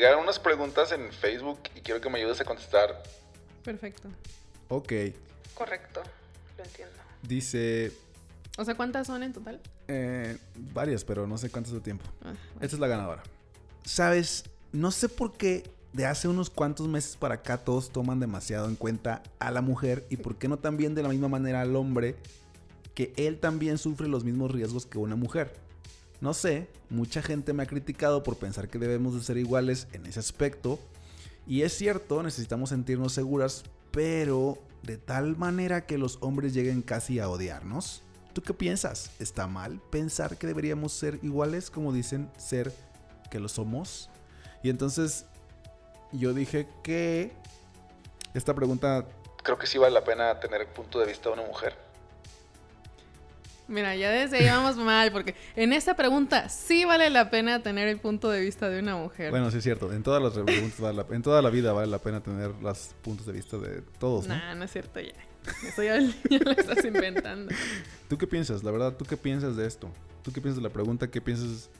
Llegaron 0.00 0.22
unas 0.22 0.38
preguntas 0.38 0.92
en 0.92 1.12
Facebook 1.12 1.58
y 1.76 1.82
quiero 1.82 2.00
que 2.00 2.08
me 2.08 2.18
ayudes 2.18 2.40
a 2.40 2.44
contestar. 2.46 3.02
Perfecto. 3.62 4.08
Ok. 4.70 4.94
Correcto. 5.52 6.00
Lo 6.56 6.64
entiendo. 6.64 6.94
Dice. 7.20 7.92
O 8.56 8.64
sea, 8.64 8.74
¿cuántas 8.74 9.08
son 9.08 9.22
en 9.22 9.34
total? 9.34 9.60
eh, 9.88 10.38
varias, 10.72 11.04
pero 11.04 11.26
no 11.26 11.36
sé 11.36 11.50
cuántas 11.50 11.74
de 11.74 11.80
tiempo. 11.80 12.06
Ah, 12.22 12.32
bueno. 12.32 12.38
Esta 12.62 12.76
es 12.76 12.80
la 12.80 12.86
ganadora. 12.86 13.22
Sabes, 13.84 14.44
no 14.72 14.90
sé 14.90 15.10
por 15.10 15.34
qué 15.34 15.64
de 15.92 16.06
hace 16.06 16.28
unos 16.28 16.48
cuantos 16.48 16.88
meses 16.88 17.18
para 17.18 17.34
acá 17.34 17.58
todos 17.58 17.90
toman 17.90 18.20
demasiado 18.20 18.68
en 18.70 18.76
cuenta 18.76 19.22
a 19.38 19.50
la 19.50 19.60
mujer 19.60 20.06
y 20.08 20.16
por 20.16 20.38
qué 20.38 20.48
no 20.48 20.56
también 20.58 20.94
de 20.94 21.02
la 21.02 21.10
misma 21.10 21.28
manera 21.28 21.60
al 21.60 21.76
hombre, 21.76 22.16
que 22.94 23.12
él 23.16 23.38
también 23.38 23.76
sufre 23.76 24.08
los 24.08 24.24
mismos 24.24 24.50
riesgos 24.50 24.86
que 24.86 24.96
una 24.96 25.16
mujer. 25.16 25.52
No 26.20 26.34
sé, 26.34 26.68
mucha 26.90 27.22
gente 27.22 27.52
me 27.52 27.62
ha 27.62 27.66
criticado 27.66 28.22
por 28.22 28.36
pensar 28.36 28.68
que 28.68 28.78
debemos 28.78 29.14
de 29.14 29.22
ser 29.22 29.38
iguales 29.38 29.88
en 29.92 30.06
ese 30.06 30.20
aspecto. 30.20 30.78
Y 31.46 31.62
es 31.62 31.72
cierto, 31.72 32.22
necesitamos 32.22 32.70
sentirnos 32.70 33.12
seguras, 33.12 33.64
pero 33.90 34.58
de 34.82 34.98
tal 34.98 35.36
manera 35.36 35.86
que 35.86 35.98
los 35.98 36.18
hombres 36.20 36.52
lleguen 36.52 36.82
casi 36.82 37.18
a 37.18 37.28
odiarnos. 37.28 38.02
¿Tú 38.32 38.42
qué 38.42 38.54
piensas? 38.54 39.10
¿Está 39.18 39.46
mal 39.46 39.80
pensar 39.90 40.36
que 40.36 40.46
deberíamos 40.46 40.92
ser 40.92 41.18
iguales 41.22 41.70
como 41.70 41.92
dicen 41.92 42.30
ser 42.36 42.72
que 43.30 43.40
lo 43.40 43.48
somos? 43.48 44.10
Y 44.62 44.70
entonces 44.70 45.24
yo 46.12 46.34
dije 46.34 46.68
que 46.82 47.32
esta 48.34 48.54
pregunta 48.54 49.06
Creo 49.42 49.58
que 49.58 49.66
sí 49.66 49.78
vale 49.78 49.94
la 49.94 50.04
pena 50.04 50.38
tener 50.38 50.60
el 50.60 50.68
punto 50.68 50.98
de 51.00 51.06
vista 51.06 51.30
de 51.30 51.34
una 51.34 51.46
mujer. 51.46 51.89
Mira, 53.70 53.94
ya 53.96 54.10
desde 54.10 54.38
ahí 54.38 54.46
vamos 54.46 54.76
mal, 54.76 55.12
porque 55.12 55.34
en 55.56 55.72
esta 55.72 55.94
pregunta 55.94 56.48
sí 56.48 56.84
vale 56.84 57.08
la 57.08 57.30
pena 57.30 57.62
tener 57.62 57.86
el 57.88 57.98
punto 58.00 58.28
de 58.30 58.40
vista 58.40 58.68
de 58.68 58.80
una 58.80 58.96
mujer. 58.96 59.30
Bueno, 59.30 59.50
sí 59.50 59.58
es 59.58 59.64
cierto. 59.64 59.92
En 59.92 60.02
todas 60.02 60.20
las 60.22 60.32
preguntas, 60.32 60.80
vale 60.80 60.96
la- 61.08 61.14
en 61.16 61.22
toda 61.22 61.40
la 61.40 61.50
vida 61.50 61.72
vale 61.72 61.86
la 61.86 61.98
pena 62.00 62.20
tener 62.20 62.50
los 62.60 62.90
puntos 63.02 63.26
de 63.26 63.32
vista 63.32 63.56
de 63.58 63.82
todos, 63.98 64.26
¿no? 64.26 64.34
Nah, 64.34 64.54
no 64.56 64.64
es 64.64 64.72
cierto 64.72 65.00
ya. 65.00 65.12
Eso 65.66 65.82
ya, 65.82 65.98
ya 66.30 66.38
lo 66.44 66.50
estás 66.50 66.84
inventando. 66.84 67.54
¿Tú 68.08 68.18
qué 68.18 68.26
piensas? 68.26 68.62
La 68.64 68.70
verdad, 68.72 68.96
¿tú 68.96 69.04
qué 69.04 69.16
piensas 69.16 69.56
de 69.56 69.66
esto? 69.66 69.88
¿Tú 70.22 70.32
qué 70.32 70.40
piensas 70.40 70.62
de 70.62 70.68
la 70.68 70.72
pregunta? 70.72 71.08
¿Qué 71.08 71.20
piensas 71.20 71.70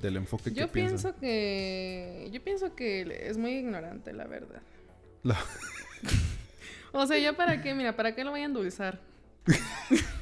del 0.00 0.16
enfoque 0.16 0.44
que 0.52 0.60
Yo 0.60 0.68
pienso 0.68 1.14
que. 1.20 2.28
Yo 2.32 2.42
pienso 2.42 2.74
que 2.74 3.28
es 3.28 3.36
muy 3.36 3.52
ignorante, 3.52 4.12
la 4.14 4.24
verdad. 4.26 4.62
La- 5.22 5.38
O 6.92 7.06
sea, 7.06 7.18
¿ya 7.18 7.32
para 7.34 7.60
qué? 7.62 7.74
Mira, 7.74 7.94
¿para 7.94 8.14
qué 8.14 8.24
lo 8.24 8.30
voy 8.30 8.40
a 8.40 8.44
endulzar? 8.46 8.98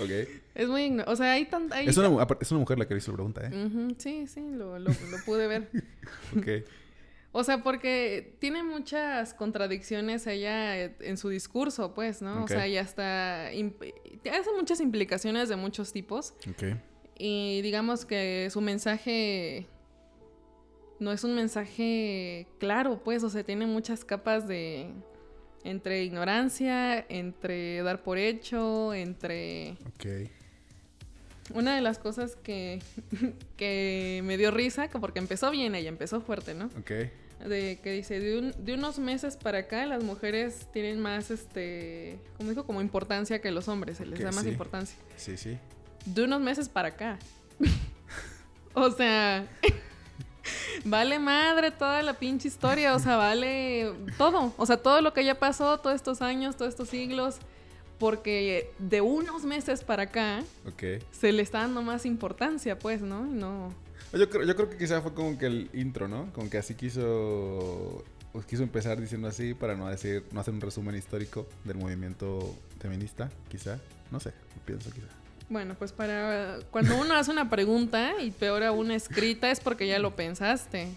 Ok. 0.00 0.10
Es 0.54 0.68
muy 0.68 0.84
ignorante. 0.84 1.12
O 1.12 1.16
sea, 1.16 1.32
hay 1.32 1.46
tanta. 1.46 1.80
Es 1.80 1.96
una, 1.96 2.26
es 2.40 2.50
una 2.50 2.60
mujer 2.60 2.78
la 2.78 2.86
que 2.86 2.96
hizo 2.96 3.10
la 3.12 3.16
pregunta, 3.16 3.42
¿eh? 3.44 3.94
Sí, 3.98 4.26
sí, 4.26 4.40
lo, 4.50 4.78
lo, 4.78 4.90
lo 4.90 5.24
pude 5.24 5.46
ver. 5.46 5.70
Ok. 6.36 6.68
O 7.38 7.44
sea, 7.44 7.62
porque 7.62 8.34
tiene 8.38 8.62
muchas 8.62 9.34
contradicciones 9.34 10.26
ella 10.26 10.78
eh, 10.78 10.96
en 11.00 11.18
su 11.18 11.28
discurso, 11.28 11.92
pues, 11.92 12.22
¿no? 12.22 12.44
O 12.44 12.48
sea, 12.48 12.66
ya 12.66 12.80
está... 12.80 13.48
Hace 13.48 14.50
muchas 14.56 14.80
implicaciones 14.80 15.50
de 15.50 15.56
muchos 15.56 15.92
tipos. 15.92 16.32
Ok. 16.48 16.78
Y 17.18 17.60
digamos 17.60 18.06
que 18.06 18.48
su 18.50 18.62
mensaje 18.62 19.66
no 20.98 21.12
es 21.12 21.24
un 21.24 21.34
mensaje 21.34 22.46
claro, 22.58 23.02
pues, 23.04 23.22
o 23.22 23.28
sea, 23.28 23.44
tiene 23.44 23.66
muchas 23.66 24.02
capas 24.02 24.48
de... 24.48 24.90
Entre 25.66 26.04
ignorancia, 26.04 27.04
entre 27.08 27.82
dar 27.82 28.02
por 28.02 28.18
hecho, 28.18 28.94
entre... 28.94 29.72
Ok. 29.94 30.30
Una 31.54 31.74
de 31.76 31.80
las 31.80 31.98
cosas 31.98 32.36
que, 32.36 32.80
que 33.56 34.20
me 34.24 34.36
dio 34.36 34.50
risa, 34.50 34.88
que 34.88 34.98
porque 34.98 35.18
empezó 35.18 35.50
bien 35.50 35.74
ella, 35.74 35.88
empezó 35.88 36.20
fuerte, 36.20 36.54
¿no? 36.54 36.66
Ok. 36.78 36.90
de 37.48 37.78
que 37.82 37.92
dice 37.92 38.18
de, 38.18 38.38
un- 38.38 38.54
de 38.64 38.74
unos 38.74 38.98
meses 38.98 39.36
para 39.36 39.58
acá 39.58 39.84
las 39.86 40.02
mujeres 40.02 40.66
tienen 40.72 40.98
más 41.00 41.30
este 41.30 42.18
como 42.38 42.48
dijo 42.50 42.64
como 42.64 42.80
importancia 42.80 43.40
que 43.42 43.50
los 43.50 43.68
hombres 43.68 43.98
se 43.98 44.06
les 44.06 44.18
da 44.20 44.32
más 44.32 44.44
sí. 44.44 44.48
importancia 44.50 44.96
Sí, 45.16 45.36
sí. 45.36 45.58
de 46.06 46.22
unos 46.24 46.40
meses 46.40 46.70
para 46.70 46.88
acá 46.88 47.18
o 48.74 48.90
sea 48.90 49.46
vale 50.84 51.18
madre 51.18 51.70
toda 51.70 52.02
la 52.02 52.14
pinche 52.14 52.48
historia 52.48 52.94
o 52.94 52.98
sea 52.98 53.16
vale 53.16 53.92
todo 54.18 54.52
o 54.56 54.66
sea 54.66 54.76
todo 54.76 55.00
lo 55.00 55.12
que 55.12 55.24
ya 55.24 55.38
pasó 55.38 55.78
todos 55.78 55.96
estos 55.96 56.22
años 56.22 56.56
todos 56.56 56.70
estos 56.70 56.88
siglos 56.88 57.38
porque 57.98 58.72
de 58.78 59.00
unos 59.00 59.44
meses 59.44 59.82
para 59.82 60.04
acá 60.04 60.42
se 61.10 61.32
le 61.32 61.42
está 61.42 61.60
dando 61.60 61.82
más 61.82 62.04
importancia 62.04 62.78
pues 62.78 63.00
no 63.00 63.26
y 63.26 63.30
no 63.30 63.72
Yo 64.12 64.28
creo, 64.30 64.44
yo 64.44 64.54
creo 64.54 64.70
que 64.70 64.76
quizá 64.76 65.00
fue 65.00 65.14
como 65.14 65.38
que 65.38 65.46
el 65.46 65.70
intro, 65.72 66.08
¿no? 66.08 66.32
Como 66.32 66.48
que 66.48 66.58
así 66.58 66.74
quiso. 66.74 68.04
Quiso 68.46 68.62
empezar 68.62 69.00
diciendo 69.00 69.28
así 69.28 69.54
para 69.54 69.76
no 69.76 69.88
decir, 69.88 70.24
no 70.30 70.40
hacer 70.40 70.52
un 70.52 70.60
resumen 70.60 70.94
histórico 70.94 71.46
del 71.64 71.78
movimiento 71.78 72.54
feminista, 72.78 73.30
quizá. 73.48 73.78
No 74.10 74.20
sé, 74.20 74.32
pienso 74.66 74.90
quizá. 74.90 75.08
Bueno, 75.48 75.76
pues 75.78 75.92
para 75.92 76.58
cuando 76.70 76.96
uno 76.96 77.14
hace 77.14 77.30
una 77.30 77.48
pregunta 77.48 78.14
y 78.20 78.32
peor 78.32 78.64
aún 78.64 78.90
escrita 78.90 79.50
es 79.50 79.60
porque 79.60 79.86
ya 79.86 79.98
lo 79.98 80.16
pensaste. 80.16 80.88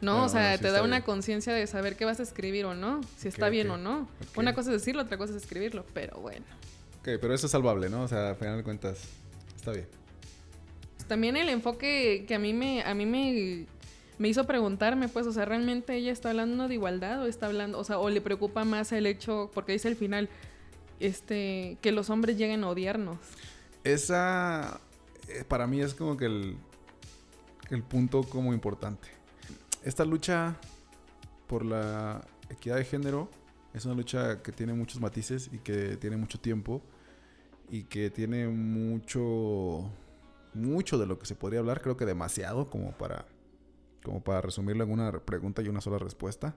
¿No? 0.00 0.12
Bueno, 0.12 0.26
o 0.26 0.28
sea, 0.28 0.40
bueno, 0.40 0.56
sí 0.56 0.62
te 0.62 0.70
da 0.70 0.82
una 0.82 1.02
conciencia 1.02 1.52
de 1.52 1.66
saber 1.66 1.96
qué 1.96 2.04
vas 2.04 2.20
a 2.20 2.22
escribir 2.22 2.64
o 2.66 2.74
no, 2.74 3.00
si 3.16 3.26
está 3.26 3.48
bien 3.48 3.68
o 3.70 3.76
no. 3.76 4.08
Una 4.36 4.54
cosa 4.54 4.70
es 4.70 4.80
decirlo, 4.80 5.02
otra 5.02 5.18
cosa 5.18 5.32
es 5.32 5.42
escribirlo, 5.42 5.84
pero 5.92 6.18
bueno. 6.20 6.46
Ok, 7.00 7.18
pero 7.20 7.34
eso 7.34 7.46
es 7.46 7.52
salvable, 7.52 7.88
¿no? 7.88 8.02
O 8.02 8.08
sea, 8.08 8.30
al 8.30 8.36
final 8.36 8.58
de 8.58 8.62
cuentas, 8.62 9.00
está 9.56 9.72
bien. 9.72 9.88
Pues 10.96 11.08
también 11.08 11.36
el 11.36 11.48
enfoque 11.48 12.24
que 12.28 12.34
a 12.36 12.38
mí 12.38 12.52
me 12.52 12.82
a 12.82 12.94
mí 12.94 13.06
me 13.06 13.66
me 14.18 14.28
hizo 14.28 14.44
preguntarme, 14.44 15.08
pues, 15.08 15.26
o 15.26 15.32
sea, 15.32 15.44
realmente 15.44 15.94
ella 15.94 16.12
está 16.12 16.30
hablando 16.30 16.68
de 16.68 16.74
igualdad 16.74 17.22
o 17.22 17.26
está 17.26 17.46
hablando, 17.46 17.78
o 17.78 17.84
sea, 17.84 17.98
o 17.98 18.10
le 18.10 18.20
preocupa 18.20 18.64
más 18.64 18.90
el 18.92 19.06
hecho 19.06 19.50
porque 19.54 19.72
dice 19.72 19.88
al 19.88 19.96
final 19.96 20.28
este 20.98 21.78
que 21.80 21.92
los 21.92 22.10
hombres 22.10 22.36
lleguen 22.36 22.64
a 22.64 22.68
odiarnos. 22.68 23.18
Esa, 23.84 24.80
eh, 25.28 25.44
para 25.46 25.66
mí 25.66 25.80
es 25.80 25.94
como 25.94 26.16
que 26.16 26.26
el, 26.26 26.58
el 27.70 27.82
punto 27.82 28.22
como 28.22 28.52
importante. 28.52 29.08
Esta 29.82 30.04
lucha 30.04 30.56
por 31.46 31.64
la 31.64 32.26
equidad 32.50 32.76
de 32.76 32.84
género 32.84 33.30
es 33.74 33.84
una 33.84 33.94
lucha 33.94 34.42
que 34.42 34.52
tiene 34.52 34.72
muchos 34.72 35.00
matices 35.00 35.50
y 35.52 35.58
que 35.58 35.96
tiene 35.96 36.16
mucho 36.16 36.40
tiempo 36.40 36.82
y 37.70 37.84
que 37.84 38.10
tiene 38.10 38.48
mucho, 38.48 39.90
mucho 40.54 40.98
de 40.98 41.06
lo 41.06 41.18
que 41.18 41.26
se 41.26 41.34
podría 41.34 41.60
hablar, 41.60 41.82
creo 41.82 41.96
que 41.96 42.06
demasiado 42.06 42.70
como 42.70 42.92
para, 42.92 43.26
como 44.02 44.22
para 44.22 44.40
resumirlo 44.40 44.84
en 44.84 44.90
una 44.90 45.12
pregunta 45.20 45.62
y 45.62 45.68
una 45.68 45.80
sola 45.80 45.98
respuesta. 45.98 46.56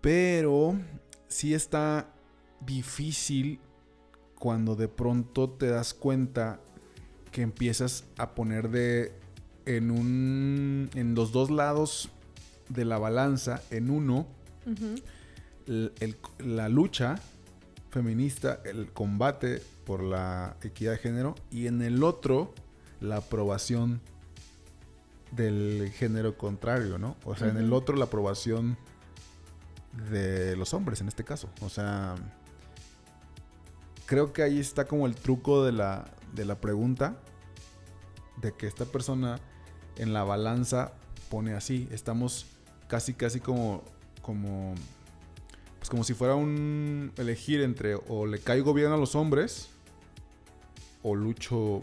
Pero 0.00 0.78
sí 1.28 1.54
está 1.54 2.12
difícil 2.60 3.60
cuando 4.42 4.74
de 4.74 4.88
pronto 4.88 5.48
te 5.50 5.68
das 5.68 5.94
cuenta 5.94 6.58
que 7.30 7.42
empiezas 7.42 8.02
a 8.18 8.34
poner 8.34 8.70
de 8.70 9.12
en 9.66 9.92
un 9.92 10.90
en 10.96 11.14
los 11.14 11.30
dos 11.30 11.48
lados 11.48 12.08
de 12.68 12.84
la 12.84 12.98
balanza 12.98 13.62
en 13.70 13.88
uno 13.88 14.26
Ujú. 14.66 14.96
el- 15.68 15.92
el- 16.00 16.16
la 16.40 16.68
lucha 16.68 17.20
feminista, 17.90 18.60
el 18.64 18.90
combate 18.92 19.62
por 19.86 20.02
la 20.02 20.56
equidad 20.62 20.90
de 20.90 20.98
género 20.98 21.36
y 21.52 21.68
en 21.68 21.80
el 21.80 22.02
otro 22.02 22.52
la 23.00 23.18
aprobación 23.18 24.00
del 25.30 25.92
género 25.94 26.36
contrario, 26.36 26.98
¿no? 26.98 27.14
O 27.24 27.36
sea, 27.36 27.46
en 27.46 27.58
el 27.58 27.72
otro 27.72 27.94
la 27.94 28.06
aprobación 28.06 28.76
de 30.10 30.56
los 30.56 30.74
hombres 30.74 31.00
en 31.00 31.06
este 31.06 31.22
caso. 31.22 31.48
O 31.60 31.68
sea, 31.68 32.16
creo 34.06 34.32
que 34.32 34.42
ahí 34.42 34.58
está 34.58 34.86
como 34.86 35.06
el 35.06 35.14
truco 35.14 35.64
de 35.64 35.72
la, 35.72 36.10
de 36.32 36.44
la 36.44 36.60
pregunta, 36.60 37.16
de 38.40 38.52
que 38.52 38.66
esta 38.66 38.84
persona 38.84 39.38
en 39.96 40.12
la 40.12 40.24
balanza 40.24 40.92
pone 41.30 41.54
así, 41.54 41.88
estamos 41.90 42.46
casi, 42.88 43.14
casi 43.14 43.40
como, 43.40 43.82
como, 44.20 44.74
pues 45.78 45.88
como 45.88 46.04
si 46.04 46.14
fuera 46.14 46.34
un 46.34 47.12
elegir 47.16 47.60
entre 47.60 47.94
o 47.94 48.26
le 48.26 48.38
caigo 48.38 48.74
bien 48.74 48.92
a 48.92 48.96
los 48.96 49.14
hombres 49.14 49.70
o 51.02 51.14
lucho 51.14 51.82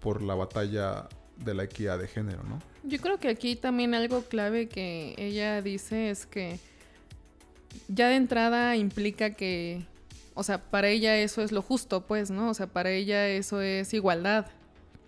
por 0.00 0.22
la 0.22 0.34
batalla 0.34 1.08
de 1.36 1.54
la 1.54 1.64
equidad 1.64 1.98
de 1.98 2.08
género, 2.08 2.42
¿no? 2.44 2.60
Yo 2.82 2.98
creo 2.98 3.18
que 3.18 3.28
aquí 3.28 3.56
también 3.56 3.94
algo 3.94 4.22
clave 4.22 4.68
que 4.68 5.14
ella 5.18 5.60
dice 5.62 6.10
es 6.10 6.26
que 6.26 6.58
ya 7.88 8.08
de 8.08 8.16
entrada 8.16 8.76
implica 8.76 9.34
que, 9.34 9.86
o 10.36 10.42
sea, 10.42 10.70
para 10.70 10.88
ella 10.88 11.16
eso 11.16 11.42
es 11.42 11.50
lo 11.50 11.62
justo, 11.62 12.06
pues, 12.06 12.30
¿no? 12.30 12.50
O 12.50 12.54
sea, 12.54 12.66
para 12.68 12.90
ella 12.90 13.26
eso 13.26 13.60
es 13.62 13.92
igualdad, 13.94 14.46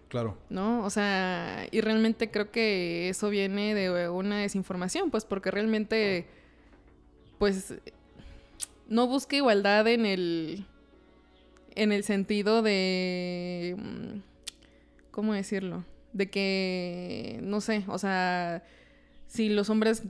Claro. 0.09 0.39
¿no? 0.49 0.85
O 0.85 0.91
sea, 0.91 1.67
y 1.71 1.83
realmente 1.83 2.31
creo 2.31 2.51
que 2.51 3.11
eso 3.11 3.29
viene 3.29 3.75
de 3.75 4.09
una 4.09 4.39
desinformación, 4.39 5.11
pues, 5.11 5.27
porque 5.27 5.51
realmente, 5.51 6.27
pues, 7.39 7.75
no 8.89 9.07
busca 9.07 9.37
igualdad 9.37 9.87
en 9.87 10.07
el, 10.07 10.65
en 11.75 11.93
el 11.93 12.05
sentido 12.05 12.63
de, 12.63 13.77
mm, 13.79 14.19
¿cómo 15.11 15.35
decirlo? 15.35 15.85
De 16.15 16.31
que, 16.31 17.39
no 17.43 17.61
sé, 17.61 17.85
o 17.87 17.99
sea, 17.99 18.65
si 19.27 19.51
los 19.51 19.69
hombres, 19.69 20.05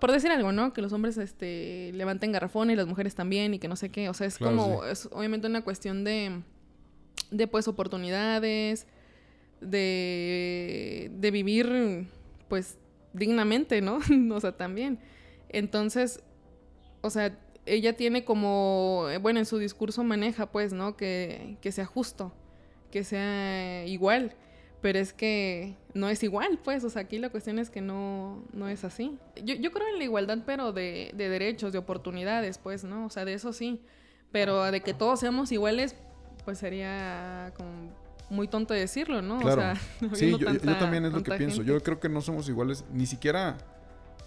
por 0.00 0.12
decir 0.12 0.30
algo, 0.30 0.52
¿no? 0.52 0.72
Que 0.72 0.82
los 0.82 0.92
hombres 0.92 1.16
este, 1.18 1.90
levanten 1.94 2.32
garrafón 2.32 2.70
y 2.70 2.76
las 2.76 2.86
mujeres 2.86 3.14
también 3.14 3.54
y 3.54 3.58
que 3.58 3.68
no 3.68 3.76
sé 3.76 3.90
qué. 3.90 4.08
O 4.08 4.14
sea, 4.14 4.26
es 4.26 4.38
Claro, 4.38 4.56
como, 4.56 4.84
es 4.84 5.08
obviamente 5.12 5.46
una 5.46 5.62
cuestión 5.62 6.04
de, 6.04 6.42
de 7.30 7.46
pues 7.46 7.68
oportunidades, 7.68 8.86
de, 9.60 11.10
de 11.14 11.30
vivir 11.30 12.06
pues 12.48 12.78
dignamente, 13.12 13.80
¿no? 13.80 13.98
o 14.34 14.40
sea, 14.40 14.52
también. 14.56 14.98
Entonces, 15.48 16.20
o 17.00 17.10
sea, 17.10 17.38
ella 17.66 17.96
tiene 17.96 18.24
como, 18.24 19.06
bueno, 19.20 19.38
en 19.38 19.46
su 19.46 19.58
discurso 19.58 20.04
maneja 20.04 20.50
pues, 20.50 20.72
¿no? 20.72 20.96
Que, 20.96 21.56
que 21.60 21.72
sea 21.72 21.86
justo, 21.86 22.32
que 22.90 23.04
sea 23.04 23.86
igual. 23.86 24.34
Pero 24.84 24.98
es 24.98 25.14
que 25.14 25.76
no 25.94 26.10
es 26.10 26.22
igual, 26.22 26.58
pues. 26.62 26.84
O 26.84 26.90
sea, 26.90 27.00
aquí 27.02 27.16
la 27.18 27.30
cuestión 27.30 27.58
es 27.58 27.70
que 27.70 27.80
no, 27.80 28.44
no 28.52 28.68
es 28.68 28.84
así. 28.84 29.16
Yo, 29.42 29.54
yo 29.54 29.72
creo 29.72 29.88
en 29.88 29.96
la 29.96 30.04
igualdad, 30.04 30.40
pero 30.44 30.72
de, 30.74 31.10
de 31.14 31.30
derechos, 31.30 31.72
de 31.72 31.78
oportunidades, 31.78 32.58
pues, 32.58 32.84
¿no? 32.84 33.06
O 33.06 33.08
sea, 33.08 33.24
de 33.24 33.32
eso 33.32 33.54
sí. 33.54 33.80
Pero 34.30 34.62
de 34.70 34.82
que 34.82 34.92
todos 34.92 35.20
seamos 35.20 35.50
iguales, 35.52 35.96
pues 36.44 36.58
sería 36.58 37.54
como 37.56 37.70
muy 38.28 38.46
tonto 38.46 38.74
decirlo, 38.74 39.22
¿no? 39.22 39.38
Claro. 39.38 39.62
O 39.62 39.64
sea, 39.64 39.74
Sí, 40.16 40.32
yo, 40.32 40.36
habiendo 40.36 40.52
yo- 40.52 40.60
tanta- 40.60 40.78
también 40.80 41.06
es 41.06 41.12
lo 41.12 41.18
que 41.22 41.30
tanta 41.30 41.38
pienso. 41.38 41.62
Yo 41.62 41.80
creo 41.82 41.98
que 41.98 42.10
no 42.10 42.20
somos 42.20 42.46
iguales, 42.50 42.84
ni 42.92 43.06
siquiera... 43.06 43.56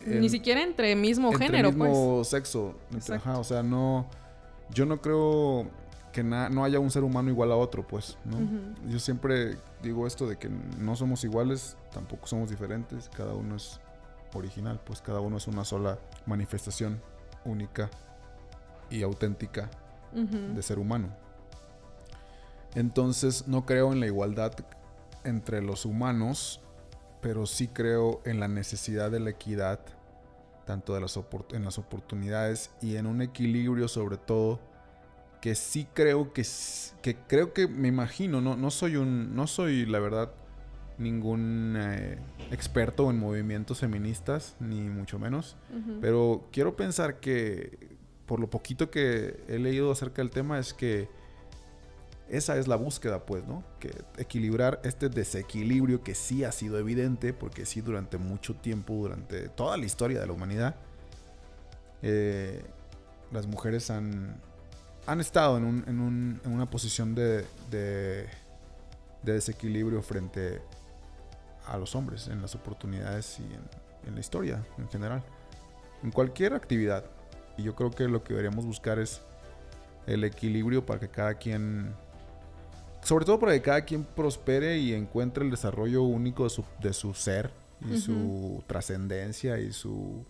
en- 0.02 0.22
Ni 0.22 0.30
siquiera 0.30 0.64
entre 0.64 0.96
mismo 0.96 1.32
entre 1.32 1.46
género, 1.46 1.70
mismo 1.70 2.16
pues. 2.16 2.30
sexo. 2.30 2.74
Entre- 2.92 3.18
ajá, 3.18 3.38
o 3.38 3.44
sea, 3.44 3.62
no... 3.62 4.10
Yo 4.74 4.88
no 4.88 5.02
creo 5.02 5.68
que 6.18 6.24
no 6.24 6.64
haya 6.64 6.80
un 6.80 6.90
ser 6.90 7.04
humano 7.04 7.30
igual 7.30 7.52
a 7.52 7.56
otro, 7.56 7.86
pues. 7.86 8.18
Yo 8.88 8.98
siempre 8.98 9.56
digo 9.84 10.08
esto 10.08 10.26
de 10.26 10.38
que 10.38 10.50
no 10.50 10.96
somos 10.96 11.24
iguales, 11.24 11.78
tampoco 11.92 12.26
somos 12.26 12.50
diferentes, 12.50 13.08
cada 13.16 13.36
uno 13.36 13.56
es 13.56 13.80
original, 14.34 14.82
pues 14.84 15.00
cada 15.00 15.20
uno 15.20 15.38
es 15.38 15.46
una 15.46 15.64
sola 15.64 16.00
manifestación 16.26 17.00
única 17.46 17.92
y 18.90 19.04
auténtica 19.04 19.70
de 20.12 20.60
ser 20.64 20.80
humano. 20.80 21.10
Entonces 22.74 23.48
no 23.48 23.68
creo 23.68 23.94
en 23.94 24.00
la 24.00 24.08
igualdad 24.08 24.54
entre 25.24 25.62
los 25.62 25.86
humanos, 25.86 26.62
pero 27.22 27.46
sí 27.46 27.68
creo 27.68 28.22
en 28.26 28.40
la 28.40 28.48
necesidad 28.48 29.12
de 29.12 29.20
la 29.20 29.30
equidad, 29.30 29.82
tanto 30.66 30.96
de 30.96 31.02
las 31.02 31.20
en 31.52 31.64
las 31.64 31.78
oportunidades 31.78 32.72
y 32.82 32.96
en 32.96 33.06
un 33.06 33.22
equilibrio 33.22 33.88
sobre 33.88 34.18
todo, 34.18 34.60
que 35.42 35.56
sí 35.56 35.88
creo 35.94 36.34
que, 36.34 36.46
que 37.02 37.16
creo 37.28 37.54
que 37.54 37.68
me 37.68 37.88
imagino, 37.88 38.42
no, 38.42 38.56
no 38.56 38.72
soy 38.72 38.96
un, 38.96 39.36
no 39.36 39.48
soy 39.48 39.86
la 39.86 40.00
verdad 40.00 40.32
ningún 40.98 41.76
eh, 41.78 42.18
experto 42.52 43.10
en 43.10 43.20
movimientos 43.20 43.80
feministas, 43.80 44.56
ni 44.60 44.82
mucho 44.82 45.20
menos. 45.20 45.56
Pero 46.02 46.48
quiero 46.52 46.76
pensar 46.76 47.20
que, 47.20 47.98
por 48.26 48.40
lo 48.40 48.50
poquito 48.50 48.90
que 48.90 49.40
he 49.48 49.60
leído 49.60 49.92
acerca 49.92 50.22
del 50.22 50.32
tema, 50.32 50.60
es 50.60 50.74
que 50.74 51.08
esa 52.30 52.58
es 52.58 52.68
la 52.68 52.76
búsqueda, 52.76 53.26
pues, 53.26 53.46
¿no? 53.48 53.64
Que 53.80 53.92
equilibrar 54.18 54.82
este 54.84 55.08
desequilibrio 55.08 56.04
que 56.04 56.16
sí 56.16 56.44
ha 56.44 56.52
sido 56.52 56.78
evidente, 56.80 57.32
porque 57.34 57.66
sí 57.66 57.82
durante 57.82 58.18
mucho 58.18 58.56
tiempo, 58.56 58.94
durante 58.96 59.50
toda 59.50 59.78
la 59.78 59.86
historia 59.86 60.20
de 60.20 60.28
la 60.28 60.34
humanidad, 60.34 60.76
eh, 62.02 62.64
las 63.32 63.48
mujeres 63.48 63.90
han, 63.92 64.42
han 65.08 65.20
estado 65.22 65.58
en, 65.58 65.64
un- 65.64 65.84
en 65.88 66.00
un- 66.00 66.42
en 66.46 66.52
una 66.52 66.70
posición 66.70 67.16
de, 67.16 67.46
de, 67.72 68.28
de 69.24 69.34
desequilibrio 69.34 70.02
frente 70.02 70.62
a 71.66 71.78
los 71.78 71.96
hombres 71.96 72.28
en 72.28 72.42
las 72.42 72.54
oportunidades 72.56 73.40
y 73.40 73.44
en, 73.44 73.62
en 74.08 74.14
la 74.14 74.20
historia 74.20 74.64
en 74.78 74.88
general 74.90 75.24
en 76.04 76.12
cualquier 76.12 76.54
actividad. 76.54 77.04
Y 77.58 77.64
yo 77.64 77.74
creo 77.76 77.90
que 77.90 78.08
lo 78.08 78.24
que 78.24 78.34
deberíamos 78.34 78.66
buscar 78.66 79.00
es 79.00 79.22
el 80.06 80.24
equilibrio 80.24 80.86
para 80.86 81.00
que 81.00 81.10
cada 81.10 81.34
quien, 81.34 81.94
sobre 83.02 83.26
todo 83.26 83.40
para 83.40 83.54
que 83.54 83.62
cada 83.62 83.82
quien 83.82 84.04
prospere 84.04 84.78
y 84.78 84.94
encuentre 84.94 85.44
el 85.44 85.50
desarrollo 85.52 86.04
único 86.04 86.44
de 86.44 86.50
su, 86.52 86.64
de 86.82 86.94
su 86.94 87.14
ser 87.14 87.52
y 87.82 87.98
su 88.00 88.64
trascendencia 88.68 89.60
y 89.60 89.72
su, 89.74 90.24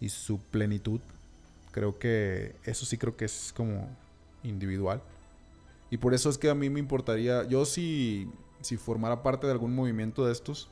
y 0.00 0.08
su 0.08 0.38
plenitud. 0.40 1.00
Creo 1.72 1.98
que 1.98 2.54
eso 2.64 2.86
sí 2.86 2.96
creo 2.98 3.16
que 3.16 3.24
es 3.24 3.52
como 3.56 3.88
individual. 4.44 5.02
Y 5.90 5.98
por 5.98 6.14
eso 6.14 6.30
es 6.30 6.38
que 6.38 6.48
a 6.48 6.54
mí 6.54 6.70
me 6.70 6.80
importaría, 6.80 7.44
yo 7.44 7.64
si, 7.64 8.30
si 8.60 8.76
formara 8.76 9.22
parte 9.22 9.46
de 9.46 9.52
algún 9.52 9.74
movimiento 9.74 10.24
de 10.24 10.32
estos, 10.32 10.68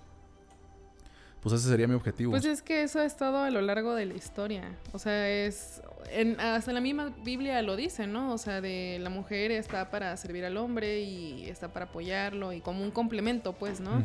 pues 1.43 1.55
ese 1.55 1.69
sería 1.69 1.89
mi 1.89 1.95
objetivo. 1.95 2.33
Pues 2.33 2.45
es 2.45 2.61
que 2.61 2.83
eso 2.83 3.01
ha 3.01 3.05
estado 3.05 3.39
a 3.39 3.51
lo 3.51 3.63
largo 3.63 3.95
de 3.95 4.05
la 4.05 4.15
historia. 4.15 4.77
O 4.93 4.99
sea, 4.99 5.29
es. 5.29 5.83
En, 6.11 6.39
hasta 6.39 6.73
la 6.73 6.81
misma 6.81 7.15
Biblia 7.25 7.63
lo 7.63 7.77
dice, 7.77 8.07
¿no? 8.07 8.33
O 8.33 8.39
sea, 8.39 8.61
de 8.61 8.99
la 9.01 9.09
mujer 9.09 9.51
está 9.51 9.91
para 9.91 10.17
servir 10.17 10.45
al 10.45 10.57
hombre 10.59 11.01
y 11.01 11.49
está 11.49 11.73
para 11.73 11.87
apoyarlo 11.87 12.53
y 12.53 12.61
como 12.61 12.83
un 12.83 12.91
complemento, 12.91 13.55
pues, 13.55 13.81
¿no? 13.81 14.03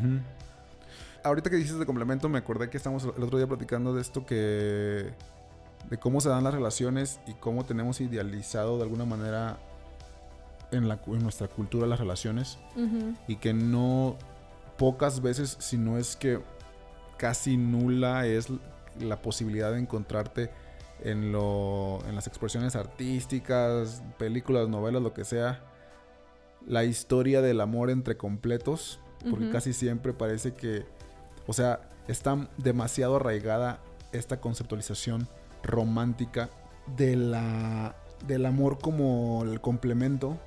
Ahorita 1.23 1.49
que 1.49 1.57
dices 1.57 1.77
de 1.77 1.85
complemento, 1.85 2.29
me 2.29 2.37
acordé 2.37 2.69
que 2.69 2.77
estamos 2.77 3.03
el 3.03 3.23
otro 3.23 3.37
día 3.37 3.47
platicando 3.47 3.93
de 3.93 4.01
esto 4.01 4.25
que. 4.25 5.11
De 5.89 5.97
cómo 5.97 6.21
se 6.21 6.29
dan 6.29 6.43
las 6.43 6.53
relaciones 6.53 7.19
y 7.27 7.33
cómo 7.33 7.65
tenemos 7.65 8.01
idealizado 8.01 8.77
de 8.77 8.83
alguna 8.83 9.05
manera 9.05 9.57
en, 10.71 10.87
la, 10.87 10.99
en 11.05 11.19
nuestra 11.23 11.47
cultura 11.47 11.87
las 11.87 11.99
relaciones. 11.99 12.57
Y 13.27 13.37
que 13.37 13.53
no 13.53 14.17
pocas 14.77 15.21
veces, 15.21 15.57
si 15.59 15.77
no 15.77 15.97
es 15.97 16.15
que 16.15 16.39
casi 17.17 17.57
nula, 17.57 18.25
es 18.25 18.47
la 18.99 19.21
posibilidad 19.21 19.71
de 19.71 19.79
encontrarte 19.79 20.49
en, 21.03 21.31
lo, 21.31 21.99
en 22.07 22.15
las 22.15 22.27
expresiones 22.27 22.75
artísticas, 22.75 24.01
películas, 24.17 24.67
novelas, 24.69 25.01
lo 25.01 25.13
que 25.13 25.25
sea, 25.25 25.61
la 26.65 26.83
historia 26.83 27.41
del 27.41 27.61
amor 27.61 27.89
entre 27.89 28.17
completos, 28.17 28.99
porque 29.29 29.49
casi 29.49 29.73
siempre 29.73 30.13
parece 30.13 30.53
que, 30.53 30.85
o 31.47 31.53
sea, 31.53 31.89
está 32.07 32.47
demasiado 32.57 33.15
arraigada 33.15 33.79
esta 34.11 34.39
conceptualización 34.39 35.27
romántica 35.65 36.49
de 36.97 37.15
la, 37.15 37.95
del 38.27 38.45
amor 38.45 38.79
como 38.79 39.43
el 39.43 39.61
complemento. 39.61 40.37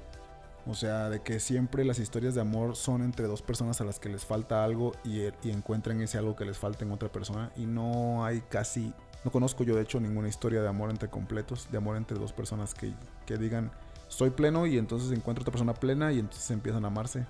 O 0.67 0.75
sea, 0.75 1.09
de 1.09 1.21
que 1.21 1.41
siempre 1.41 1.83
las 1.85 1.99
historias 1.99 2.35
de 2.35 2.43
amor 2.43 2.77
son 2.77 3.03
entre 3.03 3.27
dos 3.27 3.41
personas 3.41 3.81
a 3.81 3.85
las 3.85 3.99
que 3.99 4.11
les 4.11 4.27
falta 4.27 4.65
algo 4.65 4.93
y, 5.03 5.23
y 5.43 5.51
encuentran 5.51 6.01
ese 6.03 6.19
algo 6.19 6.37
que 6.37 6.45
les 6.45 6.59
falta 6.59 6.85
en 6.85 6.93
otra 6.93 7.11
persona. 7.11 7.51
Y 7.57 7.65
no 7.65 8.25
hay 8.25 8.43
casi, 8.43 8.93
no 9.25 9.33
conozco 9.33 9.65
yo 9.65 9.75
de 9.77 9.83
hecho 9.83 9.99
ninguna 9.99 10.29
historia 10.29 10.61
de 10.61 10.69
amor 10.69 10.91
entre 10.91 11.09
completos, 11.09 11.69
de 11.71 11.79
amor 11.79 11.97
entre 11.97 12.19
dos 12.19 12.35
personas 12.35 12.75
que, 12.75 12.93
que 13.25 13.39
digan, 13.39 13.71
soy 14.09 14.31
pleno 14.31 14.67
y 14.67 14.77
entonces 14.77 15.11
encuentro 15.17 15.43
otra 15.43 15.53
persona 15.53 15.73
plena 15.73 16.13
y 16.13 16.19
entonces 16.19 16.51
empiezan 16.51 16.85
a 16.85 16.89
amarse. 16.89 17.25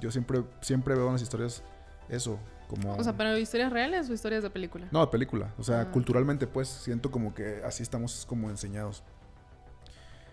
Yo 0.00 0.10
siempre, 0.10 0.44
siempre 0.62 0.94
veo 0.94 1.06
en 1.06 1.14
las 1.14 1.22
historias 1.22 1.62
eso, 2.08 2.38
como... 2.68 2.94
O 2.94 3.02
sea, 3.02 3.16
pero 3.16 3.36
historias 3.36 3.72
reales 3.72 4.08
o 4.08 4.12
historias 4.12 4.42
de 4.44 4.50
película. 4.50 4.86
No, 4.92 5.00
de 5.00 5.08
película. 5.10 5.52
O 5.58 5.64
sea, 5.64 5.80
Ah. 5.80 5.90
culturalmente 5.90 6.46
pues 6.46 6.68
siento 6.68 7.10
como 7.10 7.34
que 7.34 7.62
así 7.64 7.82
estamos 7.82 8.24
como 8.28 8.48
enseñados. 8.50 9.02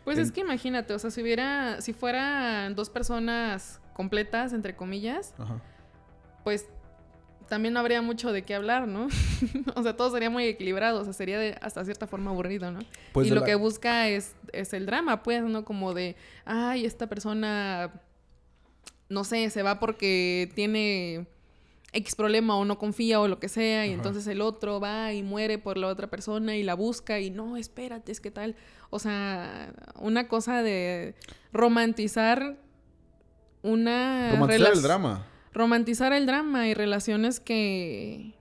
Pues 0.03 0.17
En- 0.19 0.25
es 0.25 0.31
que 0.31 0.41
imagínate, 0.41 0.93
o 0.93 0.99
sea, 0.99 1.09
si 1.09 1.21
hubiera, 1.21 1.81
si 1.81 1.93
fueran 1.93 2.75
dos 2.75 2.89
personas 2.91 3.79
completas, 3.93 4.53
entre 4.53 4.75
comillas, 4.75 5.33
Ajá. 5.39 5.59
pues 6.43 6.67
también 7.47 7.73
no 7.75 7.79
habría 7.79 8.01
mucho 8.01 8.31
de 8.31 8.43
qué 8.43 8.53
hablar, 8.55 8.87
¿no? 8.87 9.07
o 9.75 9.83
sea, 9.83 9.95
todo 9.95 10.11
sería 10.11 10.29
muy 10.29 10.45
equilibrado, 10.45 11.01
o 11.01 11.03
sea, 11.03 11.13
sería 11.13 11.39
de 11.39 11.55
hasta 11.61 11.83
cierta 11.85 12.05
forma 12.07 12.31
aburrido, 12.31 12.71
¿no? 12.71 12.79
Pues 13.13 13.27
y 13.27 13.29
lo 13.31 13.39
la- 13.41 13.45
que 13.45 13.55
busca 13.55 14.07
es, 14.09 14.35
es 14.51 14.73
el 14.73 14.85
drama, 14.85 15.23
pues, 15.23 15.43
¿no? 15.43 15.63
Como 15.65 15.93
de, 15.93 16.15
ay, 16.43 16.85
esta 16.85 17.07
persona, 17.07 17.91
no 19.09 19.23
sé, 19.23 19.49
se 19.51 19.61
va 19.63 19.79
porque 19.79 20.51
tiene 20.55 21.27
X 21.95 22.15
problema 22.15 22.57
o 22.57 22.65
no 22.65 22.77
confía 22.77 23.19
o 23.19 23.27
lo 23.27 23.39
que 23.39 23.49
sea, 23.49 23.85
y 23.85 23.89
Ajá. 23.89 23.95
entonces 23.95 24.27
el 24.27 24.41
otro 24.41 24.79
va 24.79 25.13
y 25.13 25.23
muere 25.23 25.57
por 25.57 25.77
la 25.77 25.87
otra 25.87 26.07
persona 26.09 26.55
y 26.55 26.63
la 26.63 26.75
busca 26.75 27.19
y 27.19 27.31
no, 27.31 27.57
espérate, 27.57 28.11
es 28.11 28.21
que 28.21 28.31
tal. 28.31 28.55
O 28.89 28.99
sea, 28.99 29.73
una 29.99 30.27
cosa 30.27 30.61
de 30.61 31.15
romantizar 31.51 32.57
una... 33.63 34.31
Romantizar 34.31 34.73
el 34.73 34.81
drama. 34.81 35.25
romantizar 35.53 36.13
el 36.13 36.25
drama 36.25 36.67
y 36.67 36.73
relaciones 36.73 37.39
que 37.39 38.35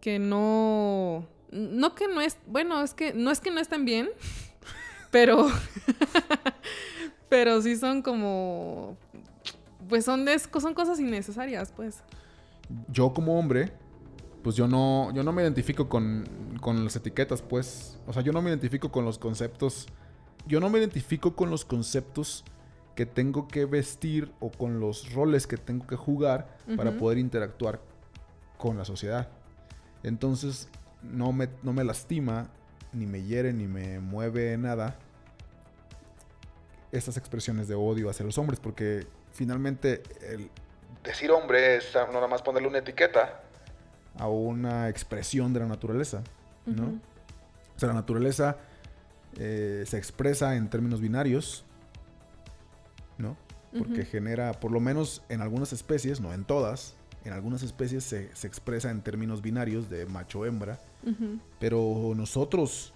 que 0.00 0.18
no 0.18 1.26
no 1.50 1.94
que 1.94 2.08
no 2.08 2.20
es 2.20 2.38
bueno 2.46 2.82
es 2.82 2.94
que 2.94 3.12
no 3.12 3.30
es 3.30 3.40
que 3.40 3.50
no 3.50 3.60
están 3.60 3.84
bien 3.84 4.08
pero 5.10 5.48
pero 7.28 7.60
sí 7.60 7.76
son 7.76 8.02
como 8.02 8.96
pues 9.88 10.04
son 10.04 10.24
de, 10.24 10.38
son 10.38 10.74
cosas 10.74 10.98
innecesarias 11.00 11.72
pues 11.74 12.02
yo 12.88 13.12
como 13.12 13.38
hombre, 13.38 13.72
pues 14.42 14.56
yo 14.56 14.66
no, 14.66 15.12
yo 15.14 15.22
no 15.22 15.32
me 15.32 15.42
identifico 15.42 15.88
con, 15.88 16.24
con 16.60 16.84
las 16.84 16.96
etiquetas, 16.96 17.42
pues. 17.42 17.98
O 18.06 18.12
sea, 18.12 18.22
yo 18.22 18.32
no 18.32 18.42
me 18.42 18.50
identifico 18.50 18.90
con 18.90 19.04
los 19.04 19.18
conceptos. 19.18 19.86
Yo 20.46 20.60
no 20.60 20.70
me 20.70 20.78
identifico 20.78 21.36
con 21.36 21.50
los 21.50 21.64
conceptos 21.64 22.44
que 22.94 23.06
tengo 23.06 23.48
que 23.48 23.66
vestir 23.66 24.32
o 24.40 24.50
con 24.50 24.80
los 24.80 25.12
roles 25.12 25.46
que 25.46 25.56
tengo 25.56 25.86
que 25.86 25.96
jugar 25.96 26.58
para 26.76 26.96
poder 26.96 27.18
interactuar 27.18 27.80
con 28.56 28.76
la 28.76 28.84
sociedad. 28.84 29.28
Entonces, 30.02 30.68
no 31.02 31.32
me, 31.32 31.48
no 31.62 31.72
me 31.72 31.84
lastima, 31.84 32.50
ni 32.92 33.06
me 33.06 33.22
hiere, 33.22 33.52
ni 33.52 33.66
me 33.66 34.00
mueve 34.00 34.56
nada 34.58 34.98
estas 36.92 37.16
expresiones 37.16 37.68
de 37.68 37.74
odio 37.74 38.10
hacia 38.10 38.26
los 38.26 38.36
hombres, 38.38 38.58
porque 38.58 39.06
finalmente 39.32 40.02
el, 40.22 40.50
Decir 41.04 41.30
hombre 41.30 41.76
es 41.76 41.94
no 41.94 42.12
nada 42.12 42.26
más 42.28 42.42
ponerle 42.42 42.68
una 42.68 42.78
etiqueta. 42.78 43.40
a 44.18 44.28
una 44.28 44.88
expresión 44.88 45.52
de 45.54 45.60
la 45.60 45.66
naturaleza, 45.66 46.22
¿no? 46.66 46.84
O 47.76 47.78
sea, 47.78 47.88
la 47.88 47.94
naturaleza 47.94 48.56
eh, 49.38 49.84
se 49.86 49.96
expresa 49.96 50.56
en 50.56 50.68
términos 50.68 51.00
binarios, 51.00 51.64
¿no? 53.18 53.36
Porque 53.78 54.04
genera, 54.04 54.52
por 54.54 54.72
lo 54.72 54.80
menos 54.80 55.22
en 55.28 55.40
algunas 55.40 55.72
especies, 55.72 56.20
no 56.20 56.34
en 56.34 56.44
todas, 56.44 56.96
en 57.24 57.32
algunas 57.32 57.62
especies 57.62 58.02
se, 58.04 58.34
se 58.34 58.46
expresa 58.48 58.90
en 58.90 59.00
términos 59.00 59.40
binarios 59.42 59.88
de 59.88 60.04
macho-hembra, 60.06 60.78
pero 61.60 62.12
nosotros 62.16 62.92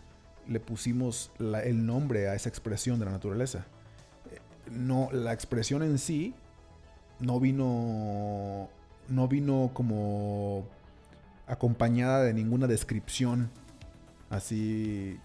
le 0.49 0.61
pusimos 0.61 1.31
la- 1.39 1.63
el 1.63 1.87
nombre 1.87 2.29
a 2.29 2.35
esa 2.35 2.49
expresión 2.51 2.99
de 2.99 3.07
la 3.07 3.13
naturaleza. 3.13 3.65
Eh, 4.31 4.41
No, 4.71 5.09
la 5.13 5.33
expresión 5.33 5.83
en 5.83 5.99
sí 5.99 6.35
no 7.21 7.41
vino, 7.41 8.69
no 9.09 9.29
vino 9.29 9.71
como 9.75 10.65
acompañada 11.47 12.23
de 12.23 12.35
ninguna 12.35 12.67
descripción 12.67 13.51
así 14.31 15.19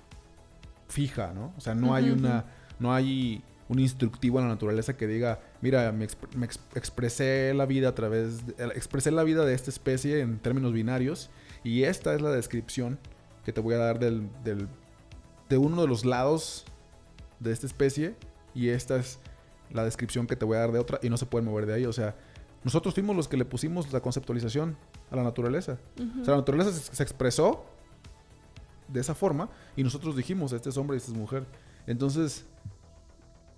fija, 0.88 1.34
¿no? 1.34 1.54
O 1.58 1.62
sea, 1.62 1.76
no 1.76 1.94
hay 1.94 2.10
una, 2.20 2.46
no 2.80 2.94
hay 2.94 3.44
un 3.68 3.80
instructivo 3.80 4.40
en 4.40 4.46
la 4.48 4.54
naturaleza 4.54 4.98
que 4.98 5.08
diga, 5.08 5.40
mira, 5.62 5.92
me, 5.92 6.08
exp- 6.08 6.36
me 6.36 6.46
ex- 6.48 6.60
expresé 6.76 7.54
la 7.54 7.66
vida 7.66 7.90
a 7.90 7.96
través, 7.96 8.46
de, 8.48 8.54
eh, 8.58 8.70
expresé 8.76 9.12
la 9.12 9.24
vida 9.24 9.46
de 9.46 9.54
esta 9.54 9.70
especie 9.70 10.20
en 10.22 10.40
términos 10.40 10.74
binarios 10.74 11.30
y 11.64 11.84
esta 11.84 12.14
es 12.16 12.22
la 12.22 12.32
descripción 12.32 12.98
que 13.46 13.54
te 13.54 13.62
voy 13.62 13.76
a 13.76 13.78
dar 13.78 14.00
del, 14.00 14.28
del- 14.44 14.68
de 15.50 15.58
uno 15.58 15.82
de 15.82 15.88
los 15.88 16.04
lados 16.06 16.66
de 17.40 17.52
esta 17.52 17.66
especie 17.68 18.16
y 18.56 18.70
esta 18.70 18.98
es 18.98 19.20
la 19.72 19.84
descripción 19.84 20.28
que 20.28 20.36
te 20.36 20.46
voy 20.46 20.58
a 20.58 20.62
dar 20.62 20.72
de 20.72 20.80
otra 20.80 21.00
y 21.02 21.10
no 21.10 21.18
se 21.18 21.26
pueden 21.26 21.48
mover 21.50 21.66
de 21.66 21.74
ahí. 21.76 21.86
O 21.86 21.94
sea, 21.94 22.16
nosotros 22.64 22.94
fuimos 22.94 23.16
los 23.16 23.28
que 23.28 23.38
le 23.38 23.46
pusimos 23.46 23.92
la 23.94 24.02
conceptualización 24.02 24.78
a 25.12 25.16
la 25.16 25.24
naturaleza. 25.24 25.78
O 26.22 26.26
sea, 26.26 26.34
la 26.34 26.38
naturaleza 26.38 26.72
se, 26.72 26.96
se 26.96 27.04
expresó 27.04 27.66
de 28.88 29.00
esa 29.00 29.16
forma 29.16 29.50
y 29.76 29.84
nosotros 29.84 30.16
dijimos, 30.16 30.52
este 30.52 30.70
es 30.70 30.78
hombre 30.78 30.98
y 30.98 31.00
esta 31.00 31.12
es 31.12 31.18
mujer. 31.18 31.46
Entonces, 31.88 32.46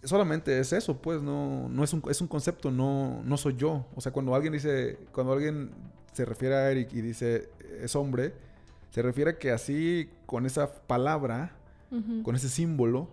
solamente 0.04 0.60
es 0.60 0.74
eso, 0.74 0.98
pues, 0.98 1.22
no, 1.22 1.70
no 1.70 1.84
es, 1.84 1.94
un, 1.94 2.04
es 2.10 2.22
un 2.22 2.28
concepto, 2.28 2.72
no, 2.72 3.22
no 3.24 3.38
soy 3.38 3.56
yo. 3.56 3.86
O 3.96 4.02
sea, 4.02 4.12
cuando 4.12 4.36
alguien 4.36 4.54
dice, 4.54 5.00
cuando 5.12 5.34
alguien 5.34 5.72
se 6.14 6.26
refiere 6.26 6.56
a 6.56 6.72
Eric 6.72 6.94
y 6.94 7.02
dice 7.02 7.50
es 7.82 7.96
hombre, 7.96 8.34
se 8.90 9.02
refiere 9.02 9.32
a 9.32 9.40
que 9.40 9.52
así, 9.52 10.10
con 10.26 10.46
esa 10.46 10.74
palabra, 10.74 11.56
con 12.24 12.36
ese 12.36 12.48
símbolo, 12.48 13.10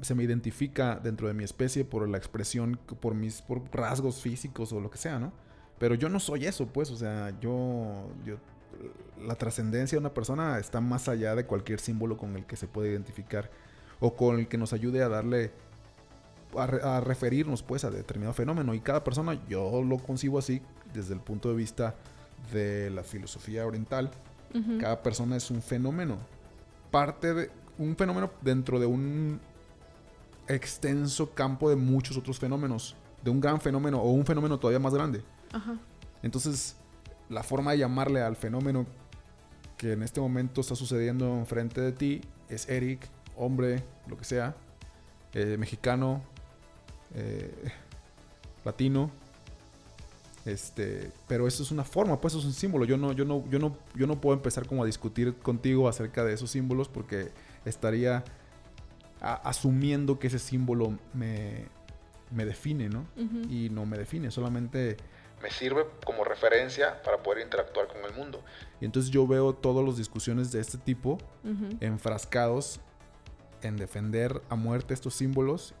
se 0.00 0.14
me 0.14 0.22
identifica 0.24 0.96
dentro 1.02 1.28
de 1.28 1.34
mi 1.34 1.44
especie 1.44 1.84
por 1.84 2.08
la 2.08 2.18
expresión, 2.18 2.78
por 3.00 3.14
mis 3.14 3.42
por 3.42 3.62
rasgos 3.72 4.20
físicos 4.20 4.72
o 4.72 4.80
lo 4.80 4.90
que 4.90 4.98
sea, 4.98 5.18
¿no? 5.18 5.32
Pero 5.78 5.94
yo 5.94 6.08
no 6.08 6.20
soy 6.20 6.46
eso, 6.46 6.66
pues, 6.66 6.90
o 6.90 6.96
sea, 6.96 7.38
yo, 7.40 8.08
yo 8.24 8.36
la 9.26 9.34
trascendencia 9.34 9.96
de 9.96 10.00
una 10.00 10.14
persona 10.14 10.58
está 10.58 10.80
más 10.80 11.08
allá 11.08 11.34
de 11.34 11.44
cualquier 11.44 11.80
símbolo 11.80 12.16
con 12.16 12.36
el 12.36 12.46
que 12.46 12.56
se 12.56 12.66
puede 12.68 12.90
identificar 12.90 13.50
o 14.00 14.14
con 14.14 14.38
el 14.38 14.48
que 14.48 14.58
nos 14.58 14.72
ayude 14.72 15.02
a 15.02 15.08
darle 15.08 15.50
a, 16.56 16.66
re- 16.66 16.82
a 16.82 17.00
referirnos 17.00 17.62
pues 17.62 17.84
a 17.84 17.90
determinado 17.90 18.34
fenómeno 18.34 18.74
y 18.74 18.80
cada 18.80 19.02
persona 19.04 19.40
yo 19.48 19.82
lo 19.82 19.98
concibo 19.98 20.38
así 20.38 20.60
desde 20.92 21.14
el 21.14 21.20
punto 21.20 21.48
de 21.48 21.54
vista 21.56 21.94
de 22.52 22.90
la 22.90 23.02
filosofía 23.02 23.66
oriental 23.66 24.10
cada 24.78 25.02
persona 25.02 25.34
es 25.36 25.50
un 25.50 25.62
fenómeno. 25.62 26.18
Parte 26.90 27.32
de 27.32 27.50
un 27.78 27.96
fenómeno 27.96 28.30
dentro 28.42 28.78
de 28.78 28.84
un 28.84 29.40
extenso 30.48 31.30
campo 31.34 31.70
de 31.70 31.76
muchos 31.76 32.16
otros 32.16 32.38
fenómenos. 32.38 32.96
De 33.22 33.30
un 33.30 33.40
gran 33.40 33.60
fenómeno 33.60 34.00
o 34.00 34.10
un 34.10 34.26
fenómeno 34.26 34.58
todavía 34.58 34.80
más 34.80 34.94
grande. 34.94 35.22
Ajá. 35.52 35.78
Entonces, 36.22 36.76
la 37.28 37.42
forma 37.42 37.72
de 37.72 37.78
llamarle 37.78 38.20
al 38.20 38.36
fenómeno 38.36 38.86
que 39.76 39.92
en 39.92 40.02
este 40.02 40.20
momento 40.20 40.60
está 40.60 40.76
sucediendo 40.76 41.38
enfrente 41.38 41.80
de 41.80 41.92
ti 41.92 42.20
es 42.48 42.68
Eric, 42.68 43.08
hombre, 43.36 43.82
lo 44.06 44.16
que 44.16 44.24
sea, 44.24 44.54
eh, 45.34 45.56
mexicano, 45.58 46.22
eh, 47.14 47.72
latino. 48.64 49.10
Este, 50.44 51.12
pero 51.28 51.46
eso 51.46 51.62
es 51.62 51.70
una 51.70 51.84
forma, 51.84 52.20
pues 52.20 52.34
eso 52.34 52.40
es 52.40 52.46
un 52.46 52.52
símbolo. 52.52 52.84
Yo 52.84 52.96
no, 52.96 53.12
yo 53.12 53.24
no, 53.24 53.48
yo 53.48 53.58
no, 53.58 53.76
yo 53.94 54.06
no 54.06 54.20
puedo 54.20 54.36
empezar 54.36 54.66
como 54.66 54.82
a 54.82 54.86
discutir 54.86 55.34
contigo 55.38 55.88
acerca 55.88 56.24
de 56.24 56.34
esos 56.34 56.50
símbolos 56.50 56.88
porque 56.88 57.30
estaría 57.64 58.24
a- 59.22 59.34
asumiendo 59.48 60.18
que 60.18 60.26
ese 60.26 60.38
símbolo 60.38 60.98
me, 61.14 61.66
me 62.30 62.44
define, 62.44 62.88
¿no? 62.90 63.06
Ujú. 63.16 63.48
Y 63.48 63.70
no 63.70 63.86
me 63.86 63.96
define, 63.96 64.30
solamente 64.30 64.96
Me 65.42 65.50
sirve 65.50 65.86
como 66.04 66.22
referencia 66.24 67.02
para 67.02 67.22
poder 67.22 67.42
interactuar 67.42 67.88
con 67.88 68.04
el 68.04 68.12
mundo. 68.14 68.44
Y 68.80 68.84
entonces 68.84 69.10
yo 69.10 69.26
veo 69.26 69.54
todas 69.54 69.84
las 69.84 69.96
discusiones 69.96 70.52
de 70.52 70.60
este 70.60 70.76
tipo 70.78 71.18
Ujú. 71.44 71.76
enfrascados 71.80 72.80
en 73.62 73.76
defender 73.76 74.42
a 74.48 74.54
muerte 74.56 74.92
estos 74.94 75.14
símbolos 75.14 75.74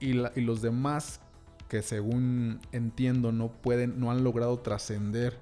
y, 0.00 0.12
la- 0.14 0.32
y 0.36 0.40
los 0.42 0.62
demás 0.62 1.20
que 1.68 1.82
según 1.82 2.60
entiendo 2.72 3.30
no 3.32 3.48
pueden, 3.52 4.00
no 4.00 4.10
han 4.10 4.24
logrado 4.24 4.58
trascender 4.58 5.38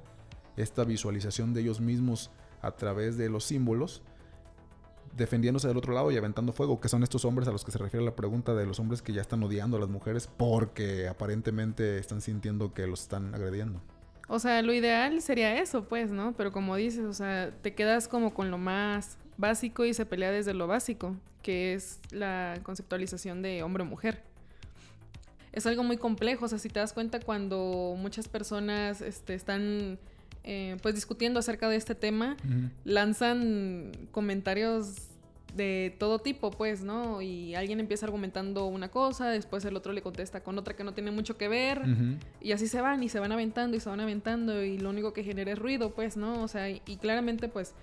esta 0.58 0.84
visualización 0.84 1.54
de 1.54 1.62
ellos 1.62 1.80
mismos 1.80 2.30
a 2.60 2.72
través 2.72 3.16
de 3.16 3.30
los 3.30 3.44
símbolos, 3.44 4.02
defendiéndose 5.16 5.68
del 5.68 5.76
otro 5.76 5.92
lado 5.92 6.10
y 6.10 6.16
aventando 6.16 6.52
fuego, 6.52 6.80
que 6.80 6.88
son 6.88 7.02
estos 7.02 7.24
hombres 7.24 7.48
a 7.48 7.52
los 7.52 7.64
que 7.64 7.70
se 7.70 7.78
refiere 7.78 8.04
la 8.04 8.16
pregunta 8.16 8.54
de 8.54 8.66
los 8.66 8.78
hombres 8.80 9.02
que 9.02 9.12
ya 9.12 9.20
están 9.20 9.42
odiando 9.42 9.76
a 9.76 9.80
las 9.80 9.88
mujeres 9.88 10.28
porque 10.36 11.08
aparentemente 11.08 11.98
están 11.98 12.20
sintiendo 12.20 12.72
que 12.72 12.86
los 12.86 13.02
están 13.02 13.34
agrediendo. 13.34 13.80
O 14.28 14.38
sea, 14.38 14.60
lo 14.62 14.74
ideal 14.74 15.20
sería 15.22 15.58
eso, 15.58 15.84
pues, 15.84 16.10
¿no? 16.10 16.34
Pero 16.36 16.52
como 16.52 16.76
dices, 16.76 17.06
o 17.06 17.14
sea, 17.14 17.50
te 17.62 17.74
quedas 17.74 18.08
como 18.08 18.34
con 18.34 18.50
lo 18.50 18.58
más 18.58 19.16
básico 19.38 19.84
y 19.86 19.94
se 19.94 20.04
pelea 20.04 20.30
desde 20.30 20.52
lo 20.52 20.66
básico, 20.66 21.16
que 21.42 21.72
es 21.72 22.00
la 22.10 22.58
conceptualización 22.62 23.40
de 23.40 23.62
hombre-mujer. 23.62 24.22
Es 25.52 25.66
algo 25.66 25.82
muy 25.82 25.96
complejo, 25.96 26.44
o 26.44 26.48
sea, 26.48 26.58
si 26.58 26.68
te 26.68 26.78
das 26.78 26.92
cuenta 26.92 27.20
cuando 27.20 27.94
muchas 27.96 28.28
personas 28.28 29.00
este, 29.00 29.34
están 29.34 29.98
eh, 30.50 30.78
pues 30.80 30.94
discutiendo 30.94 31.38
acerca 31.38 31.68
de 31.68 31.76
este 31.76 31.94
tema, 31.94 32.34
lanzan 32.84 33.92
comentarios 34.12 34.94
de 35.54 35.94
todo 35.98 36.20
tipo, 36.20 36.50
pues, 36.50 36.82
¿no? 36.82 37.20
Y 37.20 37.54
alguien 37.54 37.80
empieza 37.80 38.06
argumentando 38.06 38.64
una 38.64 38.90
cosa, 38.90 39.28
después 39.28 39.62
el 39.66 39.76
otro 39.76 39.92
le 39.92 40.00
contesta 40.00 40.42
con 40.42 40.56
otra 40.56 40.74
que 40.74 40.84
no 40.84 40.94
tiene 40.94 41.10
mucho 41.10 41.36
que 41.36 41.48
ver. 41.48 41.82
Y 42.40 42.52
así 42.52 42.66
se 42.66 42.80
van 42.80 43.02
y 43.02 43.10
se 43.10 43.20
van 43.20 43.30
aventando 43.30 43.76
y 43.76 43.80
se 43.80 43.90
van 43.90 44.00
aventando 44.00 44.64
y 44.64 44.78
lo 44.78 44.88
único 44.88 45.12
que 45.12 45.22
genera 45.22 45.52
es 45.52 45.58
ruido, 45.58 45.94
pues, 45.94 46.16
¿no? 46.16 46.42
O 46.42 46.48
sea, 46.48 46.70
y, 46.70 46.80
y 46.86 46.96
claramente, 46.96 47.48
pues, 47.48 47.74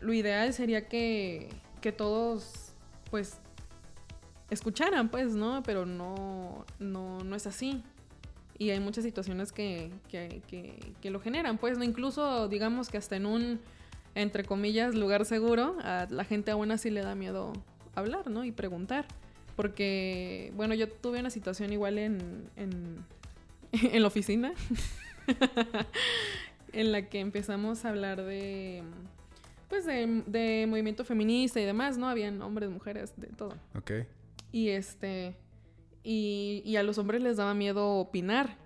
lo 0.00 0.12
ideal 0.12 0.52
sería 0.52 0.88
que, 0.88 1.50
que 1.80 1.92
todos, 1.92 2.72
pues, 3.12 3.38
escucharan, 4.50 5.08
pues, 5.08 5.36
¿no? 5.36 5.62
Pero 5.62 5.86
no, 5.86 6.66
no, 6.80 7.22
no 7.22 7.36
es 7.36 7.46
así. 7.46 7.84
Y 8.58 8.70
hay 8.70 8.80
muchas 8.80 9.04
situaciones 9.04 9.52
que, 9.52 9.90
que, 10.08 10.42
que, 10.46 10.78
que 11.00 11.10
lo 11.10 11.20
generan, 11.20 11.58
pues, 11.58 11.78
¿no? 11.78 11.84
Incluso, 11.84 12.48
digamos 12.48 12.88
que 12.88 12.98
hasta 12.98 13.16
en 13.16 13.26
un, 13.26 13.60
entre 14.14 14.44
comillas, 14.44 14.94
lugar 14.94 15.24
seguro, 15.24 15.76
a 15.82 16.06
la 16.10 16.24
gente 16.24 16.50
aún 16.50 16.70
así 16.70 16.90
le 16.90 17.00
da 17.02 17.14
miedo 17.14 17.52
hablar, 17.94 18.30
¿no? 18.30 18.44
Y 18.44 18.52
preguntar. 18.52 19.06
Porque, 19.56 20.52
bueno, 20.56 20.74
yo 20.74 20.88
tuve 20.88 21.20
una 21.20 21.30
situación 21.30 21.72
igual 21.72 21.98
en, 21.98 22.48
en, 22.56 23.04
en 23.72 24.02
la 24.02 24.08
oficina, 24.08 24.52
en 26.72 26.92
la 26.92 27.08
que 27.08 27.20
empezamos 27.20 27.84
a 27.84 27.90
hablar 27.90 28.22
de, 28.22 28.82
pues, 29.68 29.84
de, 29.84 30.22
de 30.26 30.66
movimiento 30.68 31.04
feminista 31.04 31.60
y 31.60 31.64
demás, 31.64 31.98
¿no? 31.98 32.08
Habían 32.08 32.40
hombres, 32.42 32.70
mujeres, 32.70 33.12
de 33.16 33.28
todo. 33.28 33.54
Ok. 33.74 33.92
Y 34.52 34.68
este, 34.68 35.34
y, 36.04 36.62
y 36.64 36.76
a 36.76 36.82
los 36.82 36.98
hombres 36.98 37.22
les 37.22 37.36
daba 37.36 37.54
miedo 37.54 37.96
opinar, 37.96 38.56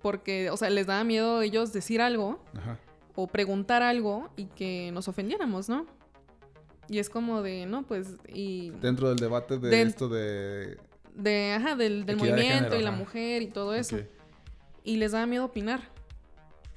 porque, 0.00 0.50
o 0.50 0.56
sea, 0.56 0.70
les 0.70 0.86
daba 0.86 1.04
miedo 1.04 1.42
ellos 1.42 1.72
decir 1.72 2.00
algo 2.00 2.42
Ajá. 2.56 2.78
o 3.14 3.26
preguntar 3.26 3.82
algo 3.82 4.30
y 4.36 4.46
que 4.46 4.90
nos 4.92 5.08
ofendiéramos, 5.08 5.68
¿no? 5.68 5.86
Y 6.88 6.98
es 6.98 7.08
como 7.08 7.42
de, 7.42 7.66
no, 7.66 7.84
pues, 7.86 8.16
y 8.28 8.70
Dentro 8.80 9.08
del 9.08 9.18
debate 9.18 9.58
de 9.58 9.82
esto 9.82 10.08
de... 10.08 10.76
de, 11.14 11.52
ajá, 11.52 11.76
del, 11.76 12.04
del 12.04 12.16
de 12.16 12.16
movimiento 12.16 12.54
género, 12.64 12.80
y 12.80 12.82
la 12.82 12.90
ajá. 12.90 12.98
mujer 12.98 13.42
y 13.42 13.46
todo 13.46 13.74
eso. 13.74 13.96
Ok. 13.96 14.02
Y 14.84 14.96
les 14.96 15.12
daba 15.12 15.26
miedo 15.26 15.44
opinar, 15.44 15.80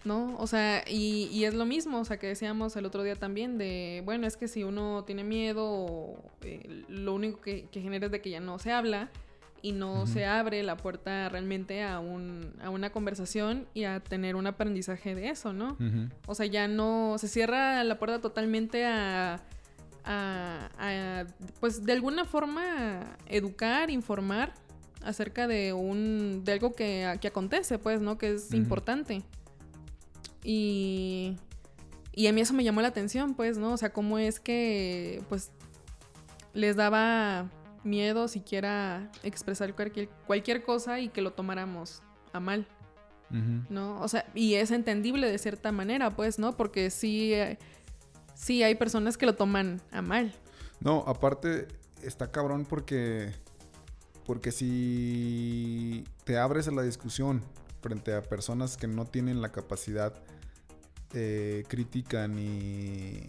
¿no? 0.04 0.38
O 0.38 0.46
sea, 0.46 0.84
y, 0.88 1.28
y 1.34 1.46
es 1.46 1.56
lo 1.56 1.66
mismo, 1.66 2.00
o 2.00 2.06
sea, 2.06 2.18
que 2.20 2.28
decíamos 2.28 2.76
el 2.76 2.86
otro 2.86 3.02
día 3.02 3.16
también 3.16 3.58
de, 3.58 4.04
bueno, 4.06 4.28
es 4.28 4.38
que 4.38 4.48
si 4.48 4.64
uno 4.64 5.04
tiene 5.06 5.24
miedo, 5.24 6.16
eh, 6.42 6.84
lo 6.88 7.16
único 7.16 7.42
que, 7.42 7.66
que 7.72 7.82
genera 7.82 8.06
es 8.06 8.12
de 8.12 8.22
que 8.22 8.30
ya 8.30 8.40
no 8.40 8.60
se 8.60 8.72
habla 8.72 9.10
y 9.66 9.72
no 9.72 10.06
se 10.06 10.28
abre 10.28 10.62
la 10.62 10.78
puerta 10.78 11.28
realmente 11.28 11.82
a, 11.82 12.00
un, 12.00 12.54
a 12.62 12.70
una 12.70 12.92
conversación 12.92 13.68
y 13.74 13.86
a 13.86 14.00
tener 14.00 14.36
un 14.36 14.46
aprendizaje 14.46 15.16
de 15.16 15.30
eso, 15.30 15.54
¿no? 15.54 15.76
O 16.28 16.36
sea, 16.36 16.46
ya 16.46 16.68
no 16.68 17.16
se 17.18 17.28
cierra 17.28 17.84
la 17.84 17.98
puerta 17.98 18.22
totalmente 18.22 18.86
a, 18.86 19.42
a, 20.04 21.26
pues 21.60 21.84
de 21.84 21.94
alguna 21.94 22.26
forma, 22.26 23.18
educar, 23.26 23.90
informar 23.90 24.54
acerca 25.02 25.48
de 25.48 25.74
un, 25.74 26.44
de 26.44 26.52
algo 26.52 26.74
que, 26.74 27.18
que 27.20 27.28
acontece, 27.28 27.80
pues, 27.80 28.02
¿no? 28.02 28.20
Que 28.20 28.36
es 28.36 28.54
importante. 28.54 29.24
Y, 30.44 31.38
y 32.14 32.28
a 32.28 32.34
mí 32.34 32.42
eso 32.42 32.54
me 32.54 32.64
llamó 32.64 32.82
la 32.82 32.90
atención, 32.90 33.34
pues, 33.34 33.58
¿no? 33.58 33.74
O 33.74 33.78
sea, 33.78 33.92
cómo 33.92 34.20
es 34.20 34.40
que, 34.40 35.24
pues, 35.28 35.50
les 36.54 36.76
daba 36.76 37.50
miedo 37.86 38.28
siquiera 38.28 39.12
expresar 39.24 39.76
cualquier, 39.76 40.10
cualquier 40.28 40.64
cosa 40.64 41.00
y 41.00 41.10
que 41.10 41.22
lo 41.22 41.34
tomáramos 41.34 42.02
a 42.34 42.40
mal. 42.40 42.68
¿No? 43.70 44.00
O 44.02 44.08
sea, 44.08 44.26
y 44.34 44.54
es 44.54 44.72
entendible 44.72 45.30
de 45.30 45.38
cierta 45.38 45.74
manera, 45.74 46.16
pues, 46.16 46.40
¿no? 46.40 46.56
Porque 46.56 46.90
sí, 46.90 47.34
sí 48.34 48.64
hay 48.64 48.76
personas 48.76 49.18
que 49.18 49.26
lo 49.26 49.36
toman 49.36 49.82
a 49.92 50.02
mal. 50.02 50.34
No, 50.80 51.04
aparte 51.06 51.68
está 52.02 52.32
cabrón 52.32 52.66
porque 52.66 53.34
porque 54.26 54.52
si 54.52 56.04
te 56.24 56.38
abres 56.38 56.68
a 56.68 56.72
la 56.72 56.82
discusión 56.82 57.42
frente 57.82 58.14
a 58.14 58.22
personas 58.22 58.78
que 58.78 58.88
no 58.88 59.06
tienen 59.06 59.42
la 59.42 59.52
capacidad 59.52 60.14
eh, 61.14 61.64
crítica 61.68 62.28
ni, 62.28 63.28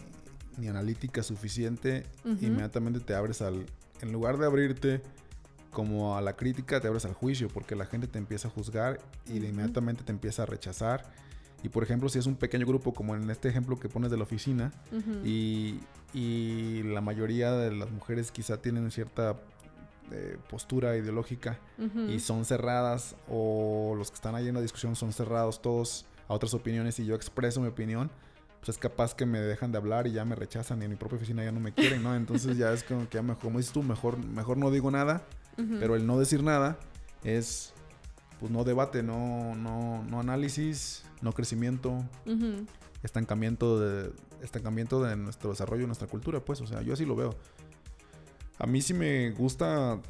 ni 0.57 0.69
analítica 0.69 1.23
suficiente, 1.23 2.05
inmediatamente 2.25 3.01
te 3.01 3.15
abres 3.15 3.43
al, 3.43 3.67
en 4.01 4.13
lugar 4.13 4.39
de 4.39 4.47
abrirte 4.47 5.03
como 5.71 6.17
a 6.17 6.23
la 6.23 6.37
crítica, 6.37 6.81
te 6.81 6.89
abres 6.89 7.05
al 7.05 7.13
juicio, 7.13 7.49
porque 7.49 7.77
la 7.77 7.85
gente 7.85 8.07
te 8.07 8.19
empieza 8.19 8.49
a 8.49 8.51
juzgar 8.51 8.99
y 9.27 9.37
inmediatamente 9.37 10.05
te 10.05 10.13
empieza 10.13 10.45
a 10.45 10.47
rechazar. 10.47 11.05
Y 11.63 11.69
por 11.69 11.83
ejemplo, 11.83 12.09
si 12.09 12.19
es 12.19 12.27
un 12.27 12.37
pequeño 12.37 12.67
grupo, 12.67 12.95
como 12.95 13.15
en 13.15 13.29
este 13.31 13.49
ejemplo 13.49 13.79
que 13.79 13.89
pones 13.89 14.11
de 14.11 14.17
la 14.17 14.23
oficina, 14.23 14.73
y, 15.23 15.81
y, 16.15 16.83
la 16.85 17.01
mayoría 17.01 17.53
de 17.53 17.73
las 17.73 17.91
mujeres 17.91 18.31
quizá 18.31 18.57
tienen 18.57 18.91
cierta 18.91 19.37
eh, 20.13 20.39
postura 20.49 20.97
ideológica 20.97 21.59
y 22.09 22.21
son 22.21 22.45
cerradas, 22.45 23.17
o 23.29 23.95
los 23.99 24.11
que 24.11 24.15
están 24.15 24.35
ahí 24.35 24.49
en 24.49 24.55
la 24.55 24.61
discusión 24.61 24.97
son 24.97 25.13
cerrados 25.13 25.61
todos 25.61 26.07
a 26.29 26.35
otras 26.35 26.55
opiniones 26.55 26.99
y 27.01 27.05
yo 27.05 27.15
expreso 27.15 27.61
mi 27.61 27.69
opinión, 27.69 28.11
pues 28.67 28.77
es 28.77 28.81
capaz 28.81 29.15
que 29.15 29.27
me 29.27 29.39
dejan 29.39 29.71
de 29.71 29.79
hablar 29.79 30.09
y 30.09 30.13
ya 30.13 30.25
me 30.25 30.35
rechazan 30.35 30.83
y 30.83 30.87
en 30.87 30.91
mi 30.91 30.97
propia 30.97 31.17
oficina 31.17 31.45
ya 31.45 31.53
no 31.53 31.61
me 31.61 31.73
quieren, 31.73 32.03
¿no? 32.03 32.17
Entonces 32.17 32.57
ya 32.57 32.73
es 32.73 32.83
como 32.83 33.09
que 33.09 33.19
ya 33.19 33.23
mejor, 33.23 33.41
como 33.41 33.59
dices 33.59 33.73
tú, 33.73 33.85
mejor, 33.85 34.19
mejor 34.19 34.57
no 34.57 34.73
digo 34.73 34.91
nada, 34.91 35.25
pero 35.79 35.95
el 35.95 36.05
no 36.05 36.19
decir 36.19 36.43
nada 36.43 36.77
es, 37.23 37.73
pues 38.41 38.51
no 38.51 38.65
debate, 38.65 39.05
no, 39.05 39.55
no, 39.55 40.03
no 40.05 40.19
análisis, 40.19 41.05
no 41.23 41.33
crecimiento, 41.33 42.05
estancamiento, 43.05 43.79
de, 43.79 44.13
estancamiento 44.43 45.01
de 45.01 45.17
nuestro 45.17 45.51
desarrollo, 45.51 45.87
nuestra 45.87 46.09
cultura, 46.09 46.41
pues, 46.41 46.61
o 46.61 46.67
sea, 46.67 46.83
yo 46.83 46.95
así 46.95 47.05
lo 47.05 47.15
veo. 47.15 47.37
A 48.59 48.67
mí 48.67 48.83
sí 48.83 48.95
me 48.95 49.31
gusta 49.31 50.01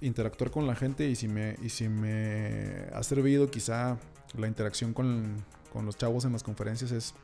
interactuar 0.00 0.50
con 0.50 0.66
la 0.66 0.74
gente 0.74 1.06
y 1.06 1.16
si 1.16 1.28
me, 1.28 1.56
y 1.62 1.68
si 1.68 1.88
me 1.90 2.86
ha 2.94 3.02
servido 3.02 3.50
quizá 3.50 3.98
la 4.38 4.46
interacción 4.46 4.94
con, 4.94 5.36
con 5.70 5.84
los 5.84 5.98
chavos 5.98 6.24
en 6.24 6.32
las 6.32 6.42
conferencias 6.42 6.92
es 6.92 7.14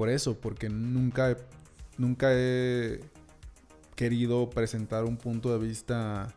por 0.00 0.08
eso, 0.08 0.40
porque 0.40 0.70
nunca, 0.70 1.36
nunca 1.98 2.28
he 2.32 3.00
querido 3.96 4.48
presentar 4.48 5.04
un 5.04 5.18
punto 5.18 5.52
de 5.52 5.58
vista 5.58 6.28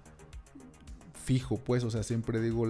fijo, 1.14 1.56
pues, 1.56 1.86
o 1.86 1.90
sea, 1.90 2.04
siempre 2.04 2.42
digo 2.42 2.68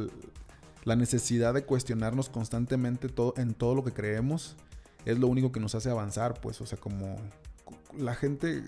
la 0.83 0.95
necesidad 0.95 1.55
de 1.55 1.63
cuestionarnos 1.65 2.29
constantemente 2.29 3.09
todo, 3.09 3.33
en 3.37 3.55
todo 3.55 3.73
lo 3.73 3.83
que 3.83 3.91
creemos 3.91 4.55
es 5.03 5.17
lo 5.17 5.29
único 5.29 5.51
que 5.51 5.59
nos 5.59 5.73
hace 5.73 5.89
avanzar, 5.89 6.39
pues, 6.39 6.61
o 6.61 6.67
sea, 6.67 6.77
como 6.77 7.15
la 7.97 8.13
gente, 8.13 8.61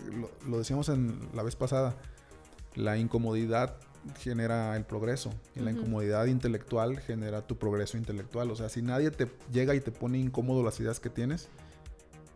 lo, 0.47 0.57
decíamos 0.57 0.89
en 0.89 1.29
la 1.35 1.43
vez 1.43 1.55
pasada, 1.55 1.95
la 2.73 2.97
incomodidad 2.97 3.75
genera 4.17 4.75
el 4.75 4.83
progreso 4.83 5.29
y 5.55 5.59
la 5.59 5.69
incomodidad 5.69 6.25
intelectual 6.25 6.97
genera 6.97 7.45
tu 7.45 7.59
progreso 7.59 7.99
intelectual, 7.99 8.49
o 8.49 8.55
sea, 8.55 8.67
si 8.69 8.81
nadie 8.81 9.11
te 9.11 9.27
llega 9.53 9.75
y 9.75 9.79
te 9.79 9.91
pone 9.91 10.17
incómodo 10.17 10.63
las 10.63 10.79
ideas 10.79 10.99
que 10.99 11.11
tienes, 11.11 11.49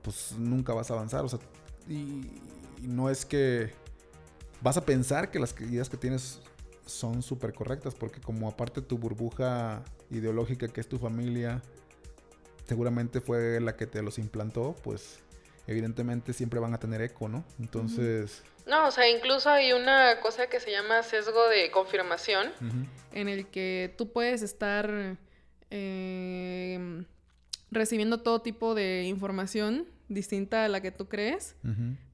pues 0.01 0.33
nunca 0.37 0.73
vas 0.73 0.89
a 0.91 0.93
avanzar. 0.93 1.23
O 1.25 1.29
sea, 1.29 1.39
y, 1.87 2.41
no 2.81 3.09
es 3.09 3.25
que 3.25 3.71
vas 4.61 4.77
a 4.77 4.85
pensar 4.85 5.31
que 5.31 5.39
las 5.39 5.59
ideas 5.61 5.89
que 5.89 5.97
tienes 5.97 6.39
son 6.85 7.21
súper 7.21 7.53
correctas, 7.53 7.93
porque 7.93 8.19
como 8.19 8.47
aparte 8.47 8.81
tu 8.81 8.97
burbuja 8.97 9.83
ideológica 10.09 10.67
que 10.67 10.81
es 10.81 10.87
tu 10.87 10.97
familia, 10.97 11.61
seguramente 12.67 13.21
fue 13.21 13.59
la 13.59 13.75
que 13.75 13.85
te 13.85 14.01
los 14.01 14.17
implantó, 14.17 14.75
pues 14.83 15.19
evidentemente 15.67 16.33
siempre 16.33 16.59
van 16.59 16.73
a 16.73 16.79
tener 16.79 17.01
eco, 17.01 17.29
¿no? 17.29 17.43
Entonces... 17.59 18.43
No, 18.65 18.87
o 18.87 18.91
sea, 18.91 19.09
incluso 19.09 19.49
hay 19.49 19.73
una 19.73 20.19
cosa 20.19 20.47
que 20.47 20.59
se 20.59 20.71
llama 20.71 21.03
sesgo 21.03 21.47
de 21.47 21.71
confirmación, 21.71 22.51
en 23.11 23.29
el 23.29 23.47
que 23.47 23.93
tú 23.97 24.11
puedes 24.11 24.41
estar 24.41 25.17
eh, 25.71 27.03
recibiendo 27.71 28.19
todo 28.19 28.41
tipo 28.41 28.75
de 28.75 29.03
información 29.05 29.85
distinta 30.07 30.65
a 30.65 30.69
la 30.69 30.81
que 30.81 30.91
tú 30.91 31.07
crees, 31.07 31.55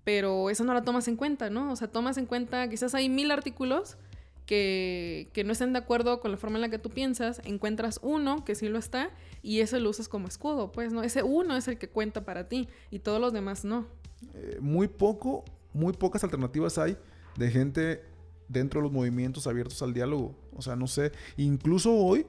pero 0.03 0.49
eso 0.49 0.63
no 0.63 0.73
la 0.73 0.83
tomas 0.83 1.07
en 1.07 1.15
cuenta, 1.15 1.49
¿no? 1.49 1.71
O 1.71 1.75
sea, 1.75 1.87
tomas 1.87 2.17
en 2.17 2.25
cuenta, 2.25 2.69
quizás 2.69 2.93
hay 2.93 3.09
mil 3.09 3.31
artículos 3.31 3.97
que, 4.45 5.29
que, 5.33 5.43
no 5.43 5.53
estén 5.53 5.73
de 5.73 5.79
acuerdo 5.79 6.19
con 6.19 6.31
la 6.31 6.37
forma 6.37 6.57
en 6.57 6.61
la 6.61 6.69
que 6.69 6.77
tú 6.77 6.89
piensas, 6.89 7.41
encuentras 7.45 7.99
uno 8.03 8.45
que 8.45 8.53
sí 8.53 8.67
lo 8.67 8.77
está 8.77 9.09
y 9.41 9.61
ese 9.61 9.79
lo 9.79 9.89
usas 9.89 10.07
como 10.07 10.27
escudo, 10.27 10.71
pues, 10.71 10.93
¿no? 10.93 11.01
Ese 11.03 11.23
uno 11.23 11.55
es 11.57 11.67
el 11.67 11.77
que 11.77 11.89
cuenta 11.89 12.25
para 12.25 12.47
ti 12.47 12.67
y 12.91 12.99
todos 12.99 13.19
los 13.19 13.33
demás 13.33 13.65
no. 13.65 13.87
Eh, 14.33 14.57
muy 14.61 14.87
poco, 14.87 15.45
muy 15.73 15.93
pocas 15.93 16.23
alternativas 16.23 16.77
hay 16.77 16.97
de 17.37 17.49
gente 17.49 18.03
dentro 18.47 18.79
de 18.79 18.83
los 18.83 18.91
movimientos 18.91 19.47
abiertos 19.47 19.81
al 19.81 19.93
diálogo. 19.93 20.35
O 20.55 20.61
sea, 20.61 20.75
no 20.75 20.87
sé, 20.87 21.11
incluso 21.37 21.93
hoy 21.93 22.25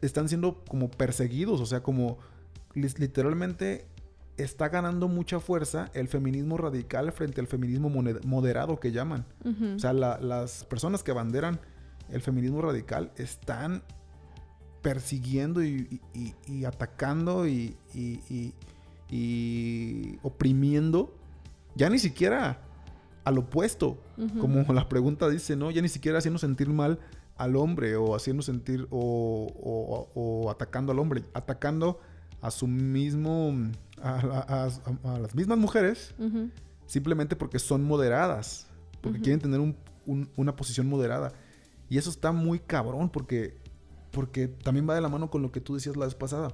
están 0.00 0.28
siendo 0.28 0.64
como 0.64 0.90
perseguidos, 0.90 1.60
o 1.60 1.66
sea, 1.66 1.82
como 1.82 2.18
literalmente 2.74 3.86
está 4.36 4.68
ganando 4.68 5.08
mucha 5.08 5.40
fuerza 5.40 5.90
el 5.94 6.08
feminismo 6.08 6.56
radical 6.56 7.12
frente 7.12 7.40
al 7.40 7.46
feminismo 7.46 7.90
moderado 8.24 8.80
que 8.80 8.92
llaman. 8.92 9.26
O 9.76 9.78
sea, 9.78 9.92
las 9.92 10.64
personas 10.64 11.02
que 11.02 11.10
abanderan 11.10 11.60
el 12.10 12.20
feminismo 12.20 12.62
radical 12.62 13.12
están 13.16 13.82
persiguiendo 14.82 15.62
y, 15.62 16.00
atacando 16.66 17.46
y, 17.46 17.76
oprimiendo 20.22 21.14
ya 21.74 21.88
ni 21.88 21.98
siquiera 21.98 22.58
al 23.24 23.38
opuesto, 23.38 23.98
como 24.40 24.64
la 24.72 24.88
pregunta 24.88 25.28
dice, 25.28 25.56
¿no? 25.56 25.70
Ya 25.70 25.82
ni 25.82 25.88
siquiera 25.88 26.18
haciendo 26.18 26.38
sentir 26.38 26.68
mal 26.68 26.98
al 27.36 27.56
hombre 27.56 27.96
o 27.96 28.14
haciendo 28.14 28.42
sentir 28.42 28.86
o 28.90 30.48
atacando 30.50 30.92
al 30.92 30.98
hombre, 30.98 31.22
atacando 31.34 32.00
a 32.42 32.50
su 32.50 32.66
mismo, 32.66 33.54
a, 34.02 34.68
las 35.20 35.34
mismas 35.34 35.56
mujeres, 35.56 36.12
simplemente 36.86 37.36
porque 37.36 37.58
son 37.58 37.84
moderadas, 37.84 38.66
porque 39.00 39.20
quieren 39.20 39.40
tener 39.40 39.74
una 40.36 40.56
posición 40.56 40.88
moderada. 40.88 41.32
Y 41.88 41.98
eso 41.98 42.10
está 42.10 42.32
muy 42.32 42.58
cabrón 42.58 43.08
porque, 43.08 43.56
porque 44.10 44.48
también 44.48 44.88
va 44.88 44.94
de 44.94 45.00
la 45.00 45.08
mano 45.08 45.30
con 45.30 45.40
lo 45.40 45.52
que 45.52 45.60
tú 45.60 45.74
decías 45.74 45.96
la 45.96 46.06
vez 46.06 46.14
pasada. 46.14 46.52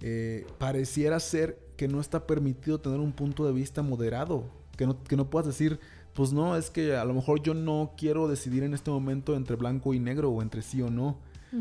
Eh, 0.00 0.46
pareciera 0.58 1.18
ser 1.18 1.58
que 1.76 1.88
no 1.88 2.00
está 2.00 2.26
permitido 2.26 2.78
tener 2.80 3.00
un 3.00 3.12
punto 3.12 3.46
de 3.46 3.52
vista 3.52 3.82
moderado, 3.82 4.44
que 4.76 4.86
no, 4.86 5.02
que 5.02 5.16
no 5.16 5.30
puedas 5.30 5.46
decir, 5.46 5.80
pues 6.12 6.32
no, 6.32 6.56
es 6.56 6.68
que 6.68 6.96
a 6.96 7.04
lo 7.04 7.14
mejor 7.14 7.42
yo 7.42 7.54
no 7.54 7.92
quiero 7.96 8.28
decidir 8.28 8.64
en 8.64 8.74
este 8.74 8.90
momento 8.90 9.34
entre 9.34 9.56
blanco 9.56 9.94
y 9.94 9.98
negro 9.98 10.30
o 10.30 10.42
entre 10.42 10.60
sí 10.60 10.82
o 10.82 10.90
no. 10.90 11.16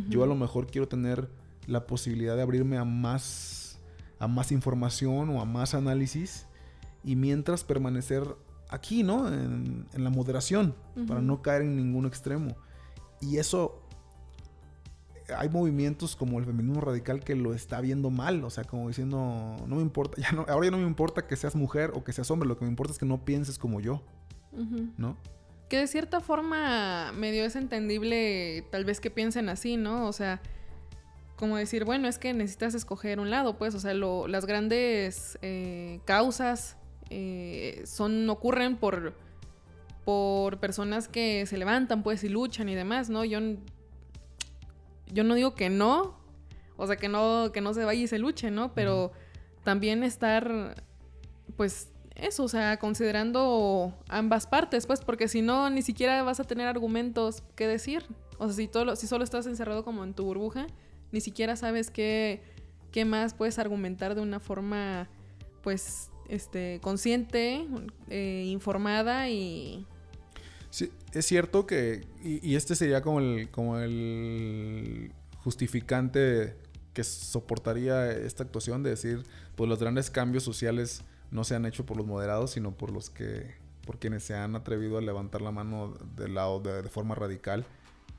Yo 0.10 0.24
a 0.24 0.26
lo 0.26 0.36
mejor 0.36 0.68
quiero 0.68 0.88
tener 0.88 1.28
la 1.68 1.86
posibilidad 1.86 2.36
de 2.36 2.42
abrirme 2.42 2.78
a 2.78 2.86
más, 2.86 3.80
a 4.20 4.28
más 4.28 4.52
información 4.52 5.30
o 5.30 5.42
a 5.42 5.46
más 5.46 5.74
análisis 5.74 6.48
y 7.04 7.16
mientras 7.16 7.64
permanecer 7.64 8.24
aquí, 8.70 9.04
¿no? 9.04 9.28
En, 9.28 9.86
la 9.94 10.10
moderación, 10.10 10.76
para 11.08 11.22
no 11.22 11.42
caer 11.42 11.64
en 11.64 11.76
ningún 11.76 12.06
extremo. 12.06 12.56
Y 13.20 13.38
eso, 13.38 13.84
hay 15.38 15.50
movimientos 15.50 16.16
como 16.16 16.40
el 16.40 16.46
feminismo 16.46 16.82
radical 16.82 17.24
que 17.24 17.36
lo 17.36 17.54
está 17.54 17.82
viendo 17.82 18.10
mal, 18.10 18.44
o 18.44 18.50
sea, 18.50 18.64
como 18.64 18.88
diciendo, 18.88 19.56
no 19.68 19.76
me 19.76 19.82
importa, 19.82 20.22
ya 20.22 20.32
no, 20.32 20.46
ahora 20.48 20.68
ya 20.68 20.72
no 20.72 20.78
me 20.78 20.88
importa 20.88 21.28
que 21.28 21.36
seas 21.36 21.56
mujer 21.56 21.92
o 21.94 22.04
que 22.04 22.14
seas 22.14 22.32
hombre, 22.32 22.48
lo 22.48 22.58
que 22.58 22.66
me 22.66 22.72
importa 22.72 22.94
es 22.94 23.00
que 23.00 23.06
no 23.06 23.24
pienses 23.24 23.58
como 23.58 23.80
yo, 23.80 24.02
¿no? 24.98 25.18
Que 25.70 25.78
de 25.78 25.88
cierta 25.88 26.20
forma 26.20 27.14
medio 27.14 27.46
es 27.46 27.56
entendible 27.56 28.66
tal 28.72 28.84
vez 28.84 29.00
que 29.00 29.10
piensen 29.10 29.48
así, 29.48 29.78
¿no? 29.78 30.08
O 30.08 30.14
sea, 30.14 30.42
como 31.42 31.58
decir, 31.58 31.86
bueno, 31.86 32.08
es 32.08 32.20
que 32.20 32.36
necesitas 32.36 32.76
escoger 32.76 33.20
un 33.20 33.32
lado, 33.32 33.58
pues, 33.58 33.74
o 33.74 33.80
sea, 33.80 33.96
las 33.96 34.46
grandes 34.46 35.40
eh, 35.42 36.00
causas 36.06 36.78
eh, 37.10 37.82
son, 37.88 38.30
ocurren 38.30 38.78
por, 38.78 39.16
por 40.06 40.60
personas 40.60 41.08
que 41.08 41.48
se 41.48 41.58
levantan, 41.58 42.04
pues, 42.04 42.24
y 42.24 42.30
luchan 42.30 42.70
y 42.70 42.76
demás, 42.76 43.10
¿no? 43.10 43.26
Yo, 43.26 43.40
yo 45.08 45.24
no 45.24 45.34
digo 45.34 45.56
que 45.56 45.72
no, 45.72 46.16
o 46.78 46.86
sea, 46.86 46.98
que 46.98 47.10
no, 47.10 47.52
que 47.52 47.60
no 47.60 47.74
se 47.74 47.86
vaya 47.86 48.04
y 48.04 48.08
se 48.08 48.20
luche, 48.20 48.52
¿no? 48.52 48.76
Pero 48.76 49.12
también 49.64 50.04
estar, 50.04 50.76
pues, 51.58 51.90
eso, 52.14 52.44
o 52.44 52.50
sea, 52.50 52.78
considerando 52.78 53.96
ambas 54.10 54.46
partes, 54.46 54.86
pues, 54.86 55.02
porque 55.02 55.28
si 55.28 55.42
no, 55.42 55.72
ni 55.72 55.82
siquiera 55.82 56.22
vas 56.22 56.40
a 56.40 56.44
tener 56.44 56.68
argumentos 56.68 57.42
que 57.56 57.66
decir. 57.66 58.06
O 58.38 58.46
sea, 58.46 58.54
si, 58.54 58.68
todo, 58.68 58.96
si 58.96 59.08
solo 59.08 59.24
estás 59.24 59.48
encerrado 59.48 59.84
como 59.84 60.04
en 60.04 60.14
tu 60.14 60.24
burbuja, 60.26 60.68
ni 61.12 61.22
siquiera 61.22 61.56
sabes 61.56 61.92
qué, 61.92 62.42
qué 62.92 63.06
más 63.06 63.34
puedes 63.34 63.60
argumentar 63.60 64.16
de 64.16 64.22
una 64.22 64.40
forma, 64.40 65.10
pues, 65.62 66.10
este, 66.30 66.80
consciente, 66.82 67.68
eh, 68.10 68.46
informada 68.48 69.30
y... 69.30 69.86
Sí, 70.70 70.90
es 71.14 71.26
cierto 71.26 71.68
que, 71.68 72.08
y, 72.24 72.56
este 72.56 72.76
sería 72.76 73.02
como 73.02 73.20
el, 73.20 73.50
como 73.52 73.78
el 73.80 75.12
justificante 75.44 76.56
que 76.94 77.04
soportaría 77.04 78.10
esta 78.12 78.44
actuación 78.44 78.82
de 78.82 78.92
decir, 78.92 79.24
pues 79.56 79.70
los 79.70 79.80
grandes 79.80 80.10
cambios 80.10 80.44
sociales 80.44 81.04
no 81.30 81.44
se 81.44 81.56
han 81.56 81.66
hecho 81.66 81.86
por 81.86 81.98
los 81.98 82.06
moderados, 82.06 82.52
sino 82.52 82.72
por 82.72 82.92
los 82.92 83.10
que, 83.10 83.54
por 83.86 84.00
quienes 84.00 84.24
se 84.24 84.34
han 84.34 84.56
atrevido 84.56 84.98
a 84.98 85.02
levantar 85.02 85.42
la 85.42 85.52
mano 85.52 85.94
del 86.16 86.36
lado 86.36 86.62
de, 86.62 86.82
de 86.82 86.90
forma 86.90 87.16
radical 87.16 87.66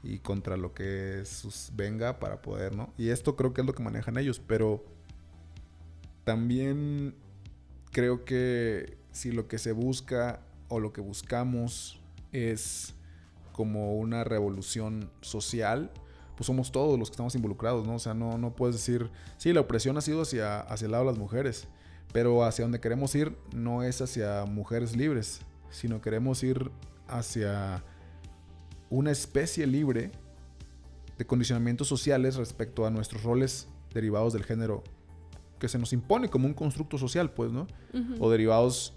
y 0.03 0.19
contra 0.19 0.57
lo 0.57 0.75
que 0.75 1.25
sus 1.25 1.71
venga 1.75 2.19
para 2.19 2.43
poder, 2.43 2.75
¿no? 2.75 2.93
Y 2.99 3.11
esto 3.11 3.37
creo 3.37 3.55
que 3.55 3.61
es 3.61 3.67
lo 3.67 3.75
que 3.75 3.83
manejan 3.83 4.19
ellos, 4.19 4.41
pero 4.41 4.85
también 6.25 7.15
creo 7.91 8.25
que 8.25 8.97
si 9.13 9.31
lo 9.31 9.47
que 9.49 9.59
se 9.59 9.73
busca 9.73 10.41
o 10.69 10.81
lo 10.81 10.93
que 10.93 11.01
buscamos 11.01 12.01
es 12.33 12.95
como 13.53 13.97
una 13.97 14.25
revolución 14.25 15.11
social, 15.21 15.91
pues 16.37 16.47
somos 16.47 16.73
todos 16.73 16.99
los 16.99 17.11
que 17.11 17.15
estamos 17.15 17.35
involucrados, 17.35 17.87
¿no? 17.87 17.97
O 17.97 17.99
sea, 17.99 18.15
no, 18.15 18.39
no 18.39 18.57
puedes 18.57 18.77
decir, 18.77 19.11
sí, 19.37 19.53
la 19.53 19.61
opresión 19.61 19.97
ha 19.99 20.01
sido 20.01 20.23
hacia, 20.23 20.61
hacia 20.61 20.87
el 20.87 20.93
lado 20.93 21.05
de 21.05 21.11
las 21.11 21.19
mujeres, 21.19 21.69
pero 22.13 22.45
hacia 22.45 22.65
donde 22.65 22.81
queremos 22.81 23.15
ir 23.15 23.37
no 23.55 23.83
es 23.83 24.01
hacia 24.01 24.45
mujeres 24.47 24.97
libres, 24.97 25.41
sino 25.71 26.01
queremos 26.01 26.43
ir 26.43 26.71
hacia 27.07 27.85
una 28.93 29.11
especie 29.11 29.67
libre 29.67 30.11
de 31.17 31.27
condicionamientos 31.27 31.89
sociales 31.89 32.37
respecto 32.37 32.85
a 32.85 32.91
nuestros 32.91 33.23
roles 33.23 33.67
derivados 33.95 34.35
del 34.35 34.45
género 34.45 34.85
que 35.59 35.69
se 35.69 35.79
nos 35.79 35.95
impone 35.95 36.29
como 36.29 36.47
un 36.47 36.53
constructo 36.53 36.99
social, 36.99 37.31
pues, 37.31 37.53
¿no? 37.53 37.67
O 38.21 38.31
derivados 38.31 38.93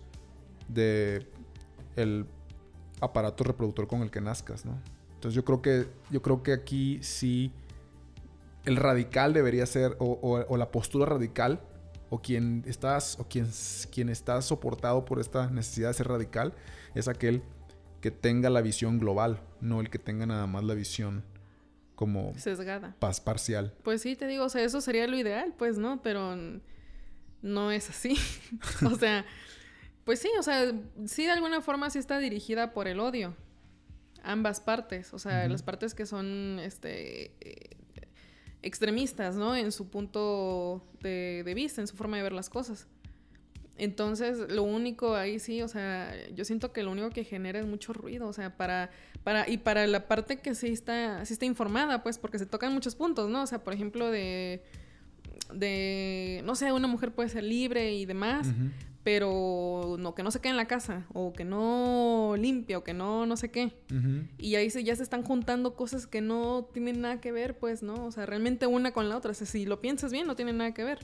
de 0.68 1.26
el 1.96 2.26
aparato 3.00 3.46
reproductor 3.46 3.88
con 3.88 4.02
el 4.02 4.12
que 4.12 4.20
nazcas, 4.20 4.66
¿no? 4.66 4.78
Entonces 5.14 5.34
yo 5.34 5.46
creo 5.46 5.62
que, 5.62 5.88
yo 6.12 6.22
creo 6.22 6.44
que 6.44 6.52
aquí 6.52 7.00
sí 7.02 7.54
el 8.66 8.76
radical 8.76 9.32
debería 9.32 9.66
ser, 9.66 9.96
o, 10.00 10.58
la 10.58 10.72
postura 10.72 11.06
radical, 11.06 11.62
o 12.10 12.22
quien 12.22 12.64
estás, 12.68 13.18
o 13.18 13.30
quien, 13.30 13.48
quien 13.92 14.10
está 14.10 14.42
soportado 14.42 15.06
por 15.06 15.20
esta 15.20 15.50
necesidad 15.50 15.90
de 15.90 15.94
ser 15.94 16.10
radical, 16.10 16.54
es 16.96 17.08
aquel 17.08 17.44
que 18.06 18.12
tenga 18.12 18.52
la 18.52 18.62
visión 18.62 19.00
global, 19.00 19.42
no 19.62 19.82
el 19.82 19.90
que 19.90 19.98
tenga 19.98 20.28
nada 20.28 20.46
más 20.46 20.64
la 20.64 20.76
visión 20.76 21.24
como 21.96 22.38
sesgada. 22.38 22.96
Paz 23.00 23.20
parcial. 23.20 23.74
Pues 23.82 24.04
sí, 24.04 24.16
te 24.16 24.28
digo, 24.28 24.46
o 24.46 24.50
sea, 24.50 24.62
eso 24.62 24.80
sería 24.80 25.08
lo 25.08 25.18
ideal, 25.18 25.56
pues, 25.58 25.80
¿no? 25.80 26.04
Pero 26.04 26.38
no 27.42 27.72
es 27.72 27.90
así. 27.90 28.16
o 28.86 28.94
sea, 28.94 29.26
pues 30.04 30.20
sí, 30.20 30.30
o 30.38 30.44
sea, 30.44 30.72
sí 31.08 31.24
de 31.24 31.32
alguna 31.32 31.62
forma 31.62 31.90
sí 31.90 31.98
está 31.98 32.20
dirigida 32.20 32.74
por 32.74 32.88
el 32.88 33.00
odio. 33.00 33.36
Ambas 34.22 34.60
partes, 34.60 35.12
o 35.12 35.18
sea, 35.18 35.48
las 35.48 35.64
partes 35.64 35.96
que 35.96 36.06
son 36.06 36.60
este 36.60 37.34
eh, 37.42 37.76
extremistas, 38.62 39.36
¿no? 39.36 39.56
En 39.56 39.72
su 39.72 39.90
punto 39.90 40.88
de, 41.02 41.42
de 41.44 41.54
vista, 41.56 41.82
en 41.82 41.88
su 41.88 41.96
forma 41.96 42.18
de 42.18 42.24
ver 42.24 42.34
las 42.34 42.52
cosas. 42.52 42.88
Entonces, 43.78 44.38
lo 44.50 44.64
único 44.64 45.16
ahí 45.16 45.38
sí, 45.40 45.62
o 45.62 45.68
sea, 45.68 46.14
yo 46.34 46.46
siento 46.46 46.72
que 46.72 46.82
lo 46.84 46.92
único 46.92 47.10
que 47.10 47.26
genera 47.26 47.60
es 47.60 47.66
mucho 47.66 47.92
ruido, 47.92 48.28
o 48.28 48.34
sea, 48.34 48.56
para, 48.56 48.90
para, 49.24 49.50
y 49.50 49.58
para 49.58 49.86
la 49.86 50.08
parte 50.08 50.40
que 50.40 50.56
sí 50.56 50.68
está, 50.68 51.26
sí 51.26 51.34
está 51.34 51.46
informada, 51.46 52.02
pues, 52.02 52.18
porque 52.18 52.40
se 52.40 52.46
tocan 52.46 52.74
muchos 52.74 52.96
puntos, 52.96 53.30
¿no? 53.30 53.44
O 53.44 53.48
sea, 53.48 53.64
por 53.64 53.74
ejemplo, 53.74 54.10
de, 54.10 54.64
de, 55.54 56.42
no 56.46 56.56
sé, 56.56 56.72
una 56.72 56.88
mujer 56.88 57.12
puede 57.12 57.28
ser 57.28 57.44
libre 57.44 57.94
y 57.96 58.06
demás, 58.06 58.48
pero 59.04 59.98
no, 60.00 60.16
que 60.16 60.24
no 60.24 60.32
se 60.32 60.40
quede 60.40 60.52
en 60.52 60.58
la 60.58 60.68
casa, 60.68 61.06
o 61.14 61.34
que 61.34 61.44
no 61.44 62.36
limpia, 62.38 62.78
o 62.78 62.84
que 62.86 62.94
no, 62.94 63.26
no 63.26 63.36
sé 63.36 63.52
qué. 63.52 63.74
Y 64.38 64.56
ahí 64.56 64.70
se, 64.70 64.86
ya 64.86 64.96
se 64.96 65.04
están 65.04 65.24
juntando 65.24 65.76
cosas 65.76 66.08
que 66.08 66.22
no 66.22 66.70
tienen 66.72 67.02
nada 67.02 67.20
que 67.20 67.34
ver, 67.34 67.58
pues, 67.58 67.84
¿no? 67.84 68.06
O 68.06 68.12
sea, 68.12 68.26
realmente 68.26 68.68
una 68.68 68.94
con 68.94 69.10
la 69.10 69.18
otra, 69.18 69.32
o 69.32 69.34
sea, 69.34 69.46
si 69.46 69.66
lo 69.66 69.82
piensas 69.82 70.14
bien, 70.14 70.28
no 70.28 70.38
tiene 70.38 70.54
nada 70.54 70.74
que 70.74 70.86
ver. 70.86 71.00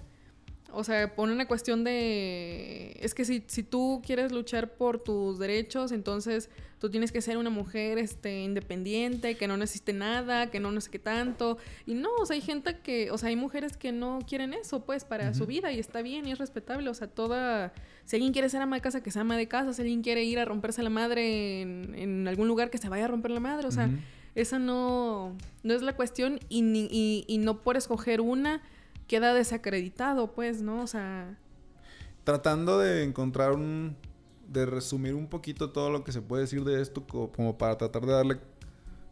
O 0.73 0.83
sea, 0.83 1.15
pone 1.15 1.33
una 1.33 1.47
cuestión 1.47 1.83
de... 1.83 2.97
Es 3.01 3.13
que 3.13 3.25
si, 3.25 3.43
si 3.47 3.63
tú 3.63 4.01
quieres 4.05 4.31
luchar 4.31 4.73
por 4.75 4.99
tus 4.99 5.39
derechos, 5.39 5.91
entonces 5.91 6.49
tú 6.79 6.89
tienes 6.89 7.11
que 7.11 7.21
ser 7.21 7.37
una 7.37 7.49
mujer 7.49 7.97
este, 7.97 8.41
independiente, 8.41 9.35
que 9.35 9.47
no 9.47 9.57
necesite 9.57 9.93
nada, 9.93 10.49
que 10.49 10.59
no 10.59 10.71
necesite 10.71 10.99
tanto. 10.99 11.57
Y 11.85 11.93
no, 11.93 12.09
o 12.19 12.25
sea, 12.25 12.35
hay 12.35 12.41
gente 12.41 12.79
que... 12.79 13.11
O 13.11 13.17
sea, 13.17 13.29
hay 13.29 13.35
mujeres 13.35 13.77
que 13.77 13.91
no 13.91 14.19
quieren 14.27 14.53
eso, 14.53 14.85
pues, 14.85 15.05
para 15.05 15.33
su 15.33 15.45
vida 15.45 15.71
y 15.71 15.79
está 15.79 16.01
bien 16.01 16.27
y 16.27 16.31
es 16.31 16.39
respetable. 16.39 16.89
O 16.89 16.93
sea, 16.93 17.07
toda... 17.07 17.73
Si 18.05 18.15
alguien 18.15 18.33
quiere 18.33 18.49
ser 18.49 18.61
ama 18.61 18.77
de 18.77 18.81
casa, 18.81 19.01
que 19.03 19.11
sea 19.11 19.21
ama 19.21 19.37
de 19.37 19.47
casa. 19.47 19.73
Si 19.73 19.81
alguien 19.81 20.01
quiere 20.01 20.23
ir 20.23 20.39
a 20.39 20.45
romperse 20.45 20.83
la 20.83 20.89
madre 20.89 21.61
en, 21.61 22.27
algún 22.27 22.47
lugar, 22.47 22.69
que 22.69 22.77
se 22.77 22.89
vaya 22.89 23.05
a 23.05 23.07
romper 23.07 23.31
la 23.31 23.39
madre. 23.39 23.67
O 23.67 23.71
sea, 23.71 23.89
esa 24.35 24.59
no, 24.59 25.35
no 25.63 25.73
es 25.73 25.81
la 25.81 25.95
cuestión 25.95 26.39
y, 26.49 26.63
y, 26.63 27.25
y 27.27 27.37
no 27.37 27.61
por 27.61 27.77
escoger 27.77 28.21
una 28.21 28.61
queda 29.11 29.33
desacreditado, 29.33 30.31
pues, 30.31 30.61
¿no? 30.61 30.81
O 30.81 30.87
sea... 30.87 31.37
Tratando 32.23 32.79
de 32.79 33.03
encontrar 33.03 33.51
un... 33.51 33.97
de 34.47 34.65
resumir 34.65 35.15
un 35.15 35.27
poquito 35.27 35.71
todo 35.71 35.89
lo 35.89 36.05
que 36.05 36.13
se 36.13 36.21
puede 36.21 36.43
decir 36.43 36.63
de 36.63 36.81
esto, 36.81 37.05
como 37.05 37.57
para 37.57 37.77
tratar 37.77 38.05
de 38.05 38.13
darle, 38.13 38.39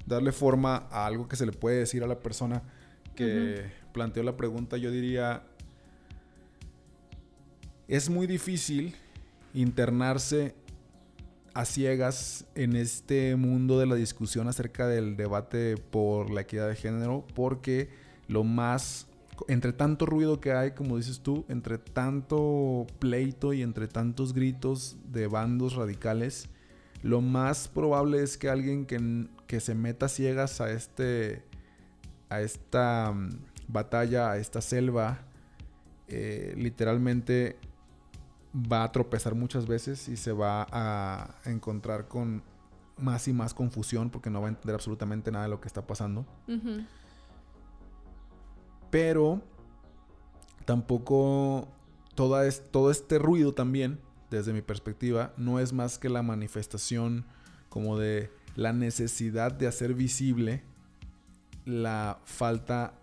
darle 0.05 0.31
forma 0.31 0.87
a 0.89 1.05
algo 1.05 1.27
que 1.27 1.35
se 1.35 1.45
le 1.45 1.51
puede 1.51 1.79
decir 1.79 2.01
a 2.01 2.07
la 2.07 2.17
persona 2.17 2.63
que 3.13 3.69
planteó 3.91 4.23
la 4.23 4.37
pregunta, 4.37 4.77
yo 4.77 4.89
diría... 4.89 5.43
Es 7.89 8.09
muy 8.09 8.25
difícil 8.25 8.95
internarse 9.53 10.55
a 11.53 11.65
ciegas 11.65 12.45
en 12.55 12.77
este 12.77 13.35
mundo 13.35 13.77
de 13.77 13.85
la 13.85 13.95
discusión 13.95 14.47
acerca 14.47 14.87
del 14.87 15.17
debate 15.17 15.75
por 15.75 16.29
la 16.29 16.41
equidad 16.41 16.69
de 16.69 16.77
género 16.77 17.25
porque 17.35 17.89
lo 18.29 18.45
más 18.45 19.08
entre 19.47 19.73
tanto 19.73 20.05
ruido 20.05 20.39
que 20.39 20.51
hay, 20.53 20.71
como 20.71 20.97
dices 20.97 21.21
tú, 21.21 21.45
entre 21.47 21.77
tanto 21.77 22.85
pleito 22.99 23.53
y 23.53 23.61
entre 23.61 23.87
tantos 23.87 24.33
gritos 24.33 24.97
de 25.11 25.27
bandos 25.27 25.75
radicales, 25.75 26.49
lo 27.01 27.21
más 27.21 27.67
probable 27.67 28.21
es 28.21 28.37
que 28.37 28.49
alguien 28.49 28.85
que, 29.47 29.59
se 29.59 29.75
meta 29.75 30.09
ciegas 30.09 30.61
a 30.61 30.71
este 30.71 31.43
a 32.29 32.41
esta 32.41 33.11
mm, 33.11 33.29
batalla, 33.67 34.31
a 34.31 34.37
esta 34.37 34.61
selva, 34.61 35.19
eh, 36.07 36.53
literalmente 36.57 37.57
va 38.53 38.83
a 38.83 38.91
tropezar 38.91 39.35
muchas 39.35 39.65
veces 39.67 40.07
y 40.09 40.17
se 40.17 40.31
va 40.31 40.67
a 40.71 41.35
encontrar 41.45 42.07
con 42.07 42.43
más 42.97 43.27
y 43.27 43.33
más 43.33 43.53
confusión 43.53 44.09
porque 44.09 44.29
no 44.29 44.41
va 44.41 44.47
a 44.47 44.49
entender 44.49 44.75
absolutamente 44.75 45.31
nada 45.31 45.45
de 45.45 45.49
lo 45.49 45.61
que 45.61 45.67
está 45.67 45.85
pasando. 45.85 46.25
Pero 48.89 49.41
tampoco 50.65 51.67
todo 52.15 52.41
este 52.91 53.19
ruido 53.19 53.53
también, 53.53 53.99
desde 54.29 54.53
mi 54.53 54.61
perspectiva, 54.61 55.33
no 55.37 55.59
es 55.59 55.73
más 55.73 55.97
que 55.97 56.09
la 56.09 56.21
manifestación 56.21 57.25
como 57.69 57.97
de 57.97 58.31
la 58.55 58.73
necesidad 58.73 59.51
de 59.51 59.67
hacer 59.67 59.93
visible 59.93 60.63
la 61.65 62.19
falta 62.25 62.93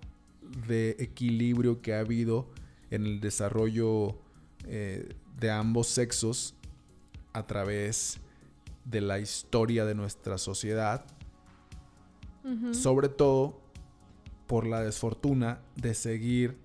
de 0.69 0.97
equilibrio 0.99 1.81
que 1.81 1.95
ha 1.95 2.01
habido 2.01 2.49
en 2.91 3.07
el 3.07 3.21
desarrollo 3.21 4.19
eh, 4.67 5.15
de 5.39 5.51
ambos 5.51 5.89
sexos 5.89 6.55
a 7.33 7.47
través 7.47 8.19
de 8.85 9.01
la 9.01 9.19
historia 9.19 9.85
de 9.85 9.95
nuestra 9.95 10.39
sociedad. 10.39 11.05
Sobre 12.71 13.09
todo 13.09 13.61
por 14.47 14.67
la 14.67 14.83
desfortuna 14.83 15.61
de 15.77 15.95
seguir 15.95 16.57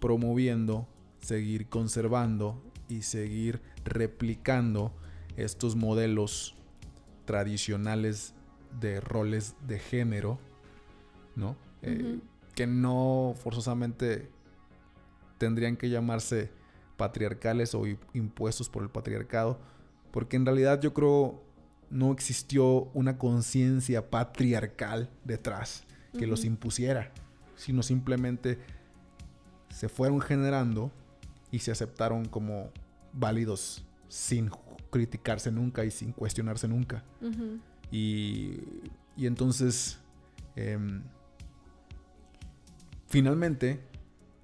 promoviendo, 0.00 0.86
seguir 1.20 1.68
conservando 1.68 2.62
y 2.88 3.02
seguir 3.02 3.60
replicando 3.84 4.92
estos 5.36 5.76
modelos 5.76 6.54
tradicionales 7.24 8.34
de 8.80 9.00
roles 9.00 9.54
de 9.66 9.78
género, 9.78 10.38
¿no? 11.34 11.56
Eh, 11.82 12.18
que 12.54 12.66
no 12.66 13.34
forzosamente 13.36 14.30
tendrían 15.38 15.76
que 15.76 15.90
llamarse 15.90 16.50
patriarcales 16.96 17.74
o 17.74 17.82
impuestos 18.14 18.70
por 18.70 18.82
el 18.82 18.88
patriarcado, 18.88 19.58
porque 20.10 20.36
en 20.36 20.46
realidad 20.46 20.80
yo 20.80 20.94
creo 20.94 21.42
no 21.90 22.12
existió 22.12 22.90
una 22.94 23.18
conciencia 23.18 24.10
patriarcal 24.10 25.10
detrás 25.24 25.84
que 26.18 26.26
los 26.26 26.44
impusiera, 26.44 27.12
sino 27.56 27.82
simplemente 27.82 28.58
se 29.68 29.88
fueron 29.88 30.20
generando 30.20 30.92
y 31.50 31.58
se 31.58 31.72
aceptaron 31.72 32.26
como 32.26 32.70
válidos 33.12 33.84
sin 34.08 34.50
criticarse 34.90 35.50
nunca 35.50 35.84
y 35.84 35.90
sin 35.90 36.12
cuestionarse 36.12 36.68
nunca. 36.68 37.04
Y, 37.90 38.60
y 39.16 39.26
entonces, 39.26 39.98
em, 40.54 41.02
finalmente, 43.06 43.80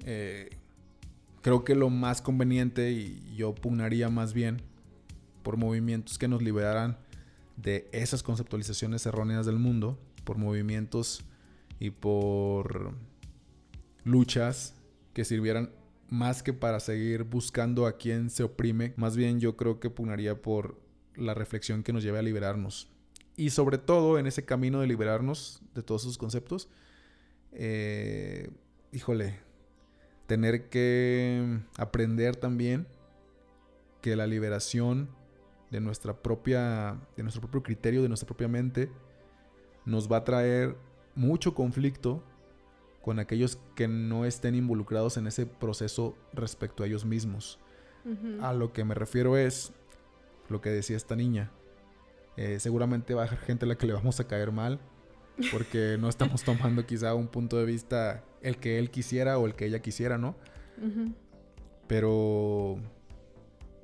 eh, 0.05 0.51
creo 1.43 1.65
que 1.65 1.75
lo 1.75 1.91
más 1.91 2.23
conveniente 2.23 2.93
y 2.93 3.35
yo 3.37 3.55
pugnaría 3.55 4.09
más 4.09 4.33
bien 4.33 4.63
por 5.43 5.57
movimientos 5.57 6.19
que 6.19 6.29
nos 6.29 6.43
liberaran 6.43 6.99
de 7.57 7.89
esas 7.93 8.23
conceptualizaciones 8.23 9.05
erróneas 9.07 9.47
del 9.47 9.59
mundo, 9.59 9.99
por 10.25 10.39
movimientos 10.39 11.25
y 11.83 11.91
por 11.91 12.95
luchas 14.05 14.77
que 15.15 15.25
sirvieran 15.25 15.73
más 16.09 16.45
que 16.45 16.53
para 16.53 16.79
seguir 16.79 17.25
buscando 17.25 17.87
a 17.87 17.97
quien 17.97 18.31
se 18.31 18.45
oprime, 18.45 18.95
más 18.97 19.17
bien 19.17 19.41
yo 19.41 19.57
creo 19.57 19.81
que 19.81 19.91
pugnaría 19.91 20.41
por 20.41 20.81
la 21.17 21.35
reflexión 21.35 21.83
que 21.83 21.93
nos 21.93 22.05
lleve 22.05 22.21
a 22.21 22.23
liberarnos. 22.23 22.89
Y 23.35 23.51
sobre 23.51 23.79
todo 23.79 24.21
en 24.21 24.29
ese 24.29 24.45
camino 24.45 24.81
de 24.81 24.87
liberarnos 24.87 25.61
de 25.75 25.83
todos 25.83 26.03
esos 26.03 26.19
conceptos, 26.19 26.69
eh, 27.51 28.49
híjole, 28.93 29.41
tener 30.29 30.69
que 30.69 31.59
aprender 31.79 32.37
también 32.37 32.87
que 34.01 34.15
la 34.15 34.29
liberación 34.29 35.09
de 35.73 35.81
nuestra 35.81 36.23
propia, 36.23 37.01
de 37.17 37.25
nuestro 37.25 37.41
propio 37.41 37.65
criterio, 37.65 38.03
de 38.03 38.09
nuestra 38.09 38.29
propia 38.29 38.47
mente, 38.47 38.89
nos 39.85 40.11
va 40.11 40.19
a 40.19 40.25
traer 40.25 40.77
mucho 41.15 41.55
conflicto 41.55 42.23
con 43.03 43.19
aquellos 43.19 43.59
que 43.75 43.89
no 43.89 44.25
estén 44.25 44.55
involucrados 44.55 45.17
en 45.17 45.27
ese 45.27 45.47
proceso 45.47 46.17
respecto 46.33 46.83
a 46.83 46.87
ellos 46.87 47.05
mismos. 47.05 47.59
A 48.41 48.53
lo 48.53 48.73
que 48.73 48.85
me 48.85 48.95
refiero 48.95 49.37
es 49.37 49.73
lo 50.49 50.61
que 50.61 50.71
decía 50.71 50.97
esta 50.97 51.15
niña. 51.15 51.51
Eh, 52.37 52.59
seguramente 52.59 53.15
va 53.15 53.23
a 53.23 53.27
haber 53.27 53.39
gente 53.39 53.65
a 53.65 53.69
la 53.69 53.77
que 53.77 53.87
le 53.87 53.93
vamos 53.93 54.19
a 54.19 54.27
caer 54.27 54.51
mal 54.51 54.81
porque 55.53 55.97
no 56.01 56.09
estamos 56.09 56.43
tomando 56.43 56.85
quizá 56.87 57.15
un 57.15 57.29
punto 57.29 57.59
de 57.59 57.65
vista 57.65 58.25
el 58.41 58.57
que 58.57 58.79
él 58.79 58.91
quisiera 58.91 59.39
o 59.39 59.47
el 59.47 59.55
que 59.55 59.67
ella 59.67 59.81
quisiera, 59.81 60.19
¿no? 60.19 60.35
Pero 61.87 62.79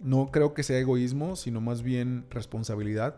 no 0.01 0.31
creo 0.33 0.55
que 0.55 0.63
sea 0.63 0.79
egoísmo, 0.79 1.37
sino 1.37 1.61
más 1.61 1.83
bien 1.83 2.25
responsabilidad. 2.31 3.17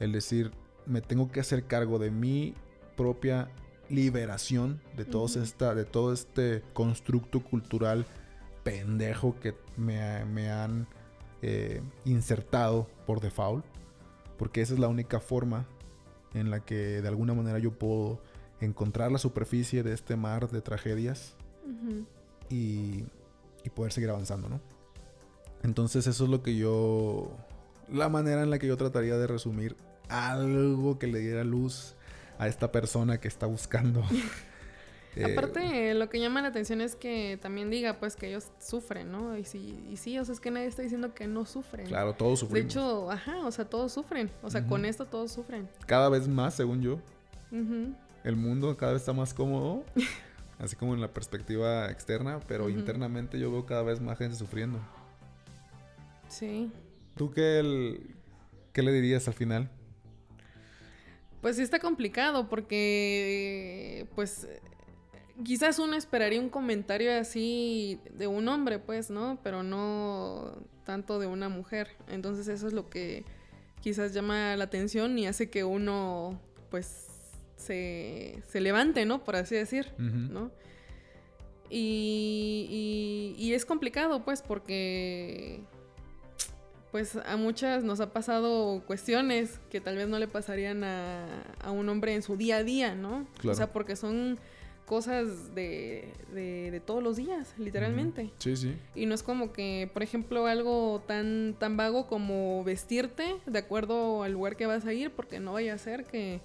El 0.00 0.12
decir, 0.12 0.50
me 0.84 1.00
tengo 1.00 1.30
que 1.30 1.40
hacer 1.40 1.64
cargo 1.64 1.98
de 1.98 2.10
mi 2.10 2.54
propia 2.96 3.50
liberación 3.88 4.80
de, 4.96 5.04
todos 5.04 5.36
esta, 5.36 5.74
de 5.74 5.84
todo 5.84 6.12
este 6.12 6.62
constructo 6.72 7.40
cultural 7.42 8.06
pendejo 8.64 9.38
que 9.38 9.54
me, 9.76 10.24
me 10.24 10.50
han 10.50 10.88
eh, 11.42 11.82
insertado 12.04 12.88
por 13.06 13.20
default. 13.20 13.64
Porque 14.38 14.60
esa 14.60 14.74
es 14.74 14.80
la 14.80 14.88
única 14.88 15.20
forma 15.20 15.66
en 16.34 16.50
la 16.50 16.60
que 16.60 17.00
de 17.00 17.08
alguna 17.08 17.32
manera 17.32 17.58
yo 17.58 17.72
puedo 17.72 18.20
encontrar 18.60 19.12
la 19.12 19.18
superficie 19.18 19.82
de 19.82 19.92
este 19.92 20.16
mar 20.16 20.50
de 20.50 20.60
tragedias 20.60 21.36
y, 22.50 23.04
y 23.64 23.70
poder 23.70 23.92
seguir 23.92 24.10
avanzando, 24.10 24.48
¿no? 24.48 24.60
Entonces 25.62 26.06
eso 26.06 26.24
es 26.24 26.30
lo 26.30 26.42
que 26.42 26.56
yo... 26.56 27.36
La 27.90 28.08
manera 28.08 28.42
en 28.42 28.50
la 28.50 28.58
que 28.58 28.66
yo 28.66 28.76
trataría 28.76 29.16
de 29.16 29.26
resumir 29.26 29.76
algo 30.08 30.98
que 30.98 31.06
le 31.06 31.20
diera 31.20 31.44
luz 31.44 31.95
a 32.38 32.48
esta 32.48 32.70
persona 32.72 33.18
que 33.18 33.28
está 33.28 33.46
buscando. 33.46 34.02
eh, 35.16 35.32
Aparte, 35.32 35.94
lo 35.94 36.08
que 36.08 36.20
llama 36.20 36.42
la 36.42 36.48
atención 36.48 36.80
es 36.80 36.94
que 36.96 37.38
también 37.40 37.70
diga, 37.70 37.98
pues, 37.98 38.16
que 38.16 38.28
ellos 38.28 38.48
sufren, 38.60 39.10
¿no? 39.10 39.36
Y 39.38 39.44
sí, 39.44 39.78
y 39.90 39.96
sí, 39.96 40.18
o 40.18 40.24
sea, 40.24 40.34
es 40.34 40.40
que 40.40 40.50
nadie 40.50 40.66
está 40.66 40.82
diciendo 40.82 41.14
que 41.14 41.26
no 41.26 41.44
sufren. 41.46 41.86
Claro, 41.86 42.14
todos 42.14 42.40
De 42.40 42.46
sufrimos. 42.46 42.72
hecho, 42.72 43.10
ajá, 43.10 43.38
o 43.46 43.50
sea, 43.50 43.64
todos 43.64 43.92
sufren. 43.92 44.30
O 44.42 44.50
sea, 44.50 44.66
con 44.66 44.84
esto 44.84 45.06
todos 45.06 45.32
sufren. 45.32 45.68
Cada 45.86 46.08
vez 46.08 46.28
más, 46.28 46.54
según 46.54 46.82
yo, 46.82 46.98
el 48.24 48.36
mundo 48.36 48.76
cada 48.76 48.92
vez 48.92 49.02
está 49.02 49.12
más 49.12 49.32
cómodo. 49.34 49.84
así 50.58 50.74
como 50.74 50.94
en 50.94 51.02
la 51.02 51.08
perspectiva 51.12 51.90
externa, 51.90 52.40
pero 52.48 52.70
internamente 52.70 53.38
yo 53.38 53.50
veo 53.52 53.66
cada 53.66 53.82
vez 53.82 54.00
más 54.00 54.16
gente 54.18 54.36
sufriendo. 54.36 54.78
Sí. 56.28 56.70
¿Tú 57.14 57.30
qué, 57.30 57.58
el- 57.60 58.14
qué 58.72 58.82
le 58.82 58.92
dirías 58.92 59.28
al 59.28 59.34
final? 59.34 59.70
Pues 61.40 61.56
sí 61.56 61.62
está 61.62 61.78
complicado 61.78 62.48
porque, 62.48 64.06
pues, 64.14 64.44
eh, 64.44 64.60
quizás 65.44 65.78
uno 65.78 65.94
esperaría 65.96 66.40
un 66.40 66.48
comentario 66.48 67.12
así 67.18 68.00
de 68.12 68.26
un 68.26 68.48
hombre, 68.48 68.78
pues, 68.78 69.10
¿no? 69.10 69.38
Pero 69.42 69.62
no 69.62 70.52
tanto 70.84 71.18
de 71.18 71.26
una 71.26 71.48
mujer. 71.48 71.88
Entonces 72.08 72.48
eso 72.48 72.66
es 72.66 72.72
lo 72.72 72.88
que 72.88 73.24
quizás 73.80 74.12
llama 74.14 74.56
la 74.56 74.64
atención 74.64 75.18
y 75.18 75.26
hace 75.26 75.50
que 75.50 75.62
uno, 75.64 76.40
pues, 76.70 77.06
se, 77.56 78.42
se 78.48 78.60
levante, 78.60 79.04
¿no? 79.04 79.22
Por 79.24 79.36
así 79.36 79.54
decir. 79.54 79.92
¿no? 80.32 80.50
Y, 81.68 83.34
y- 83.38 83.42
y 83.44 83.54
es 83.54 83.64
complicado, 83.66 84.24
pues, 84.24 84.40
porque 84.42 85.60
pues 86.96 87.14
a 87.26 87.36
muchas 87.36 87.84
nos 87.84 88.00
ha 88.00 88.10
pasado 88.14 88.82
cuestiones 88.86 89.60
que 89.68 89.82
tal 89.82 89.96
vez 89.96 90.08
no 90.08 90.18
le 90.18 90.28
pasarían 90.28 90.82
a, 90.82 91.42
a 91.62 91.70
un 91.70 91.86
hombre 91.90 92.14
en 92.14 92.22
su 92.22 92.38
día 92.38 92.56
a 92.56 92.62
día, 92.64 92.94
¿no? 92.94 93.26
Claro. 93.38 93.52
O 93.52 93.54
sea, 93.54 93.70
porque 93.70 93.96
son 93.96 94.38
cosas 94.86 95.54
de, 95.54 96.10
de- 96.32 96.70
de 96.70 96.80
todos 96.80 97.02
los 97.02 97.16
días, 97.16 97.52
literalmente. 97.58 98.30
Sí, 98.38 98.56
sí. 98.56 98.74
Y 98.94 99.04
no 99.04 99.14
es 99.14 99.22
como 99.22 99.52
que, 99.52 99.90
por 99.92 100.02
ejemplo, 100.02 100.46
algo 100.46 101.02
tan, 101.06 101.54
tan 101.58 101.76
vago 101.76 102.06
como 102.06 102.64
vestirte 102.64 103.36
de 103.44 103.58
acuerdo 103.58 104.22
al 104.22 104.32
lugar 104.32 104.56
que 104.56 104.64
vas 104.64 104.86
a 104.86 104.94
ir, 104.94 105.10
porque 105.10 105.38
no 105.38 105.52
vaya 105.52 105.74
a 105.74 105.78
ser 105.78 106.04
que 106.04 106.40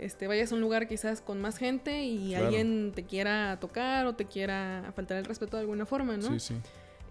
este, 0.00 0.26
vayas 0.26 0.50
a 0.50 0.56
un 0.56 0.62
lugar 0.62 0.88
quizás 0.88 1.20
con 1.20 1.40
más 1.40 1.58
gente 1.58 2.02
y 2.02 2.30
Claro. 2.30 2.46
alguien 2.46 2.90
te 2.92 3.04
quiera 3.04 3.58
tocar 3.60 4.04
o 4.06 4.16
te 4.16 4.24
quiera 4.24 4.90
faltar 4.96 5.18
el 5.18 5.26
respeto 5.26 5.56
de 5.58 5.60
alguna 5.60 5.86
forma, 5.86 6.16
¿no? 6.16 6.28
Sí, 6.28 6.40
sí. 6.40 6.54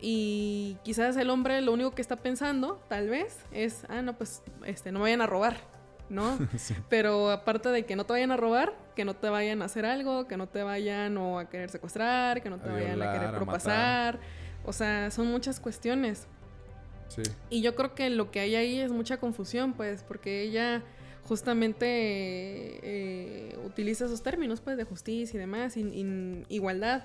Y 0.01 0.77
quizás 0.83 1.15
el 1.17 1.29
hombre 1.29 1.61
lo 1.61 1.71
único 1.73 1.91
que 1.91 2.01
está 2.01 2.15
pensando, 2.15 2.81
tal 2.89 3.07
vez, 3.09 3.37
es, 3.51 3.83
ah, 3.87 4.01
no, 4.01 4.17
pues, 4.17 4.41
este, 4.65 4.91
no 4.91 4.99
me 4.99 5.03
vayan 5.03 5.21
a 5.21 5.27
robar, 5.27 5.57
¿no? 6.09 6.37
Sí. 6.57 6.73
Pero 6.89 7.29
aparte 7.29 7.69
de 7.69 7.85
que 7.85 7.95
no 7.95 8.05
te 8.05 8.13
vayan 8.13 8.31
a 8.31 8.37
robar, 8.37 8.73
que 8.95 9.05
no 9.05 9.15
te 9.15 9.29
vayan 9.29 9.61
a 9.61 9.65
hacer 9.65 9.85
algo, 9.85 10.27
que 10.27 10.37
no 10.37 10.47
te 10.47 10.63
vayan 10.63 11.17
o 11.17 11.37
a 11.37 11.49
querer 11.49 11.69
secuestrar, 11.69 12.41
que 12.41 12.49
no 12.49 12.57
te 12.59 12.69
A 12.69 12.73
vayan 12.73 13.01
a 13.01 13.13
querer 13.13 13.27
a 13.27 13.35
propasar. 13.35 14.19
O 14.65 14.73
sea, 14.73 15.11
son 15.11 15.27
muchas 15.27 15.59
cuestiones. 15.59 16.27
Sí. 17.07 17.21
Y 17.49 17.61
yo 17.61 17.75
creo 17.75 17.93
que 17.93 18.09
lo 18.09 18.31
que 18.31 18.39
hay 18.39 18.55
ahí 18.55 18.79
es 18.79 18.91
mucha 18.91 19.17
confusión, 19.17 19.73
pues, 19.73 20.01
porque 20.03 20.41
ella 20.41 20.81
justamente 21.27 21.85
eh, 22.83 23.57
utiliza 23.65 24.05
esos 24.05 24.23
términos, 24.23 24.61
pues, 24.61 24.77
de 24.77 24.83
justicia 24.83 25.37
y 25.37 25.39
demás, 25.39 25.77
in- 25.77 25.93
in- 25.93 26.45
igualdad. 26.49 27.03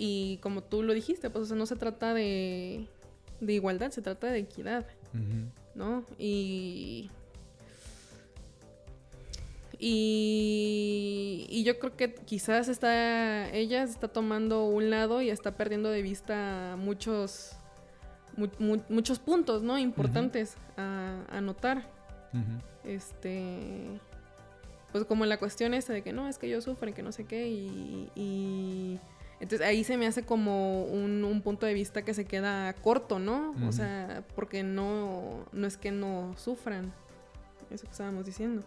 Y 0.00 0.38
como 0.42 0.62
tú 0.62 0.84
lo 0.84 0.94
dijiste, 0.94 1.28
pues, 1.28 1.42
o 1.42 1.46
sea, 1.48 1.56
no 1.56 1.66
se 1.66 1.74
trata 1.74 2.14
de, 2.14 2.86
de 3.40 3.52
igualdad, 3.52 3.90
se 3.90 4.00
trata 4.00 4.28
de 4.28 4.38
equidad. 4.38 4.86
¿no? 5.74 6.04
Y. 6.18 7.10
Y, 9.80 11.46
y 11.48 11.62
yo 11.64 11.78
creo 11.78 11.96
que 11.96 12.12
quizás 12.14 12.66
está 12.68 13.48
ella 13.50 13.84
está 13.84 14.08
tomando 14.08 14.64
un 14.64 14.90
lado 14.90 15.22
y 15.22 15.30
está 15.30 15.52
perdiendo 15.56 15.88
de 15.90 16.02
vista 16.02 16.74
muchos 16.76 17.52
mu- 18.36 18.48
mu- 18.58 18.82
muchos 18.88 19.18
puntos, 19.20 19.62
¿no? 19.62 19.78
Importantes 19.78 20.56
a, 20.76 21.22
a 21.30 21.40
notar. 21.40 21.88
Este, 22.84 24.00
pues 24.92 25.04
como 25.04 25.26
la 25.26 25.38
cuestión 25.38 25.74
esta 25.74 25.92
de 25.92 26.02
que 26.02 26.12
no, 26.12 26.28
es 26.28 26.38
que 26.38 26.48
yo 26.48 26.60
sufro, 26.60 26.92
que 26.92 27.02
no 27.02 27.12
sé 27.12 27.24
qué, 27.24 27.48
y, 27.48 28.10
y- 28.16 28.98
entonces 29.40 29.66
ahí 29.66 29.84
se 29.84 29.96
me 29.96 30.06
hace 30.06 30.24
como 30.24 30.84
un, 30.84 31.24
un 31.24 31.42
punto 31.42 31.66
de 31.66 31.74
vista 31.74 32.02
que 32.02 32.14
se 32.14 32.24
queda 32.24 32.72
corto, 32.74 33.18
¿no? 33.18 33.54
O 33.66 33.72
sea, 33.72 34.24
porque 34.34 34.62
no, 34.62 35.46
no 35.52 35.66
es 35.66 35.76
que 35.76 35.90
no 35.92 36.34
sufran, 36.36 36.92
eso 37.70 37.84
que 37.84 37.92
estábamos 37.92 38.24
diciendo. 38.26 38.62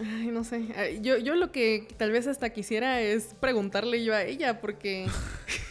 Ay, 0.00 0.28
no 0.28 0.44
sé, 0.44 1.00
yo, 1.02 1.18
yo 1.18 1.34
lo 1.34 1.50
que 1.50 1.88
tal 1.96 2.10
vez 2.12 2.26
hasta 2.28 2.50
quisiera 2.50 3.00
es 3.00 3.34
preguntarle 3.40 4.04
yo 4.04 4.14
a 4.14 4.22
ella, 4.24 4.60
porque... 4.60 5.06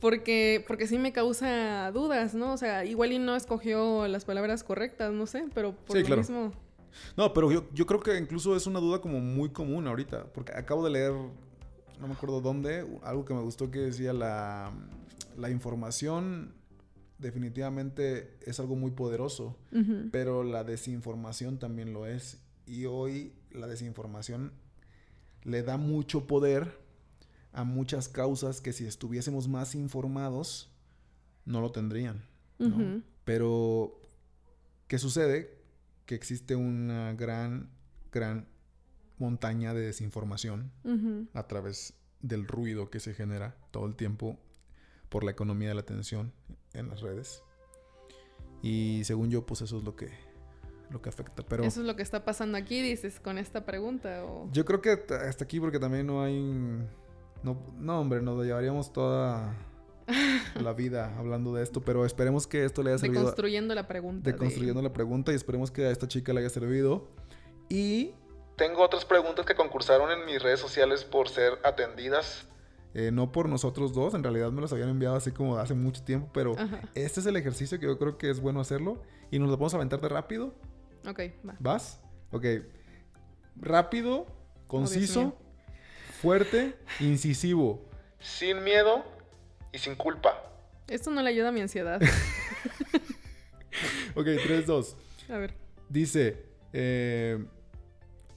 Porque, 0.00 0.64
porque 0.66 0.86
sí 0.86 0.96
me 0.98 1.12
causa 1.12 1.90
dudas, 1.92 2.34
¿no? 2.34 2.54
O 2.54 2.56
sea, 2.56 2.86
igual 2.86 3.12
y 3.12 3.18
no 3.18 3.36
escogió 3.36 4.08
las 4.08 4.24
palabras 4.24 4.64
correctas, 4.64 5.12
no 5.12 5.26
sé, 5.26 5.44
pero 5.54 5.72
por 5.72 5.94
Sí, 5.94 6.00
lo 6.00 6.06
claro. 6.06 6.22
mismo. 6.22 6.52
No, 7.18 7.34
pero 7.34 7.52
yo, 7.52 7.66
yo 7.74 7.84
creo 7.84 8.00
que 8.00 8.16
incluso 8.16 8.56
es 8.56 8.66
una 8.66 8.80
duda 8.80 9.02
como 9.02 9.20
muy 9.20 9.50
común 9.50 9.86
ahorita. 9.86 10.24
Porque 10.32 10.52
acabo 10.56 10.82
de 10.84 10.90
leer, 10.90 11.12
no 12.00 12.08
me 12.08 12.14
acuerdo 12.14 12.40
dónde, 12.40 12.86
algo 13.02 13.24
que 13.24 13.34
me 13.34 13.42
gustó 13.42 13.70
que 13.70 13.78
decía 13.78 14.12
la, 14.12 14.72
la 15.36 15.50
información 15.50 16.54
definitivamente 17.18 18.36
es 18.40 18.60
algo 18.60 18.76
muy 18.76 18.90
poderoso, 18.92 19.56
pero 20.10 20.42
la 20.42 20.64
desinformación 20.64 21.58
también 21.58 21.92
lo 21.92 22.06
es. 22.06 22.40
Y 22.66 22.86
hoy 22.86 23.34
la 23.52 23.66
desinformación 23.66 24.52
le 25.42 25.62
da 25.62 25.76
mucho 25.76 26.26
poder 26.26 26.80
a 27.52 27.64
muchas 27.64 28.08
causas 28.08 28.60
que 28.60 28.72
si 28.72 28.86
estuviésemos 28.86 29.48
más 29.48 29.74
informados 29.74 30.70
no 31.44 31.60
lo 31.60 31.72
tendrían. 31.72 32.22
Pero, 33.24 34.00
¿qué 34.86 34.98
sucede? 34.98 35.58
Que 36.06 36.14
existe 36.14 36.56
una 36.56 37.12
gran, 37.14 37.70
gran 38.12 38.46
montaña 39.20 39.74
de 39.74 39.82
desinformación 39.82 40.72
Ujú. 40.84 41.28
a 41.34 41.46
través 41.46 41.94
del 42.20 42.46
ruido 42.46 42.90
que 42.90 43.00
se 43.00 43.14
genera 43.14 43.56
todo 43.70 43.86
el 43.86 43.94
tiempo 43.96 44.38
por 45.08 45.24
la 45.24 45.30
economía 45.30 45.68
de 45.68 45.74
la 45.74 45.80
atención 45.80 46.32
en 46.72 46.88
las 46.88 47.00
redes. 47.00 47.42
Y 48.62 49.02
según 49.04 49.30
yo, 49.30 49.46
pues 49.46 49.62
eso 49.62 49.78
es 49.78 49.84
lo 49.84 49.96
que, 49.96 50.10
lo 50.90 51.00
que 51.00 51.08
afecta. 51.08 51.42
Pero 51.42 51.64
Eso 51.64 51.80
es 51.80 51.86
lo 51.86 51.96
que 51.96 52.02
está 52.02 52.24
pasando 52.24 52.58
aquí, 52.58 52.82
dices, 52.82 53.20
con 53.20 53.38
esta 53.38 53.64
pregunta. 53.64 54.24
O... 54.24 54.50
yo 54.52 54.64
creo 54.64 54.80
que 54.80 54.90
hasta 54.90 55.44
aquí 55.44 55.60
porque 55.60 55.78
también 55.78 56.06
no 56.06 56.22
hay... 56.22 56.38
No, 57.42 57.56
no 57.78 58.00
hombre, 58.00 58.20
nos 58.20 58.44
llevaríamos 58.44 58.92
toda 58.92 59.56
la 60.60 60.72
vida 60.74 61.16
hablando 61.18 61.54
de 61.54 61.62
esto, 61.62 61.80
pero 61.80 62.04
esperemos 62.04 62.46
que 62.46 62.64
esto 62.64 62.82
le 62.82 62.90
haya 62.90 62.98
servido. 62.98 63.20
Deconstruyendo 63.22 63.74
la 63.74 63.88
pregunta. 63.88 64.30
deconstruyendo 64.30 64.82
la 64.82 64.92
pregunta 64.92 65.32
y 65.32 65.36
esperemos 65.36 65.70
que 65.70 65.86
a 65.86 65.90
esta 65.90 66.06
chica 66.06 66.34
le 66.34 66.40
haya 66.40 66.50
servido. 66.50 67.08
Y 67.70 68.12
Tengo 68.60 68.82
otras 68.82 69.06
preguntas 69.06 69.46
que 69.46 69.54
concursaron 69.54 70.10
en 70.10 70.26
mis 70.26 70.42
redes 70.42 70.60
sociales 70.60 71.02
por 71.02 71.30
ser 71.30 71.58
atendidas. 71.64 72.46
eh, 72.92 73.10
no 73.10 73.32
por 73.32 73.48
nosotros 73.48 73.94
dos, 73.94 74.12
en 74.12 74.22
realidad 74.22 74.50
me 74.52 74.60
los 74.60 74.70
habían 74.70 74.90
enviado 74.90 75.16
así 75.16 75.30
como 75.32 75.56
hace 75.56 75.72
mucho 75.72 76.02
tiempo, 76.02 76.28
pero 76.34 76.52
Ajá. 76.58 76.82
este 76.94 77.20
es 77.20 77.26
el 77.26 77.36
ejercicio 77.36 77.80
que 77.80 77.86
yo 77.86 77.98
creo 77.98 78.18
que 78.18 78.28
es 78.28 78.38
bueno 78.38 78.60
hacerlo 78.60 79.02
y 79.30 79.38
nos 79.38 79.48
lo 79.48 79.56
podemos 79.56 79.72
aventar 79.72 79.98
de 80.02 80.10
rápido. 80.10 80.54
Ok, 81.08 81.20
va. 81.48 81.56
¿Vas? 81.58 82.02
Ok. 82.32 82.44
Rápido, 83.56 84.26
conciso, 84.66 85.38
fuerte, 86.20 86.76
incisivo. 87.00 87.88
Sin 88.18 88.62
miedo 88.62 89.02
y 89.72 89.78
sin 89.78 89.94
culpa. 89.94 90.36
Esto 90.86 91.10
no 91.10 91.22
le 91.22 91.30
ayuda 91.30 91.48
a 91.48 91.52
mi 91.52 91.62
ansiedad. 91.62 91.98
Ok, 94.16 94.26
3, 94.44 94.66
2. 94.66 94.96
A 95.30 95.38
ver. 95.38 95.54
Dice 95.88 96.44
eh, 96.72 97.42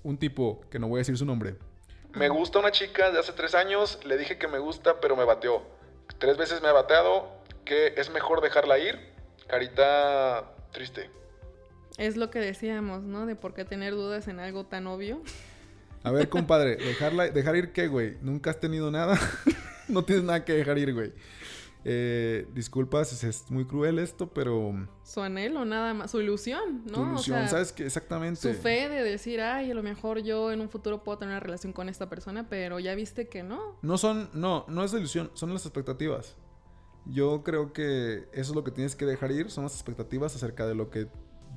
un 0.04 0.18
tipo, 0.18 0.62
que 0.70 0.80
no 0.80 0.88
voy 0.88 0.98
a 0.98 1.02
decir 1.02 1.18
su 1.18 1.26
nombre, 1.26 1.56
Me 2.14 2.30
gusta 2.30 2.60
una 2.60 2.72
chica 2.72 3.12
de 3.12 3.20
hace 3.20 3.34
tres 3.34 3.56
años, 3.56 4.00
le 4.06 4.18
dije 4.18 4.38
que 4.38 4.48
me 4.48 4.60
gusta, 4.60 5.00
pero 5.02 5.16
me 5.16 5.26
bateó. 5.26 5.64
Tres 6.20 6.38
veces 6.38 6.62
me 6.62 6.68
ha 6.68 6.74
bateado, 6.74 7.28
que 7.66 7.94
es 7.98 8.12
mejor 8.12 8.42
dejarla 8.42 8.78
ir. 8.78 9.00
Carita 9.48 10.54
triste. 10.72 11.10
Es 11.98 12.18
lo 12.18 12.30
que 12.30 12.40
decíamos, 12.40 13.04
¿no? 13.04 13.26
De 13.26 13.36
por 13.36 13.54
qué 13.54 13.66
tener 13.66 13.94
dudas 13.94 14.28
en 14.28 14.40
algo 14.40 14.66
tan 14.66 14.88
obvio. 14.88 15.22
A 16.04 16.12
ver, 16.12 16.28
compadre, 16.30 16.76
dejarla, 16.76 17.30
dejar 17.30 17.56
ir 17.56 17.72
qué, 17.72 17.88
güey. 17.88 18.18
Nunca 18.22 18.50
has 18.50 18.60
tenido 18.60 18.92
nada. 18.92 19.18
no 19.88 20.04
tienes 20.04 20.26
nada 20.26 20.44
que 20.44 20.54
dejar 20.54 20.78
ir, 20.78 20.94
güey. 20.94 21.14
Eh, 21.86 22.48
disculpa 22.54 23.04
si 23.04 23.28
es 23.28 23.52
muy 23.52 23.66
cruel 23.66 24.00
esto, 24.00 24.28
pero 24.28 24.74
Su 25.04 25.22
anhelo, 25.22 25.66
nada 25.66 25.94
más. 25.94 26.12
Su 26.12 26.22
ilusión, 26.22 26.84
¿no? 26.86 27.02
O 27.02 27.06
ilusión, 27.08 27.40
sea, 27.40 27.48
¿sabes 27.50 27.74
qué? 27.74 27.86
Exactamente. 27.86 28.40
Su 28.40 28.54
fe 28.54 28.88
de 28.88 29.04
decir, 29.04 29.42
ay, 29.42 29.72
a 29.72 29.74
lo 29.74 29.84
mejor 29.84 30.20
yo 30.20 30.52
en 30.52 30.62
un 30.62 30.70
futuro 30.70 31.04
puedo 31.04 31.18
tener 31.18 31.34
una 31.34 31.40
relación 31.42 31.74
con 31.74 31.90
esta 31.90 32.10
persona, 32.10 32.48
pero 32.50 32.80
ya 32.80 32.96
viste 32.96 33.28
que 33.28 33.44
no. 33.44 33.78
No 33.82 33.98
son, 33.98 34.30
no, 34.34 34.66
no 34.70 34.84
es 34.84 34.94
la 34.94 35.00
ilusión, 35.00 35.30
son 35.34 35.54
las 35.54 35.66
expectativas. 35.66 36.38
Yo 37.06 37.44
creo 37.44 37.74
que 37.74 38.30
eso 38.32 38.52
es 38.52 38.56
lo 38.56 38.64
que 38.64 38.72
tienes 38.72 38.96
que 38.96 39.06
dejar 39.06 39.32
ir, 39.32 39.52
son 39.52 39.66
las 39.66 39.74
expectativas 39.74 40.36
acerca 40.36 40.66
de 40.66 40.76
lo 40.76 40.90
que, 40.90 41.08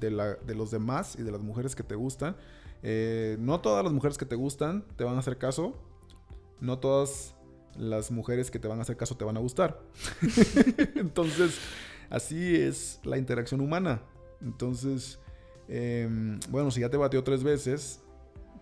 de, 0.00 0.10
la, 0.10 0.34
de 0.34 0.56
los 0.56 0.72
demás 0.72 1.16
y 1.16 1.22
de 1.22 1.30
las 1.30 1.40
mujeres 1.40 1.76
que 1.76 1.84
te 1.84 1.94
gustan. 1.94 2.36
Eh, 2.82 3.36
no 3.38 3.60
todas 3.60 3.84
las 3.84 3.92
mujeres 3.92 4.18
que 4.18 4.26
te 4.26 4.34
gustan 4.34 4.84
te 4.96 5.04
van 5.04 5.14
a 5.14 5.20
hacer 5.20 5.38
caso, 5.38 5.74
no 6.60 6.80
todas 6.80 7.35
las 7.78 8.10
mujeres 8.10 8.50
que 8.50 8.58
te 8.58 8.68
van 8.68 8.78
a 8.78 8.82
hacer 8.82 8.96
caso 8.96 9.16
te 9.16 9.24
van 9.24 9.36
a 9.36 9.40
gustar. 9.40 9.80
Entonces, 10.94 11.58
así 12.10 12.56
es 12.56 13.00
la 13.04 13.18
interacción 13.18 13.60
humana. 13.60 14.02
Entonces, 14.40 15.18
em, 15.68 16.38
bueno, 16.50 16.70
si 16.70 16.80
ya 16.80 16.90
te 16.90 16.96
bateó 16.96 17.22
tres 17.24 17.42
veces, 17.42 18.00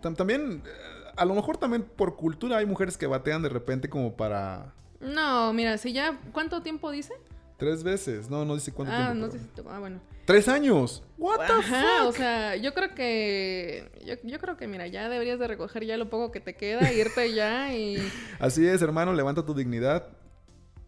tam- 0.03 0.17
también, 0.17 0.63
eh, 0.65 1.13
a 1.17 1.25
lo 1.25 1.35
mejor 1.35 1.57
también 1.57 1.83
por 1.83 2.17
cultura 2.17 2.59
hay 2.59 2.67
mujeres 2.67 2.97
que 2.97 3.07
batean 3.07 3.43
de 3.43 3.49
repente 3.49 3.89
como 3.89 4.17
para 4.17 4.73
No, 5.01 5.53
mira, 5.53 5.77
si 5.79 5.93
ya. 5.93 6.19
¿Cuánto 6.33 6.63
tiempo 6.63 6.91
dice? 6.91 7.15
Tres 7.57 7.83
veces. 7.83 8.29
No, 8.31 8.45
no 8.45 8.55
dice 8.55 8.73
cuánto 8.73 8.93
Ah, 8.95 9.07
tiempo. 9.13 9.27
no 9.27 9.33
sé 9.33 9.39
si. 9.39 9.47
Ah, 9.69 9.79
bueno. 9.79 10.01
¡Tres 10.25 10.49
años! 10.49 11.03
¿What 11.19 11.47
the 11.47 11.53
Ajá, 11.53 11.99
fuck? 12.01 12.09
o 12.09 12.13
sea, 12.13 12.57
yo 12.57 12.73
creo 12.75 12.95
que. 12.95 13.91
Yo, 14.07 14.15
yo 14.23 14.39
creo 14.39 14.57
que, 14.57 14.67
mira, 14.67 14.87
ya 14.87 15.09
deberías 15.09 15.39
de 15.39 15.47
recoger 15.49 15.85
ya 15.85 15.97
lo 15.97 16.09
poco 16.09 16.31
que 16.33 16.41
te 16.41 16.55
queda, 16.55 16.93
irte 16.93 17.33
ya 17.35 17.75
y. 17.75 17.99
Así 18.39 18.67
es, 18.67 18.81
hermano, 18.83 19.13
levanta 19.13 19.45
tu 19.45 19.55
dignidad. 19.55 20.07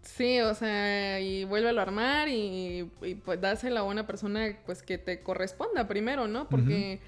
Sí, 0.03 0.41
o 0.41 0.55
sea, 0.55 1.19
y 1.21 1.45
vuélvelo 1.45 1.81
a 1.81 1.83
armar 1.83 2.29
y, 2.29 2.89
y, 3.03 3.15
pues 3.17 3.41
dásela 3.41 3.81
a 3.81 3.83
una 3.83 4.07
persona 4.07 4.57
pues 4.65 4.83
que 4.83 4.99
te 4.99 5.21
corresponda 5.21 5.89
primero, 5.89 6.29
¿no? 6.29 6.49
Porque 6.49 7.01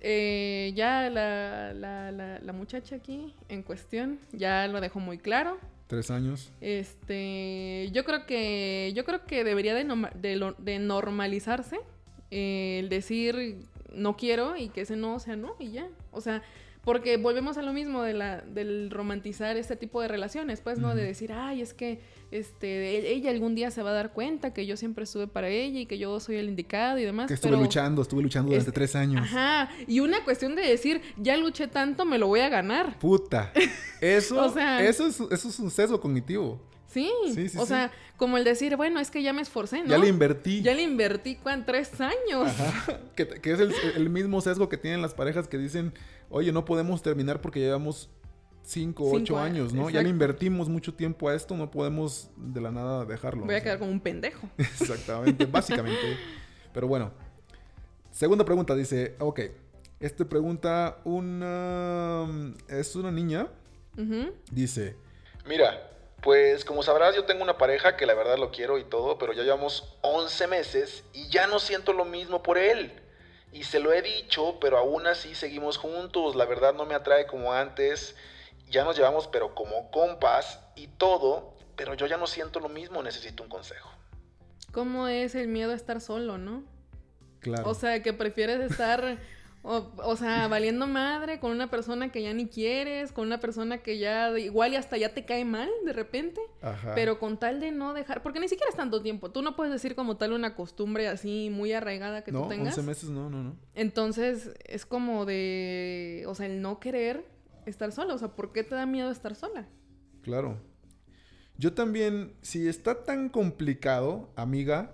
eh, 0.00 0.72
ya 0.74 1.08
la, 1.10 1.72
la, 1.72 2.10
la, 2.10 2.40
la 2.40 2.52
muchacha 2.52 2.96
aquí 2.96 3.32
en 3.48 3.62
cuestión 3.62 4.18
ya 4.32 4.66
lo 4.66 4.80
dejó 4.80 4.98
muy 5.00 5.16
claro. 5.18 5.58
Años. 6.10 6.52
Este, 6.60 7.90
yo 7.92 8.04
creo 8.04 8.26
que 8.26 8.92
yo 8.94 9.04
creo 9.04 9.24
que 9.26 9.44
debería 9.44 9.74
de, 9.74 10.54
de 10.58 10.78
normalizarse 10.78 11.78
eh, 12.30 12.78
el 12.80 12.88
decir 12.88 13.58
no 13.92 14.16
quiero 14.16 14.56
y 14.56 14.68
que 14.68 14.80
ese 14.82 14.96
no 14.96 15.20
sea 15.20 15.36
no 15.36 15.54
y 15.58 15.70
ya. 15.70 15.88
O 16.10 16.20
sea, 16.20 16.42
porque 16.84 17.16
volvemos 17.16 17.56
a 17.58 17.62
lo 17.62 17.72
mismo 17.72 18.02
de 18.02 18.14
la, 18.14 18.40
del 18.42 18.90
romantizar 18.90 19.56
este 19.56 19.76
tipo 19.76 20.00
de 20.02 20.08
relaciones, 20.08 20.60
pues, 20.60 20.78
¿no? 20.78 20.94
De 20.94 21.02
decir, 21.04 21.32
ay, 21.32 21.60
es 21.62 21.74
que 21.74 22.00
este, 22.30 22.96
e- 22.98 23.12
ella 23.12 23.30
algún 23.30 23.54
día 23.54 23.70
se 23.70 23.82
va 23.82 23.90
a 23.90 23.94
dar 23.94 24.12
cuenta 24.12 24.52
que 24.52 24.66
yo 24.66 24.76
siempre 24.76 25.04
estuve 25.04 25.26
para 25.26 25.48
ella 25.48 25.80
y 25.80 25.86
que 25.86 25.98
yo 25.98 26.18
soy 26.20 26.36
el 26.36 26.48
indicado 26.48 26.98
y 26.98 27.04
demás. 27.04 27.28
Que 27.28 27.34
estuve 27.34 27.52
pero- 27.52 27.62
luchando, 27.62 28.02
estuve 28.02 28.22
luchando 28.22 28.50
durante 28.50 28.70
es- 28.70 28.74
tres 28.74 28.94
años. 28.96 29.22
Ajá, 29.24 29.70
y 29.86 30.00
una 30.00 30.22
cuestión 30.24 30.54
de 30.56 30.62
decir, 30.62 31.00
ya 31.16 31.36
luché 31.36 31.68
tanto, 31.68 32.04
me 32.04 32.18
lo 32.18 32.26
voy 32.26 32.40
a 32.40 32.48
ganar. 32.48 32.98
Puta. 32.98 33.52
Eso, 34.00 34.44
O 34.44 34.50
sea- 34.52 34.84
eso, 34.84 35.06
es, 35.06 35.18
eso 35.20 35.48
es 35.48 35.58
un 35.58 35.70
sesgo 35.70 36.00
cognitivo. 36.00 36.60
Sí, 36.94 37.10
Sí, 37.34 37.48
sí, 37.48 37.58
o 37.58 37.62
sí. 37.62 37.66
sea, 37.68 37.90
como 38.16 38.38
el 38.38 38.44
decir, 38.44 38.76
bueno, 38.76 39.00
es 39.00 39.10
que 39.10 39.22
ya 39.22 39.32
me 39.32 39.42
esforcé, 39.42 39.82
¿no? 39.82 39.88
Ya 39.88 39.98
le 39.98 40.06
invertí. 40.08 40.62
Ya 40.62 40.72
le 40.74 40.82
invertí, 40.82 41.34
¿cuán? 41.34 41.66
Tres 41.66 42.00
años. 42.00 42.46
Ajá. 42.48 43.00
Que, 43.16 43.26
que 43.26 43.52
es 43.52 43.58
el, 43.60 43.74
el 43.96 44.08
mismo 44.10 44.40
sesgo 44.40 44.68
que 44.68 44.76
tienen 44.78 45.02
las 45.02 45.12
parejas 45.12 45.48
que 45.48 45.58
dicen, 45.58 45.92
oye, 46.30 46.52
no 46.52 46.64
podemos 46.64 47.02
terminar 47.02 47.40
porque 47.40 47.58
llevamos 47.60 48.08
cinco 48.62 49.02
o 49.04 49.06
Cinco 49.10 49.16
ocho 49.22 49.38
años, 49.38 49.72
¿no? 49.74 49.90
Ya 49.90 50.02
le 50.02 50.08
invertimos 50.08 50.68
mucho 50.68 50.94
tiempo 50.94 51.28
a 51.28 51.34
esto, 51.34 51.56
no 51.56 51.70
podemos 51.70 52.30
de 52.36 52.60
la 52.60 52.70
nada 52.70 53.04
dejarlo. 53.04 53.44
Voy 53.44 53.54
a 53.54 53.58
O 53.58 53.60
sea, 53.60 53.62
quedar 53.64 53.78
como 53.80 53.90
un 53.90 54.00
pendejo. 54.00 54.48
Exactamente, 54.58 55.46
básicamente. 55.46 56.16
Pero 56.72 56.86
bueno. 56.88 57.10
Segunda 58.10 58.44
pregunta, 58.44 58.74
dice, 58.76 59.16
ok. 59.18 59.40
Este 60.00 60.24
pregunta 60.24 60.98
una... 61.04 62.26
Es 62.68 62.94
una 62.94 63.10
niña. 63.10 63.48
Ujú. 63.98 64.32
Dice, 64.50 64.96
Mira, 65.46 65.90
pues 66.24 66.64
como 66.64 66.82
sabrás, 66.82 67.14
yo 67.14 67.26
tengo 67.26 67.42
una 67.42 67.58
pareja 67.58 67.98
que 67.98 68.06
la 68.06 68.14
verdad 68.14 68.38
lo 68.38 68.50
quiero 68.50 68.78
y 68.78 68.84
todo, 68.84 69.18
pero 69.18 69.34
ya 69.34 69.42
llevamos 69.42 69.94
11 70.00 70.46
meses 70.46 71.04
y 71.12 71.28
ya 71.28 71.46
no 71.46 71.58
siento 71.58 71.92
lo 71.92 72.06
mismo 72.06 72.42
por 72.42 72.56
él. 72.56 72.98
Y 73.52 73.64
se 73.64 73.78
lo 73.78 73.92
he 73.92 74.00
dicho, 74.00 74.58
pero 74.58 74.78
aún 74.78 75.06
así 75.06 75.34
seguimos 75.34 75.76
juntos. 75.76 76.34
La 76.34 76.46
verdad 76.46 76.72
no 76.72 76.86
me 76.86 76.94
atrae 76.94 77.26
como 77.26 77.52
antes. 77.52 78.16
Ya 78.70 78.84
nos 78.84 78.96
llevamos, 78.96 79.28
pero 79.28 79.54
como 79.54 79.90
compas 79.90 80.60
y 80.76 80.86
todo, 80.86 81.54
pero 81.76 81.92
yo 81.92 82.06
ya 82.06 82.16
no 82.16 82.26
siento 82.26 82.58
lo 82.58 82.70
mismo. 82.70 83.02
Necesito 83.02 83.42
un 83.42 83.50
consejo. 83.50 83.90
¿Cómo 84.72 85.08
es 85.08 85.34
el 85.34 85.48
miedo 85.48 85.72
a 85.72 85.76
estar 85.76 86.00
solo, 86.00 86.38
no? 86.38 86.64
claro. 87.40 87.68
O 87.68 87.74
sea, 87.74 88.02
que 88.02 88.14
prefieres 88.14 88.60
estar, 88.70 89.18
o, 89.66 89.90
o 89.96 90.14
sea, 90.16 90.46
valiendo 90.46 90.86
madre 90.86 91.40
con 91.40 91.50
una 91.50 91.70
persona 91.70 92.12
que 92.12 92.22
ya 92.22 92.34
ni 92.34 92.48
quieres, 92.48 93.12
con 93.12 93.26
una 93.26 93.40
persona 93.40 93.78
que 93.78 93.98
ya 93.98 94.38
igual 94.38 94.74
y 94.74 94.76
hasta 94.76 94.98
ya 94.98 95.14
te 95.14 95.24
cae 95.24 95.46
mal 95.46 95.70
de 95.86 95.94
repente, 95.94 96.38
Ajá. 96.60 96.94
pero 96.94 97.18
con 97.18 97.38
tal 97.38 97.60
de 97.60 97.72
no 97.72 97.94
dejar, 97.94 98.22
porque 98.22 98.40
ni 98.40 98.48
siquiera 98.48 98.68
es 98.68 98.76
tanto 98.76 99.00
tiempo, 99.00 99.30
tú 99.30 99.40
no 99.40 99.56
puedes 99.56 99.72
decir 99.72 99.94
como 99.94 100.18
tal 100.18 100.34
una 100.34 100.54
costumbre 100.54 101.08
así 101.08 101.48
muy 101.50 101.72
arraigada 101.72 102.22
que 102.22 102.30
no, 102.30 102.42
tú 102.42 102.50
tengas. 102.50 102.76
11 102.76 102.86
meses, 102.86 103.08
no, 103.08 103.30
no, 103.30 103.42
no. 103.42 103.56
Entonces 103.74 104.50
es 104.66 104.84
como 104.84 105.24
de, 105.24 106.24
o 106.28 106.34
sea, 106.34 106.44
el 106.44 106.60
no 106.60 106.78
querer 106.78 107.24
estar 107.64 107.90
sola, 107.90 108.12
o 108.12 108.18
sea, 108.18 108.28
¿por 108.28 108.52
qué 108.52 108.64
te 108.64 108.74
da 108.74 108.84
miedo 108.84 109.10
estar 109.10 109.34
sola? 109.34 109.66
Claro. 110.20 110.58
Yo 111.56 111.72
también, 111.72 112.34
si 112.42 112.68
está 112.68 113.02
tan 113.02 113.30
complicado, 113.30 114.30
amiga, 114.36 114.92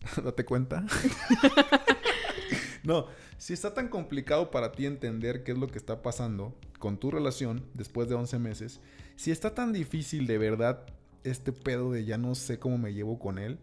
date 0.24 0.44
cuenta. 0.44 0.84
no, 2.82 3.06
si 3.38 3.52
está 3.52 3.74
tan 3.74 3.88
complicado 3.88 4.50
para 4.50 4.72
ti 4.72 4.86
entender 4.86 5.42
qué 5.42 5.52
es 5.52 5.58
lo 5.58 5.68
que 5.68 5.78
está 5.78 6.02
pasando 6.02 6.54
con 6.78 6.98
tu 6.98 7.10
relación 7.10 7.64
después 7.74 8.08
de 8.08 8.14
11 8.14 8.38
meses, 8.38 8.80
si 9.16 9.30
está 9.30 9.54
tan 9.54 9.72
difícil 9.72 10.26
de 10.26 10.38
verdad 10.38 10.86
este 11.24 11.52
pedo 11.52 11.90
de 11.92 12.04
ya 12.04 12.18
no 12.18 12.34
sé 12.34 12.58
cómo 12.58 12.78
me 12.78 12.94
llevo 12.94 13.18
con 13.18 13.38
él, 13.38 13.58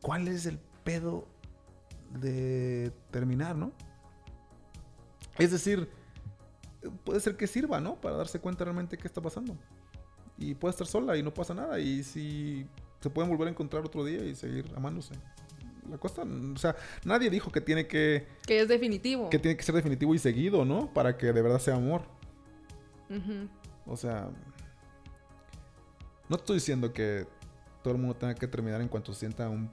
¿cuál 0.00 0.28
es 0.28 0.46
el 0.46 0.58
pedo 0.84 1.26
de 2.20 2.92
terminar, 3.10 3.56
no? 3.56 3.72
Es 5.38 5.50
decir, 5.50 5.88
puede 7.04 7.20
ser 7.20 7.36
que 7.36 7.46
sirva, 7.46 7.80
¿no? 7.80 8.00
Para 8.00 8.16
darse 8.16 8.38
cuenta 8.38 8.64
realmente 8.64 8.98
qué 8.98 9.06
está 9.06 9.20
pasando. 9.20 9.56
Y 10.36 10.54
puede 10.54 10.70
estar 10.70 10.86
sola 10.86 11.16
y 11.16 11.22
no 11.22 11.32
pasa 11.32 11.54
nada. 11.54 11.78
Y 11.78 12.02
si 12.02 12.66
se 13.00 13.10
pueden 13.10 13.30
volver 13.30 13.48
a 13.48 13.50
encontrar 13.50 13.84
otro 13.84 14.04
día 14.04 14.24
y 14.24 14.34
seguir 14.34 14.66
amándose. 14.76 15.14
La 15.90 15.98
cosa, 15.98 16.22
o 16.22 16.56
sea, 16.58 16.76
nadie 17.04 17.28
dijo 17.28 17.50
que 17.50 17.60
tiene 17.60 17.86
que, 17.88 18.26
Que 18.46 18.60
es 18.60 18.68
definitivo. 18.68 19.28
que 19.30 19.38
tiene 19.38 19.56
que 19.56 19.62
ser 19.64 19.74
definitivo 19.74 20.14
y 20.14 20.18
seguido, 20.18 20.64
¿no? 20.64 20.92
Para 20.92 21.16
que 21.18 21.32
de 21.32 21.42
verdad 21.42 21.58
sea 21.58 21.74
amor. 21.74 22.02
O 23.84 23.96
sea, 23.96 24.30
no 26.28 26.36
estoy 26.36 26.56
diciendo 26.56 26.92
que 26.92 27.26
todo 27.82 27.94
el 27.94 28.00
mundo 28.00 28.14
tenga 28.16 28.34
que 28.34 28.46
terminar 28.46 28.80
en 28.80 28.88
cuanto 28.88 29.12
se 29.12 29.20
sienta 29.20 29.48
un 29.48 29.70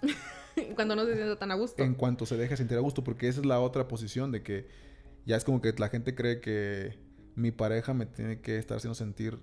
Cuando 0.74 0.94
no 0.96 1.04
se 1.04 1.14
sienta 1.14 1.36
tan 1.36 1.50
a 1.50 1.54
gusto. 1.54 1.82
en 1.82 1.94
cuanto 1.94 2.24
se 2.26 2.36
deje 2.36 2.56
sentir 2.56 2.76
a 2.76 2.80
gusto, 2.80 3.02
porque 3.04 3.28
esa 3.28 3.40
es 3.40 3.46
la 3.46 3.60
otra 3.60 3.88
posición 3.88 4.30
de 4.32 4.42
que 4.42 4.68
ya 5.26 5.36
es 5.36 5.44
como 5.44 5.60
que 5.60 5.72
la 5.76 5.88
gente 5.88 6.14
cree 6.14 6.40
que 6.40 6.98
mi 7.34 7.50
pareja 7.50 7.94
me 7.94 8.06
tiene 8.06 8.40
que 8.40 8.58
estar 8.58 8.76
haciendo 8.76 8.94
sentir 8.94 9.38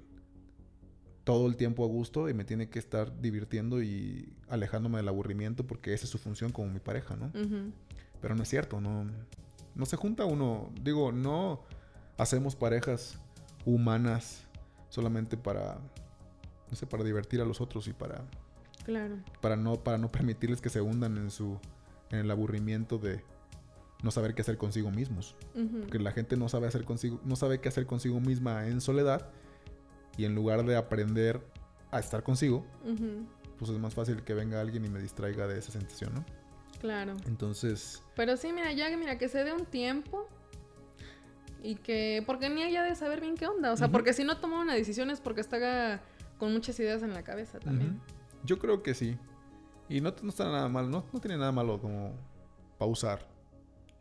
todo 1.29 1.45
el 1.45 1.57
tiempo 1.57 1.85
a 1.85 1.87
gusto 1.87 2.27
y 2.27 2.33
me 2.33 2.43
tiene 2.43 2.71
que 2.71 2.79
estar 2.79 3.21
divirtiendo 3.21 3.83
y 3.83 4.33
alejándome 4.47 4.97
del 4.97 5.07
aburrimiento 5.09 5.67
porque 5.67 5.93
esa 5.93 6.05
es 6.05 6.09
su 6.09 6.17
función 6.17 6.51
como 6.51 6.69
mi 6.69 6.79
pareja, 6.79 7.15
¿no? 7.15 7.31
Pero 8.19 8.33
no 8.33 8.41
es 8.41 8.49
cierto, 8.49 8.81
no, 8.81 9.05
no 9.75 9.85
se 9.85 9.95
junta 9.95 10.25
uno, 10.25 10.71
digo, 10.81 11.11
no 11.11 11.61
hacemos 12.17 12.55
parejas 12.55 13.19
humanas 13.63 14.47
solamente 14.89 15.37
para, 15.37 15.77
no 16.71 16.75
sé, 16.75 16.87
para 16.87 17.03
divertir 17.03 17.41
a 17.41 17.45
los 17.45 17.61
otros 17.61 17.87
y 17.87 17.93
para 17.93 18.25
Claro. 18.83 19.19
para 19.39 19.55
no, 19.55 19.83
para 19.83 19.99
no 19.99 20.09
permitirles 20.09 20.61
que 20.61 20.69
se 20.69 20.81
hundan 20.81 21.15
en 21.19 21.29
su 21.29 21.59
en 22.09 22.17
el 22.17 22.31
aburrimiento 22.31 22.97
de 22.97 23.23
no 24.01 24.09
saber 24.09 24.33
qué 24.33 24.41
hacer 24.41 24.57
consigo 24.57 24.89
mismos. 24.89 25.35
Porque 25.53 25.99
la 25.99 26.11
gente 26.11 26.37
no 26.37 26.49
sabe 26.49 26.65
hacer 26.65 26.85
consigo, 26.85 27.21
no 27.23 27.35
sabe 27.35 27.61
qué 27.61 27.69
hacer 27.69 27.85
consigo 27.85 28.19
misma 28.19 28.65
en 28.65 28.81
soledad. 28.81 29.29
Y 30.19 30.25
en 30.25 30.35
lugar 30.35 30.65
de 30.65 30.75
aprender 30.75 31.39
a 31.91 31.99
estar 31.99 32.23
consigo, 32.23 32.65
pues 33.57 33.71
es 33.71 33.79
más 33.79 33.93
fácil 33.93 34.21
que 34.21 34.33
venga 34.33 34.59
alguien 34.59 34.83
y 34.83 34.89
me 34.89 34.99
distraiga 34.99 35.47
de 35.47 35.57
esa 35.57 35.71
sensación, 35.71 36.13
¿no? 36.13 36.25
Claro. 36.81 37.15
Entonces, 37.25 38.03
Pero 38.17 38.35
sí, 38.35 38.51
mira, 38.51 38.73
ya 38.73 38.89
que 38.89 38.97
mira, 38.97 39.17
que 39.17 39.29
se 39.29 39.45
dé 39.45 39.53
un 39.53 39.65
tiempo. 39.65 40.27
Y 41.63 41.75
que. 41.75 42.21
Porque 42.27 42.49
ni 42.49 42.63
ella 42.63 42.83
de 42.83 42.95
saber 42.95 43.21
bien 43.21 43.35
qué 43.35 43.47
onda. 43.47 43.71
O 43.71 43.77
sea, 43.77 43.87
porque 43.87 44.11
si 44.11 44.25
no 44.25 44.41
toma 44.41 44.59
una 44.59 44.75
decisión 44.75 45.09
es 45.09 45.21
porque 45.21 45.39
está 45.39 46.01
con 46.37 46.51
muchas 46.51 46.77
ideas 46.81 47.01
en 47.01 47.13
la 47.13 47.23
cabeza 47.23 47.57
también. 47.59 48.01
yo 48.43 48.59
creo 48.59 48.83
que 48.83 48.93
sí. 48.95 49.17
Y 49.87 50.01
no, 50.01 50.13
no 50.21 50.29
está 50.31 50.43
nada 50.43 50.67
mal, 50.67 50.91
no, 50.91 51.05
no 51.13 51.19
tiene 51.21 51.37
nada 51.37 51.53
malo 51.53 51.79
como 51.79 52.13
pausar 52.77 53.25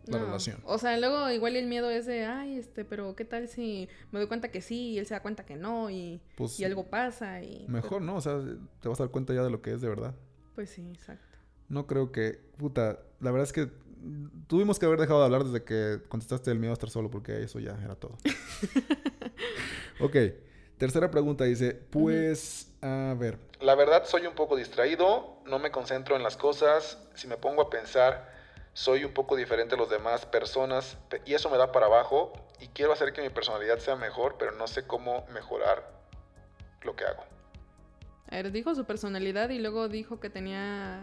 la 0.08 0.18
No. 0.18 0.24
relación. 0.26 0.60
O 0.64 0.78
sea, 0.78 0.96
luego 0.98 1.30
igual 1.30 1.56
el 1.56 1.66
miedo 1.66 1.90
es 1.90 2.06
de, 2.06 2.24
ay, 2.24 2.56
este, 2.58 2.84
pero 2.84 3.14
¿qué 3.16 3.24
tal 3.24 3.48
si 3.48 3.88
me 4.10 4.18
doy 4.18 4.28
cuenta 4.28 4.50
que 4.50 4.60
sí 4.60 4.90
y 4.92 4.98
él 4.98 5.06
se 5.06 5.14
da 5.14 5.20
cuenta 5.20 5.44
que 5.44 5.56
no 5.56 5.90
y, 5.90 6.20
Pues 6.36 6.58
y 6.60 6.64
algo 6.64 6.84
pasa 6.88 7.42
y... 7.42 7.66
mejor, 7.68 8.02
¿no? 8.02 8.16
O 8.16 8.20
sea, 8.20 8.38
te 8.80 8.88
vas 8.88 8.98
a 9.00 9.04
dar 9.04 9.10
cuenta 9.10 9.34
ya 9.34 9.42
de 9.42 9.50
lo 9.50 9.62
que 9.62 9.72
es 9.72 9.80
de 9.80 9.88
verdad. 9.88 10.14
Pues 10.54 10.70
sí, 10.70 10.90
exacto. 10.90 11.38
No 11.68 11.86
creo 11.86 12.10
que. 12.12 12.40
Puta, 12.56 12.98
la 13.20 13.30
verdad 13.30 13.44
es 13.44 13.52
que 13.52 13.70
tuvimos 14.46 14.78
que 14.78 14.86
haber 14.86 14.98
dejado 15.00 15.18
de 15.20 15.26
hablar 15.26 15.44
desde 15.44 15.64
que 15.64 16.00
contestaste 16.08 16.50
el 16.50 16.58
miedo 16.58 16.72
a 16.72 16.74
estar 16.74 16.88
solo, 16.90 17.10
porque 17.10 17.42
eso 17.42 17.58
ya 17.60 17.78
era 17.84 17.94
todo. 17.94 18.16
ok, 20.00 20.16
tercera 20.78 21.10
pregunta 21.10 21.44
dice: 21.44 21.74
Pues, 21.74 22.72
a 22.80 23.14
ver. 23.18 23.38
La 23.60 23.74
verdad 23.74 24.04
soy 24.06 24.26
un 24.26 24.34
poco 24.34 24.56
distraído, 24.56 25.42
no 25.46 25.58
me 25.58 25.70
concentro 25.70 26.16
en 26.16 26.22
las 26.22 26.36
cosas, 26.36 26.98
si 27.14 27.26
me 27.26 27.36
pongo 27.36 27.62
a 27.62 27.70
pensar 27.70 28.37
soy 28.78 29.02
un 29.04 29.12
poco 29.12 29.34
diferente 29.34 29.74
a 29.74 29.78
las 29.78 29.90
demás 29.90 30.24
personas 30.24 30.96
pe- 31.08 31.20
y 31.26 31.34
eso 31.34 31.50
me 31.50 31.56
da 31.58 31.72
para 31.72 31.86
abajo 31.86 32.32
y 32.60 32.68
quiero 32.68 32.92
hacer 32.92 33.12
que 33.12 33.20
mi 33.20 33.28
personalidad 33.28 33.78
sea 33.80 33.96
mejor, 33.96 34.36
pero 34.38 34.52
no 34.52 34.68
sé 34.68 34.86
cómo 34.86 35.26
mejorar 35.34 35.90
lo 36.82 36.94
que 36.94 37.04
hago. 37.04 37.24
A 38.30 38.36
ver, 38.36 38.52
dijo 38.52 38.76
su 38.76 38.84
personalidad 38.84 39.50
y 39.50 39.58
luego 39.58 39.88
dijo 39.88 40.20
que 40.20 40.30
tenía... 40.30 41.02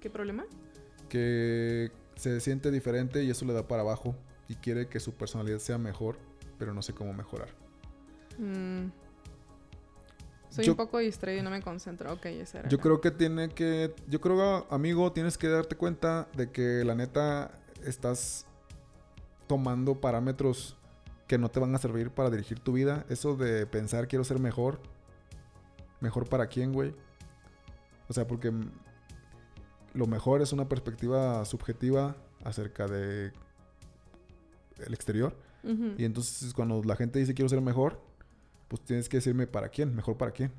¿Qué 0.00 0.08
problema? 0.08 0.46
Que 1.08 1.90
se 2.14 2.38
siente 2.40 2.70
diferente 2.70 3.24
y 3.24 3.30
eso 3.30 3.44
le 3.44 3.54
da 3.54 3.66
para 3.66 3.82
abajo. 3.82 4.14
Y 4.46 4.54
quiere 4.54 4.88
que 4.88 5.00
su 5.00 5.14
personalidad 5.14 5.58
sea 5.58 5.78
mejor, 5.78 6.18
pero 6.60 6.74
no 6.74 6.80
sé 6.80 6.94
cómo 6.94 7.12
mejorar. 7.12 7.48
Mm. 8.38 8.86
Soy 10.56 10.64
Yo- 10.64 10.72
un 10.72 10.76
poco 10.76 10.98
distraído 10.98 11.40
y 11.40 11.44
no 11.44 11.50
me 11.50 11.60
concentro. 11.62 12.12
Ok, 12.12 12.26
esa 12.26 12.60
era 12.60 12.68
Yo 12.68 12.76
la- 12.78 12.82
creo 12.82 13.00
que 13.00 13.10
tiene 13.10 13.48
que. 13.50 13.94
Yo 14.08 14.20
creo, 14.20 14.66
amigo, 14.70 15.12
tienes 15.12 15.36
que 15.38 15.48
darte 15.48 15.76
cuenta 15.76 16.28
de 16.34 16.50
que 16.50 16.82
la 16.84 16.94
neta 16.94 17.50
estás 17.84 18.46
tomando 19.46 20.00
parámetros 20.00 20.76
que 21.28 21.38
no 21.38 21.48
te 21.50 21.60
van 21.60 21.74
a 21.74 21.78
servir 21.78 22.10
para 22.10 22.30
dirigir 22.30 22.58
tu 22.60 22.72
vida. 22.72 23.04
Eso 23.08 23.36
de 23.36 23.66
pensar 23.66 24.08
quiero 24.08 24.24
ser 24.24 24.38
mejor. 24.40 24.80
¿Mejor 26.00 26.28
para 26.28 26.46
quién, 26.46 26.72
güey? 26.72 26.94
O 28.08 28.12
sea, 28.12 28.26
porque 28.26 28.52
lo 29.94 30.06
mejor 30.06 30.42
es 30.42 30.52
una 30.52 30.68
perspectiva 30.68 31.44
subjetiva 31.44 32.16
acerca 32.44 32.86
de 32.86 33.32
el 34.86 34.94
exterior. 34.94 35.36
Y 35.98 36.04
entonces 36.04 36.54
cuando 36.54 36.80
la 36.84 36.94
gente 36.94 37.18
dice 37.18 37.34
quiero 37.34 37.48
ser 37.48 37.60
mejor, 37.60 38.00
pues 38.68 38.82
tienes 38.82 39.08
que 39.08 39.18
decirme 39.18 39.46
para 39.46 39.68
quién, 39.68 39.94
mejor 39.94 40.16
para 40.16 40.32
quién. 40.32 40.52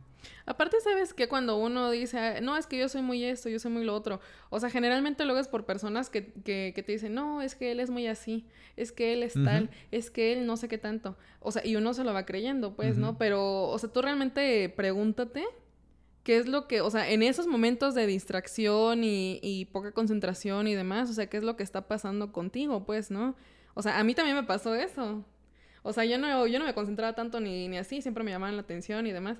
Aparte, 0.45 0.77
¿sabes 0.81 1.13
que 1.13 1.27
Cuando 1.27 1.57
uno 1.57 1.91
dice, 1.91 2.17
"Ah, 2.19 2.41
no, 2.41 2.57
es 2.57 2.65
que 2.67 2.77
yo 2.77 2.89
soy 2.89 3.01
muy 3.01 3.23
esto, 3.23 3.49
yo 3.49 3.59
soy 3.59 3.71
muy 3.71 3.83
lo 3.83 3.93
otro. 3.95 4.19
O 4.49 4.59
sea, 4.59 4.69
generalmente 4.69 5.25
luego 5.25 5.39
es 5.39 5.47
por 5.47 5.65
personas 5.65 6.09
que, 6.09 6.33
que, 6.43 6.73
que 6.75 6.83
te 6.83 6.91
dicen, 6.91 7.13
no, 7.13 7.41
es 7.41 7.55
que 7.55 7.71
él 7.71 7.79
es 7.79 7.89
muy 7.89 8.07
así, 8.07 8.45
es 8.75 8.91
que 8.91 9.13
él 9.13 9.23
es 9.23 9.33
tal, 9.33 9.69
es 9.91 10.09
que 10.09 10.33
él 10.33 10.45
no 10.45 10.57
sé 10.57 10.67
qué 10.67 10.77
tanto. 10.77 11.17
O 11.39 11.51
sea, 11.51 11.65
y 11.65 11.75
uno 11.75 11.93
se 11.93 12.03
lo 12.03 12.13
va 12.13 12.25
creyendo, 12.25 12.75
pues, 12.75 12.97
¿no? 12.97 13.17
Pero, 13.17 13.63
o 13.69 13.77
sea, 13.79 13.89
tú 13.91 14.01
realmente 14.01 14.69
pregúntate 14.69 15.45
qué 16.23 16.37
es 16.37 16.47
lo 16.47 16.67
que, 16.67 16.81
o 16.81 16.89
sea, 16.89 17.09
en 17.09 17.23
esos 17.23 17.47
momentos 17.47 17.95
de 17.95 18.05
distracción 18.07 19.03
y, 19.03 19.39
y 19.41 19.65
poca 19.65 19.91
concentración 19.93 20.67
y 20.67 20.75
demás, 20.75 21.09
o 21.09 21.13
sea, 21.13 21.27
qué 21.27 21.37
es 21.37 21.43
lo 21.43 21.55
que 21.55 21.63
está 21.63 21.87
pasando 21.87 22.33
contigo, 22.33 22.85
pues, 22.85 23.11
¿no? 23.11 23.35
O 23.75 23.81
sea, 23.81 23.99
a 23.99 24.03
mí 24.03 24.13
también 24.15 24.35
me 24.35 24.43
pasó 24.43 24.75
eso. 24.75 25.23
O 25.87 25.93
sea, 25.93 26.03
yo 26.03 26.17
no, 26.17 26.45
yo 26.47 26.59
no 26.59 26.65
me 26.65 26.73
concentraba 26.73 27.13
tanto 27.13 27.39
ni, 27.39 27.69
ni 27.69 27.77
así, 27.77 28.01
siempre 28.01 28.21
me 28.25 28.31
llamaban 28.31 28.57
la 28.57 28.61
atención 28.61 29.07
y 29.07 29.13
demás. 29.13 29.37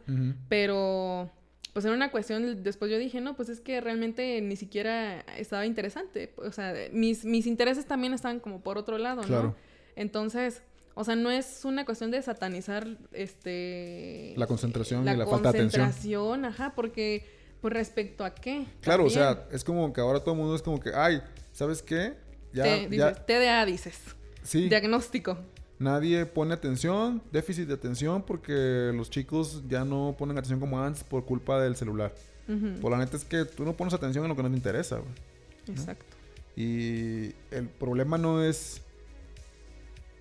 Pero, 0.47 1.29
pues 1.73 1.83
en 1.83 1.91
una 1.91 2.09
cuestión, 2.09 2.63
después 2.63 2.89
yo 2.89 2.97
dije, 2.97 3.19
no, 3.19 3.35
pues 3.35 3.49
es 3.49 3.59
que 3.59 3.81
realmente 3.81 4.39
ni 4.39 4.55
siquiera 4.55 5.19
estaba 5.37 5.65
interesante. 5.65 6.33
O 6.37 6.53
sea, 6.53 6.73
mis, 6.93 7.25
mis 7.25 7.47
intereses 7.47 7.85
también 7.85 8.13
estaban 8.13 8.39
como 8.39 8.61
por 8.61 8.77
otro 8.77 8.97
lado, 8.97 9.23
¿no? 9.23 9.27
Claro. 9.27 9.55
Entonces, 9.97 10.63
o 10.93 11.03
sea, 11.03 11.17
no 11.17 11.29
es 11.29 11.65
una 11.65 11.83
cuestión 11.83 12.11
de 12.11 12.21
satanizar, 12.21 12.87
este... 13.11 14.33
La 14.37 14.47
concentración 14.47 15.01
y 15.01 15.15
la 15.17 15.27
falta 15.27 15.51
de 15.51 15.59
atención. 15.59 15.83
concentración, 15.83 16.45
ajá, 16.45 16.73
porque, 16.75 17.25
pues 17.59 17.73
respecto 17.73 18.23
a 18.23 18.33
qué. 18.33 18.67
Claro, 18.79 19.03
o 19.03 19.09
sea, 19.09 19.47
es 19.51 19.65
como 19.65 19.91
que 19.91 19.99
ahora 19.99 20.21
todo 20.21 20.31
el 20.31 20.39
mundo 20.39 20.55
es 20.55 20.61
como 20.61 20.79
que, 20.79 20.91
ay, 20.95 21.21
¿sabes 21.51 21.81
qué? 21.81 22.13
Ya, 22.53 22.63
Te- 22.63 22.83
ya, 22.83 23.09
dices, 23.11 23.25
TDA 23.25 23.65
dices. 23.65 23.99
sí, 24.43 24.69
Diagnóstico. 24.69 25.37
Nadie 25.79 26.25
pone 26.25 26.53
atención, 26.53 27.21
déficit 27.31 27.67
de 27.67 27.73
atención, 27.75 28.23
porque 28.23 28.91
los 28.95 29.09
chicos 29.09 29.63
ya 29.67 29.85
no 29.85 30.15
ponen 30.17 30.37
atención 30.37 30.59
como 30.59 30.81
antes 30.81 31.03
por 31.03 31.25
culpa 31.25 31.61
del 31.61 31.75
celular. 31.75 32.13
Ujú, 32.47 32.79
Pues 32.81 32.91
la 32.91 32.97
neta 32.97 33.17
es 33.17 33.25
que 33.25 33.45
tú 33.45 33.65
no 33.65 33.73
pones 33.75 33.93
atención 33.93 34.23
en 34.25 34.29
lo 34.29 34.35
que 34.35 34.43
no 34.43 34.49
te 34.49 34.55
interesa, 34.55 34.97
güey. 34.97 35.11
Exacto. 35.67 36.05
Y 36.55 37.33
el 37.51 37.67
problema 37.79 38.17
no 38.17 38.41
es 38.43 38.81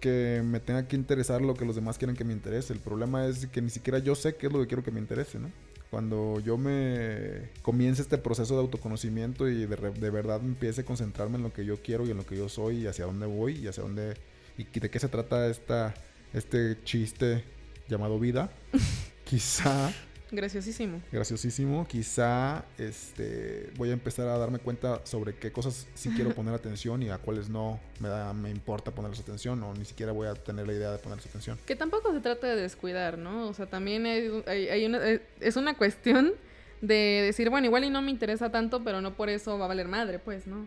que 0.01 0.43
me 0.45 0.61
tenga 0.61 0.87
que 0.87 0.97
interesar 0.97 1.41
lo 1.41 1.55
que 1.55 1.65
los 1.65 1.75
demás 1.75 1.97
quieren 1.99 2.17
que 2.17 2.25
me 2.25 2.33
interese. 2.33 2.73
El 2.73 2.81
problema 2.81 3.27
es 3.27 3.47
que 3.47 3.63
ni 3.63 3.71
siquiera 3.71 3.99
yo 3.99 4.15
sé 4.15 4.37
qué 4.37 4.49
es 4.49 4.53
lo 4.53 4.61
que 4.61 4.67
quiero 4.67 4.83
que 4.85 4.91
me 4.91 5.01
interese, 5.01 5.39
¿no? 5.39 5.51
Cuando 5.91 6.41
yo 6.41 6.59
me 6.59 7.49
comience 7.63 8.03
este 8.03 8.19
proceso 8.19 8.55
de 8.55 8.61
autoconocimiento 8.61 9.49
y 9.49 9.67
de, 9.67 9.77
re- 9.77 9.93
de 9.93 10.11
verdad 10.11 10.41
empiece 10.43 10.83
a 10.83 10.85
concentrarme 10.85 11.37
en 11.37 11.45
lo 11.45 11.53
que 11.53 11.65
yo 11.65 11.81
quiero 11.81 12.05
y 12.07 12.11
en 12.11 12.17
lo 12.19 12.27
que 12.27 12.37
yo 12.37 12.49
soy 12.49 12.79
y 12.83 12.87
hacia 12.87 13.07
dónde 13.07 13.27
voy 13.27 13.57
y 13.59 13.69
hacia 13.69 13.83
dónde... 13.85 14.15
y 14.59 14.65
de 14.65 14.91
qué 14.91 14.99
se 14.99 15.09
trata 15.09 15.47
esta, 15.49 15.95
este 16.33 16.83
chiste 16.85 17.45
llamado 17.89 18.19
vida, 18.19 18.51
quizá 19.25 19.93
Graciosísimo. 20.29 21.01
graciosísimo. 21.13 21.87
Quizá 21.87 22.65
este, 22.79 23.71
voy 23.77 23.91
a 23.91 23.93
empezar 23.93 24.27
a 24.27 24.37
darme 24.37 24.59
cuenta 24.59 25.01
sobre 25.07 25.37
qué 25.37 25.53
cosas 25.53 25.87
sí 25.95 26.11
quiero 26.17 26.31
poner 26.35 26.53
atención 26.53 27.01
y 27.03 27.11
a 27.11 27.19
cuáles 27.19 27.49
no 27.49 27.79
me, 28.01 28.09
da, 28.09 28.33
me 28.33 28.51
importa 28.51 28.91
ponerles 28.91 29.21
atención 29.21 29.63
o 29.63 29.73
ni 29.75 29.85
siquiera 29.85 30.11
voy 30.11 30.27
a 30.27 30.35
tener 30.35 30.67
la 30.67 30.73
idea 30.73 30.91
de 30.91 30.99
ponerles 30.99 31.27
atención. 31.27 31.57
Que 31.65 31.77
tampoco 31.77 32.13
se 32.13 32.19
trata 32.21 32.49
de 32.49 32.57
descuidar, 32.61 33.19
¿no? 33.19 33.47
O 33.49 33.55
sea, 33.55 33.67
también 33.67 34.05
hay, 34.05 34.43
hay- 34.47 34.69
hay 34.69 34.87
una, 34.87 35.09
eh, 35.09 35.23
es 35.39 35.55
una 35.57 35.77
cuestión 35.77 36.33
de 36.81 37.23
decir, 37.25 37.49
bueno, 37.49 37.67
igual 37.69 37.85
y 37.85 37.91
no 37.91 38.03
me 38.03 38.11
interesa 38.11 38.51
tanto, 38.51 38.83
pero 38.83 39.01
no 39.01 39.15
por 39.15 39.29
eso 39.29 39.57
va 39.59 39.67
a 39.67 39.69
valer 39.69 39.87
madre, 39.87 40.19
pues, 40.19 40.49
¿no? 40.49 40.67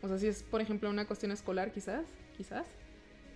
O 0.00 0.08
sea, 0.08 0.16
si 0.18 0.28
es, 0.28 0.42
por 0.42 0.62
ejemplo, 0.62 0.88
una 0.88 1.06
cuestión 1.06 1.30
escolar, 1.30 1.72
quizás, 1.72 2.04
quizás, 2.38 2.64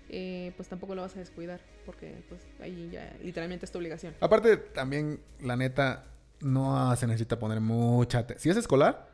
eh, 0.08 0.52
pues 0.56 0.68
tampoco 0.68 0.94
lo 0.94 1.02
vas 1.02 1.16
a 1.16 1.18
descuidar, 1.18 1.60
porque 1.86 2.22
pues 2.28 2.40
ahí 2.60 2.90
ya 2.92 3.16
literalmente 3.22 3.66
es 3.66 3.72
tu 3.72 3.78
obligación. 3.78 4.14
Aparte, 4.20 4.56
también, 4.56 5.20
la 5.40 5.56
neta, 5.56 6.04
no 6.40 6.94
se 6.96 7.06
necesita 7.06 7.38
poner 7.38 7.60
mucha 7.60 8.18
atención. 8.18 8.42
Si 8.42 8.50
es 8.50 8.56
escolar, 8.56 9.08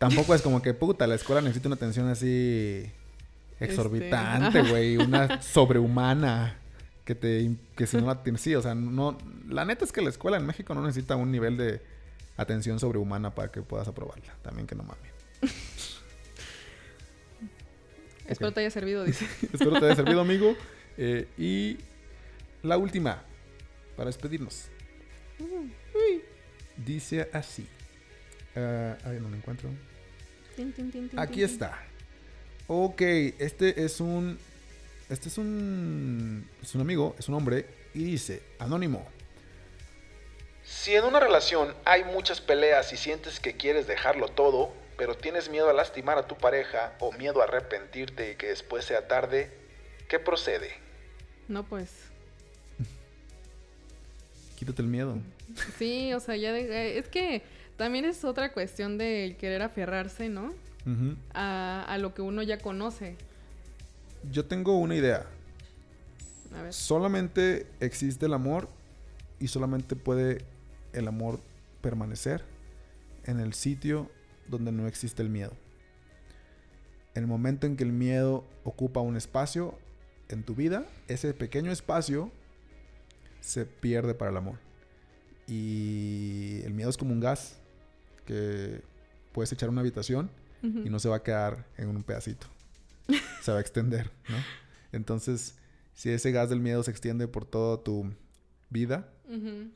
Tampoco 0.00 0.34
es 0.34 0.40
como 0.40 0.62
que, 0.62 0.72
puta, 0.72 1.06
la 1.06 1.14
escuela 1.14 1.42
necesita 1.42 1.68
una 1.68 1.74
atención 1.74 2.08
así 2.08 2.90
exorbitante, 3.60 4.60
Este, 4.60 4.70
güey. 4.70 4.96
Una 4.96 5.42
sobrehumana. 5.42 6.56
Que 7.04 7.14
te 7.14 7.54
que 7.76 7.86
si 7.86 7.98
no 7.98 8.06
la 8.06 8.22
tienes. 8.22 8.40
Sí, 8.40 8.54
o 8.54 8.62
sea, 8.62 8.74
no. 8.74 9.18
La 9.46 9.66
neta 9.66 9.84
es 9.84 9.92
que 9.92 10.00
la 10.00 10.08
escuela 10.08 10.38
en 10.38 10.46
México 10.46 10.74
no 10.74 10.80
necesita 10.80 11.16
un 11.16 11.30
nivel 11.30 11.58
de 11.58 11.82
atención 12.38 12.80
sobrehumana 12.80 13.34
para 13.34 13.52
que 13.52 13.60
puedas 13.60 13.88
aprobarla. 13.88 14.32
También 14.40 14.66
que 14.66 14.74
no 14.74 14.84
mames. 14.84 15.12
Espero 18.30 18.52
te 18.52 18.60
haya 18.60 18.70
servido, 18.70 19.04
dice. 19.04 19.26
Espero 19.52 19.78
te 19.78 19.86
haya 19.86 19.96
servido, 19.96 20.20
amigo. 20.20 20.56
Eh, 20.96 21.26
y 21.36 21.78
la 22.62 22.78
última, 22.78 23.22
para 23.96 24.08
despedirnos. 24.08 24.68
Dice 26.76 27.28
así. 27.32 27.66
Ah, 28.54 28.96
ay, 29.04 29.18
no 29.20 29.28
lo 29.28 29.36
encuentro. 29.36 29.70
Aquí 31.16 31.42
está. 31.42 31.82
Ok, 32.66 33.02
este 33.38 33.84
es 33.84 34.00
un. 34.00 34.38
Este 35.08 35.28
es 35.28 35.38
un. 35.38 36.48
Es 36.62 36.74
un 36.74 36.80
amigo, 36.80 37.16
es 37.18 37.28
un 37.28 37.34
hombre. 37.34 37.66
Y 37.94 38.04
dice: 38.04 38.42
Anónimo. 38.58 39.06
Si 40.62 40.94
en 40.94 41.04
una 41.04 41.18
relación 41.18 41.74
hay 41.84 42.04
muchas 42.04 42.40
peleas 42.40 42.92
y 42.92 42.96
sientes 42.96 43.40
que 43.40 43.56
quieres 43.56 43.86
dejarlo 43.88 44.28
todo, 44.28 44.72
pero 45.00 45.14
tienes 45.16 45.48
miedo 45.48 45.70
a 45.70 45.72
lastimar 45.72 46.18
a 46.18 46.26
tu 46.28 46.36
pareja 46.36 46.92
o 47.00 47.10
miedo 47.12 47.40
a 47.40 47.44
arrepentirte 47.44 48.32
y 48.32 48.34
que 48.34 48.48
después 48.48 48.84
sea 48.84 49.08
tarde, 49.08 49.50
¿qué 50.10 50.18
procede? 50.18 50.68
No, 51.48 51.64
pues. 51.64 51.90
Quítate 54.56 54.82
el 54.82 54.88
miedo. 54.88 55.16
Sí, 55.78 56.12
o 56.12 56.20
sea, 56.20 56.36
ya 56.36 56.52
de- 56.52 56.66
eh, 56.70 56.98
es 56.98 57.08
que 57.08 57.40
también 57.78 58.04
es 58.04 58.24
otra 58.24 58.52
cuestión 58.52 58.98
de 58.98 59.36
querer 59.40 59.62
aferrarse, 59.62 60.28
¿no? 60.28 60.52
A, 61.32 61.82
a 61.88 61.96
lo 61.96 62.12
que 62.12 62.20
uno 62.20 62.42
ya 62.42 62.58
conoce. 62.58 63.16
Yo 64.30 64.44
tengo 64.44 64.76
una 64.76 64.94
idea. 64.96 65.24
A 66.54 66.60
ver. 66.62 66.74
Solamente 66.74 67.66
existe 67.80 68.26
el 68.26 68.34
amor 68.34 68.68
y 69.38 69.48
solamente 69.48 69.96
puede 69.96 70.44
el 70.92 71.08
amor 71.08 71.40
permanecer 71.80 72.44
en 73.24 73.40
el 73.40 73.54
sitio 73.54 74.10
donde 74.50 74.72
no 74.72 74.86
existe 74.86 75.22
el 75.22 75.30
miedo. 75.30 75.52
El 77.14 77.26
momento 77.26 77.66
en 77.66 77.76
que 77.76 77.84
el 77.84 77.92
miedo 77.92 78.44
ocupa 78.64 79.00
un 79.00 79.16
espacio 79.16 79.78
en 80.28 80.44
tu 80.44 80.54
vida, 80.54 80.86
ese 81.08 81.34
pequeño 81.34 81.72
espacio 81.72 82.30
se 83.40 83.66
pierde 83.66 84.14
para 84.14 84.30
el 84.30 84.36
amor. 84.36 84.58
Y 85.46 86.60
el 86.64 86.74
miedo 86.74 86.90
es 86.90 86.96
como 86.96 87.12
un 87.12 87.20
gas 87.20 87.58
que 88.26 88.82
puedes 89.32 89.50
echar 89.52 89.68
a 89.68 89.72
una 89.72 89.80
habitación 89.80 90.30
y 90.62 90.90
no 90.90 90.98
se 90.98 91.08
va 91.08 91.16
a 91.16 91.22
quedar 91.22 91.66
en 91.78 91.88
un 91.88 92.02
pedacito. 92.02 92.46
Se 93.42 93.50
va 93.50 93.58
a 93.58 93.60
extender, 93.60 94.10
¿no? 94.28 94.36
Entonces, 94.92 95.56
si 95.94 96.10
ese 96.10 96.30
gas 96.30 96.50
del 96.50 96.60
miedo 96.60 96.82
se 96.82 96.90
extiende 96.90 97.26
por 97.26 97.44
toda 97.44 97.82
tu 97.82 98.12
vida, 98.68 99.08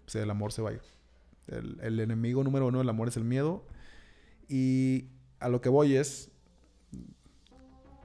pues 0.04 0.14
el 0.14 0.30
amor 0.30 0.52
se 0.52 0.62
va 0.62 0.70
a 0.70 0.72
ir. 0.74 0.82
El, 1.48 1.80
el 1.80 2.00
enemigo 2.00 2.44
número 2.44 2.66
uno 2.66 2.78
del 2.78 2.88
amor 2.88 3.08
es 3.08 3.16
el 3.16 3.24
miedo. 3.24 3.64
Y 4.48 5.08
a 5.40 5.48
lo 5.48 5.60
que 5.60 5.68
voy 5.68 5.96
es 5.96 6.30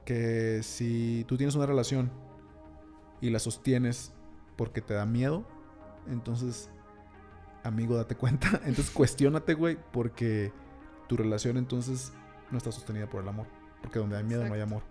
que 0.04 0.62
si 0.62 1.24
tú 1.28 1.36
tienes 1.36 1.54
una 1.54 1.66
relación 1.66 2.10
y 3.20 3.30
la 3.30 3.38
sostienes 3.38 4.12
porque 4.56 4.80
te 4.80 4.94
da 4.94 5.06
miedo, 5.06 5.46
entonces, 6.08 6.70
amigo, 7.62 7.96
date 7.96 8.16
cuenta. 8.16 8.48
Entonces, 8.64 8.90
cuestiónate, 8.90 9.54
güey, 9.54 9.78
porque 9.92 10.52
tu 11.08 11.16
relación 11.16 11.56
entonces 11.56 12.12
no 12.50 12.58
está 12.58 12.72
sostenida 12.72 13.08
por 13.08 13.22
el 13.22 13.28
amor. 13.28 13.46
Porque 13.82 13.98
donde 13.98 14.16
hay 14.16 14.24
miedo 14.24 14.44
no 14.46 14.54
hay 14.54 14.60
amor. 14.60 14.82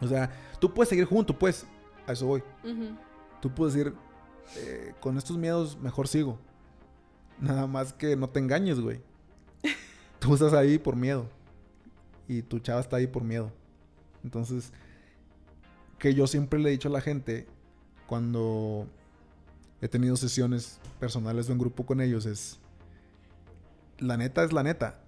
O 0.00 0.06
sea, 0.06 0.30
tú 0.60 0.72
puedes 0.72 0.88
seguir 0.88 1.04
junto, 1.04 1.38
pues. 1.38 1.66
A 2.06 2.12
eso 2.12 2.26
voy. 2.26 2.42
Tú 3.40 3.54
puedes 3.54 3.74
decir, 3.74 3.94
eh, 4.56 4.94
con 5.00 5.16
estos 5.16 5.36
miedos 5.36 5.78
mejor 5.78 6.08
sigo. 6.08 6.38
Nada 7.40 7.66
más 7.66 7.92
que 7.92 8.16
no 8.16 8.28
te 8.28 8.40
engañes, 8.40 8.80
güey. 8.80 9.02
Tú 10.26 10.34
estás 10.34 10.54
ahí 10.54 10.76
por 10.76 10.96
miedo. 10.96 11.28
Y 12.26 12.42
tu 12.42 12.58
chava 12.58 12.80
está 12.80 12.96
ahí 12.96 13.06
por 13.06 13.22
miedo. 13.22 13.52
Entonces, 14.24 14.72
que 16.00 16.14
yo 16.14 16.26
siempre 16.26 16.58
le 16.58 16.68
he 16.68 16.72
dicho 16.72 16.88
a 16.88 16.90
la 16.90 17.00
gente 17.00 17.46
cuando 18.08 18.88
he 19.80 19.86
tenido 19.86 20.16
sesiones 20.16 20.80
personales 20.98 21.48
o 21.48 21.52
en 21.52 21.58
grupo 21.58 21.86
con 21.86 22.00
ellos 22.00 22.26
es, 22.26 22.58
la 23.98 24.16
neta 24.16 24.42
es 24.42 24.52
la 24.52 24.64
neta. 24.64 24.98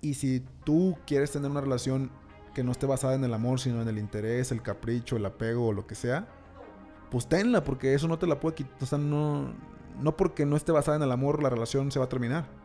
Y 0.00 0.14
si 0.14 0.42
tú 0.64 0.98
quieres 1.06 1.30
tener 1.30 1.48
una 1.48 1.60
relación 1.60 2.10
que 2.52 2.64
no 2.64 2.72
esté 2.72 2.86
basada 2.86 3.14
en 3.14 3.22
el 3.22 3.34
amor, 3.34 3.60
sino 3.60 3.80
en 3.80 3.86
el 3.86 3.98
interés, 3.98 4.50
el 4.50 4.60
capricho, 4.60 5.16
el 5.16 5.26
apego 5.26 5.68
o 5.68 5.72
lo 5.72 5.86
que 5.86 5.94
sea, 5.94 6.26
pues 7.12 7.28
tenla, 7.28 7.62
porque 7.62 7.94
eso 7.94 8.08
no 8.08 8.18
te 8.18 8.26
la 8.26 8.40
puede 8.40 8.56
quitar. 8.56 8.74
O 8.80 8.86
sea, 8.86 8.98
no, 8.98 9.52
no 10.02 10.16
porque 10.16 10.46
no 10.46 10.56
esté 10.56 10.72
basada 10.72 10.96
en 10.96 11.04
el 11.04 11.12
amor, 11.12 11.44
la 11.44 11.48
relación 11.48 11.92
se 11.92 12.00
va 12.00 12.06
a 12.06 12.08
terminar. 12.08 12.57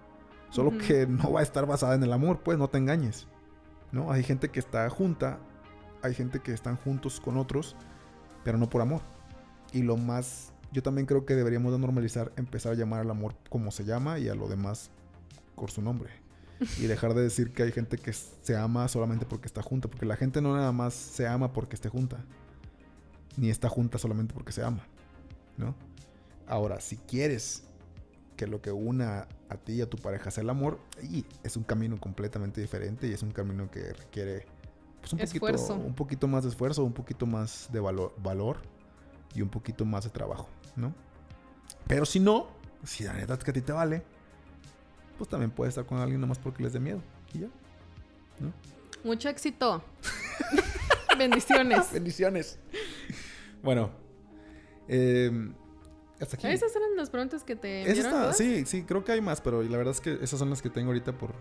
Solo 0.53 0.77
que 0.77 1.07
no 1.07 1.31
va 1.31 1.39
a 1.39 1.43
estar 1.43 1.65
basada 1.65 1.95
en 1.95 2.03
el 2.03 2.13
amor, 2.13 2.41
pues 2.43 2.59
no 2.59 2.67
te 2.67 2.77
engañes. 2.77 3.25
¿No? 3.91 4.11
Hay 4.11 4.23
gente 4.23 4.49
que 4.49 4.59
está 4.59 4.87
junta, 4.89 5.39
hay 6.03 6.13
gente 6.13 6.39
que 6.41 6.53
están 6.53 6.77
juntos 6.77 7.19
con 7.19 7.37
otros, 7.37 7.75
pero 8.43 8.59
no 8.59 8.69
por 8.69 8.81
amor. 8.81 9.01
Y 9.71 9.81
lo 9.81 9.97
más, 9.97 10.53
yo 10.71 10.83
también 10.83 11.07
creo 11.07 11.25
que 11.25 11.33
deberíamos 11.33 11.71
de 11.71 11.79
normalizar, 11.79 12.31
empezar 12.35 12.73
a 12.73 12.75
llamar 12.75 13.01
al 13.01 13.09
amor 13.09 13.35
como 13.49 13.71
se 13.71 13.83
llama 13.83 14.19
y 14.19 14.29
a 14.29 14.35
lo 14.35 14.47
demás 14.47 14.91
por 15.55 15.71
su 15.71 15.81
nombre. 15.81 16.11
Y 16.77 16.83
dejar 16.83 17.15
de 17.15 17.23
decir 17.23 17.51
que 17.51 17.63
hay 17.63 17.71
gente 17.71 17.97
que 17.97 18.13
se 18.13 18.55
ama 18.55 18.87
solamente 18.87 19.25
porque 19.25 19.47
está 19.47 19.63
junta, 19.63 19.87
porque 19.87 20.05
la 20.05 20.15
gente 20.15 20.39
no 20.39 20.55
nada 20.55 20.71
más 20.71 20.93
se 20.93 21.27
ama 21.27 21.51
porque 21.51 21.75
esté 21.75 21.89
junta 21.89 22.23
ni 23.37 23.49
está 23.49 23.69
junta 23.69 23.97
solamente 23.97 24.33
porque 24.33 24.51
se 24.51 24.63
ama, 24.63 24.85
¿no? 25.57 25.75
Ahora, 26.47 26.79
si 26.79 26.97
quieres 26.97 27.63
que 28.35 28.47
lo 28.47 28.61
que 28.61 28.71
una 28.71 29.27
a 29.49 29.57
ti 29.57 29.73
y 29.73 29.81
a 29.81 29.89
tu 29.89 29.97
pareja 29.97 30.31
sea 30.31 30.43
el 30.43 30.49
amor, 30.49 30.79
y 31.01 31.25
es 31.43 31.57
un 31.57 31.63
camino 31.63 31.99
completamente 31.99 32.61
diferente 32.61 33.07
y 33.07 33.13
es 33.13 33.23
un 33.23 33.31
camino 33.31 33.69
que 33.69 33.93
requiere 33.93 34.45
pues, 35.01 35.13
un, 35.13 35.19
poquito, 35.19 35.75
un 35.75 35.95
poquito 35.95 36.27
más 36.27 36.43
de 36.43 36.49
esfuerzo, 36.49 36.83
un 36.83 36.93
poquito 36.93 37.25
más 37.25 37.69
de 37.71 37.79
valor, 37.79 38.13
valor 38.17 38.57
y 39.35 39.41
un 39.41 39.49
poquito 39.49 39.85
más 39.85 40.05
de 40.05 40.09
trabajo, 40.09 40.47
¿no? 40.75 40.93
Pero 41.87 42.05
si 42.05 42.19
no, 42.19 42.47
si 42.83 43.03
la 43.03 43.13
neta 43.13 43.33
es 43.33 43.43
que 43.43 43.51
a 43.51 43.53
ti 43.53 43.61
te 43.61 43.73
vale, 43.73 44.03
pues 45.17 45.29
también 45.29 45.51
puedes 45.51 45.73
estar 45.73 45.85
con 45.85 45.99
alguien 45.99 46.21
nomás 46.21 46.39
porque 46.39 46.63
les 46.63 46.73
dé 46.73 46.79
miedo 46.79 47.01
y 47.33 47.39
ya. 47.39 47.47
Mucho 49.03 49.29
éxito. 49.29 49.83
Bendiciones. 51.17 51.91
Bendiciones. 51.93 52.59
Bueno, 53.61 53.91
eh, 54.87 55.51
hasta 56.23 56.35
aquí. 56.37 56.47
Esas 56.47 56.75
eran 56.75 56.95
las 56.95 57.09
preguntas 57.09 57.43
que 57.43 57.55
te 57.55 57.81
Esa 57.83 57.91
enviaron 57.91 58.21
está- 58.21 58.33
sí, 58.33 58.65
sí, 58.65 58.83
creo 58.83 59.03
que 59.03 59.11
hay 59.11 59.21
más, 59.21 59.41
pero 59.41 59.61
la 59.61 59.77
verdad 59.77 59.93
es 59.93 60.01
que 60.01 60.13
esas 60.21 60.39
son 60.39 60.49
las 60.49 60.61
que 60.61 60.69
tengo 60.69 60.87
ahorita 60.89 61.11
por 61.13 61.31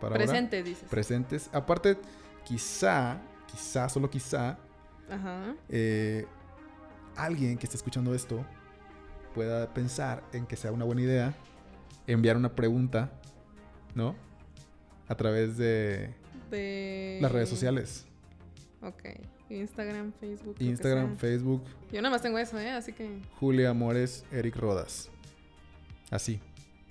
para 0.00 0.14
ahora. 0.16 0.26
Presente, 0.26 0.62
dices. 0.62 0.88
presentes. 0.90 1.48
Aparte, 1.52 1.96
quizá, 2.44 3.20
quizá, 3.50 3.88
solo 3.88 4.10
quizá, 4.10 4.58
Ajá. 5.10 5.54
eh, 5.68 6.26
alguien 7.16 7.56
que 7.56 7.64
esté 7.66 7.76
escuchando 7.76 8.14
esto 8.14 8.44
pueda 9.34 9.72
pensar 9.72 10.22
en 10.32 10.46
que 10.46 10.56
sea 10.56 10.72
una 10.72 10.84
buena 10.84 11.00
idea 11.02 11.34
enviar 12.06 12.36
una 12.36 12.54
pregunta, 12.54 13.10
¿no? 13.94 14.14
A 15.08 15.14
través 15.16 15.56
de 15.56 16.14
De... 16.50 17.18
las 17.22 17.32
redes 17.32 17.48
sociales. 17.48 18.06
Ok. 18.82 19.02
Instagram, 19.48 20.12
Facebook. 20.20 20.56
Instagram. 20.58 21.16
Facebook, 21.16 21.62
Yo 21.92 22.02
nada 22.02 22.10
más 22.14 22.22
tengo 22.22 22.38
eso, 22.38 22.58
¿eh? 22.58 22.70
Así 22.70 22.92
que... 22.92 23.20
Julia 23.38 23.70
Amores, 23.70 24.24
Eric 24.32 24.56
Rodas. 24.56 25.08
Así, 26.10 26.40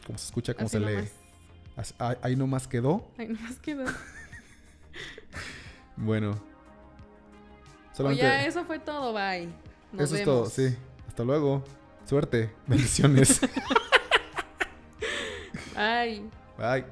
como 0.06 0.18
se 0.18 0.26
escucha, 0.26 0.54
como 0.54 0.68
así 0.68 0.78
se 0.78 0.84
lee. 0.86 1.08
Así- 1.76 1.94
ahí- 2.00 2.16
ahí 2.22 2.36
nomás 2.36 2.68
quedó. 2.68 3.06
Ay, 3.18 3.28
nomás 3.28 3.60
quedó. 3.60 3.86
Bueno. 5.98 6.38
Solamente 7.94 8.48
eso 8.48 8.66
fue 8.66 8.80
todo, 8.80 9.14
bye. 9.14 9.48
Nos 9.94 10.04
eso 10.12 10.16
es 10.18 10.24
todo, 10.24 10.46
sí. 10.50 10.76
Hasta 11.08 11.24
luego. 11.24 11.64
Suerte. 12.06 12.52
Bendiciones. 12.68 13.40
Ay. 15.76 16.30
Bye. 16.58 16.86